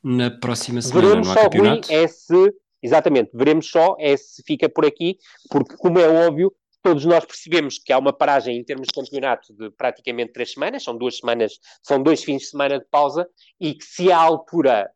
[0.03, 1.93] Na próxima semana veremos só, campeonato?
[1.93, 5.19] É se, exatamente, veremos só é se fica por aqui,
[5.51, 9.53] porque como é óbvio, todos nós percebemos que há uma paragem em termos de campeonato
[9.55, 13.29] de praticamente três semanas, são duas semanas, são dois fins de semana de pausa,
[13.61, 14.89] e que se à altura,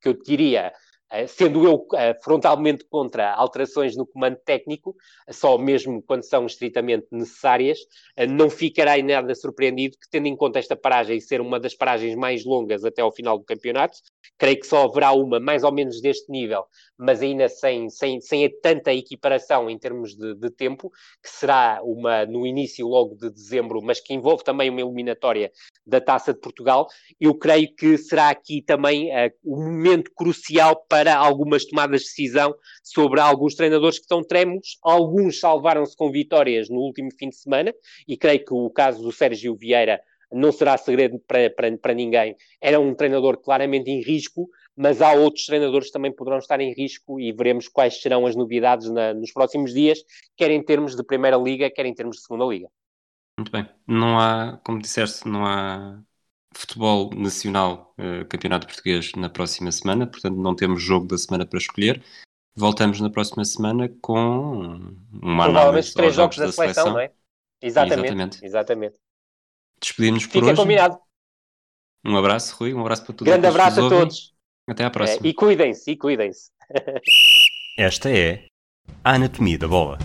[0.00, 0.72] que eu diria,
[1.28, 4.96] sendo eu eh, frontalmente contra alterações no comando técnico,
[5.30, 7.78] só mesmo quando são estritamente necessárias,
[8.16, 12.14] eh, não ficarei nada surpreendido que, tendo em conta esta paragem ser uma das paragens
[12.16, 13.98] mais longas até ao final do campeonato,
[14.38, 16.64] creio que só haverá uma mais ou menos deste nível,
[16.98, 20.90] mas ainda sem, sem, sem tanta equiparação em termos de, de tempo,
[21.22, 25.50] que será uma no início logo de dezembro, mas que envolve também uma eliminatória
[25.86, 26.86] da Taça de Portugal.
[27.20, 33.20] Eu creio que será aqui também uh, momento crucial para algumas tomadas de decisão sobre
[33.20, 34.78] alguns treinadores que estão tremos.
[34.82, 37.74] Alguns salvaram-se com vitórias no último fim de semana,
[38.06, 40.00] e creio que o caso do Sérgio Vieira
[40.32, 42.36] não será segredo para, para, para ninguém.
[42.60, 46.72] Era um treinador claramente em risco, mas há outros treinadores que também poderão estar em
[46.72, 49.98] risco e veremos quais serão as novidades na, nos próximos dias,
[50.36, 52.68] quer em termos de Primeira Liga, quer em termos de Segunda Liga.
[53.38, 53.68] Muito bem.
[53.86, 56.00] Não há, como disseste, não há
[56.54, 61.58] futebol nacional, uh, campeonato português na próxima semana, portanto não temos jogo da semana para
[61.58, 62.02] escolher.
[62.56, 67.10] Voltamos na próxima semana com uma análise três jogos da, da seleção, seleção, não é?
[67.60, 68.06] Exatamente.
[68.06, 68.44] Exatamente.
[68.44, 69.03] exatamente.
[69.80, 70.56] Despedimos por Fica hoje.
[70.56, 70.98] combinado.
[72.04, 72.74] Um abraço, Rui.
[72.74, 73.32] Um abraço para todos.
[73.32, 74.34] Grande abraço a todos.
[74.68, 75.26] Até à próxima.
[75.26, 76.50] É, e cuidem-se, e cuidem-se.
[77.78, 78.46] Esta é
[79.02, 79.98] a Anatomia da Bola.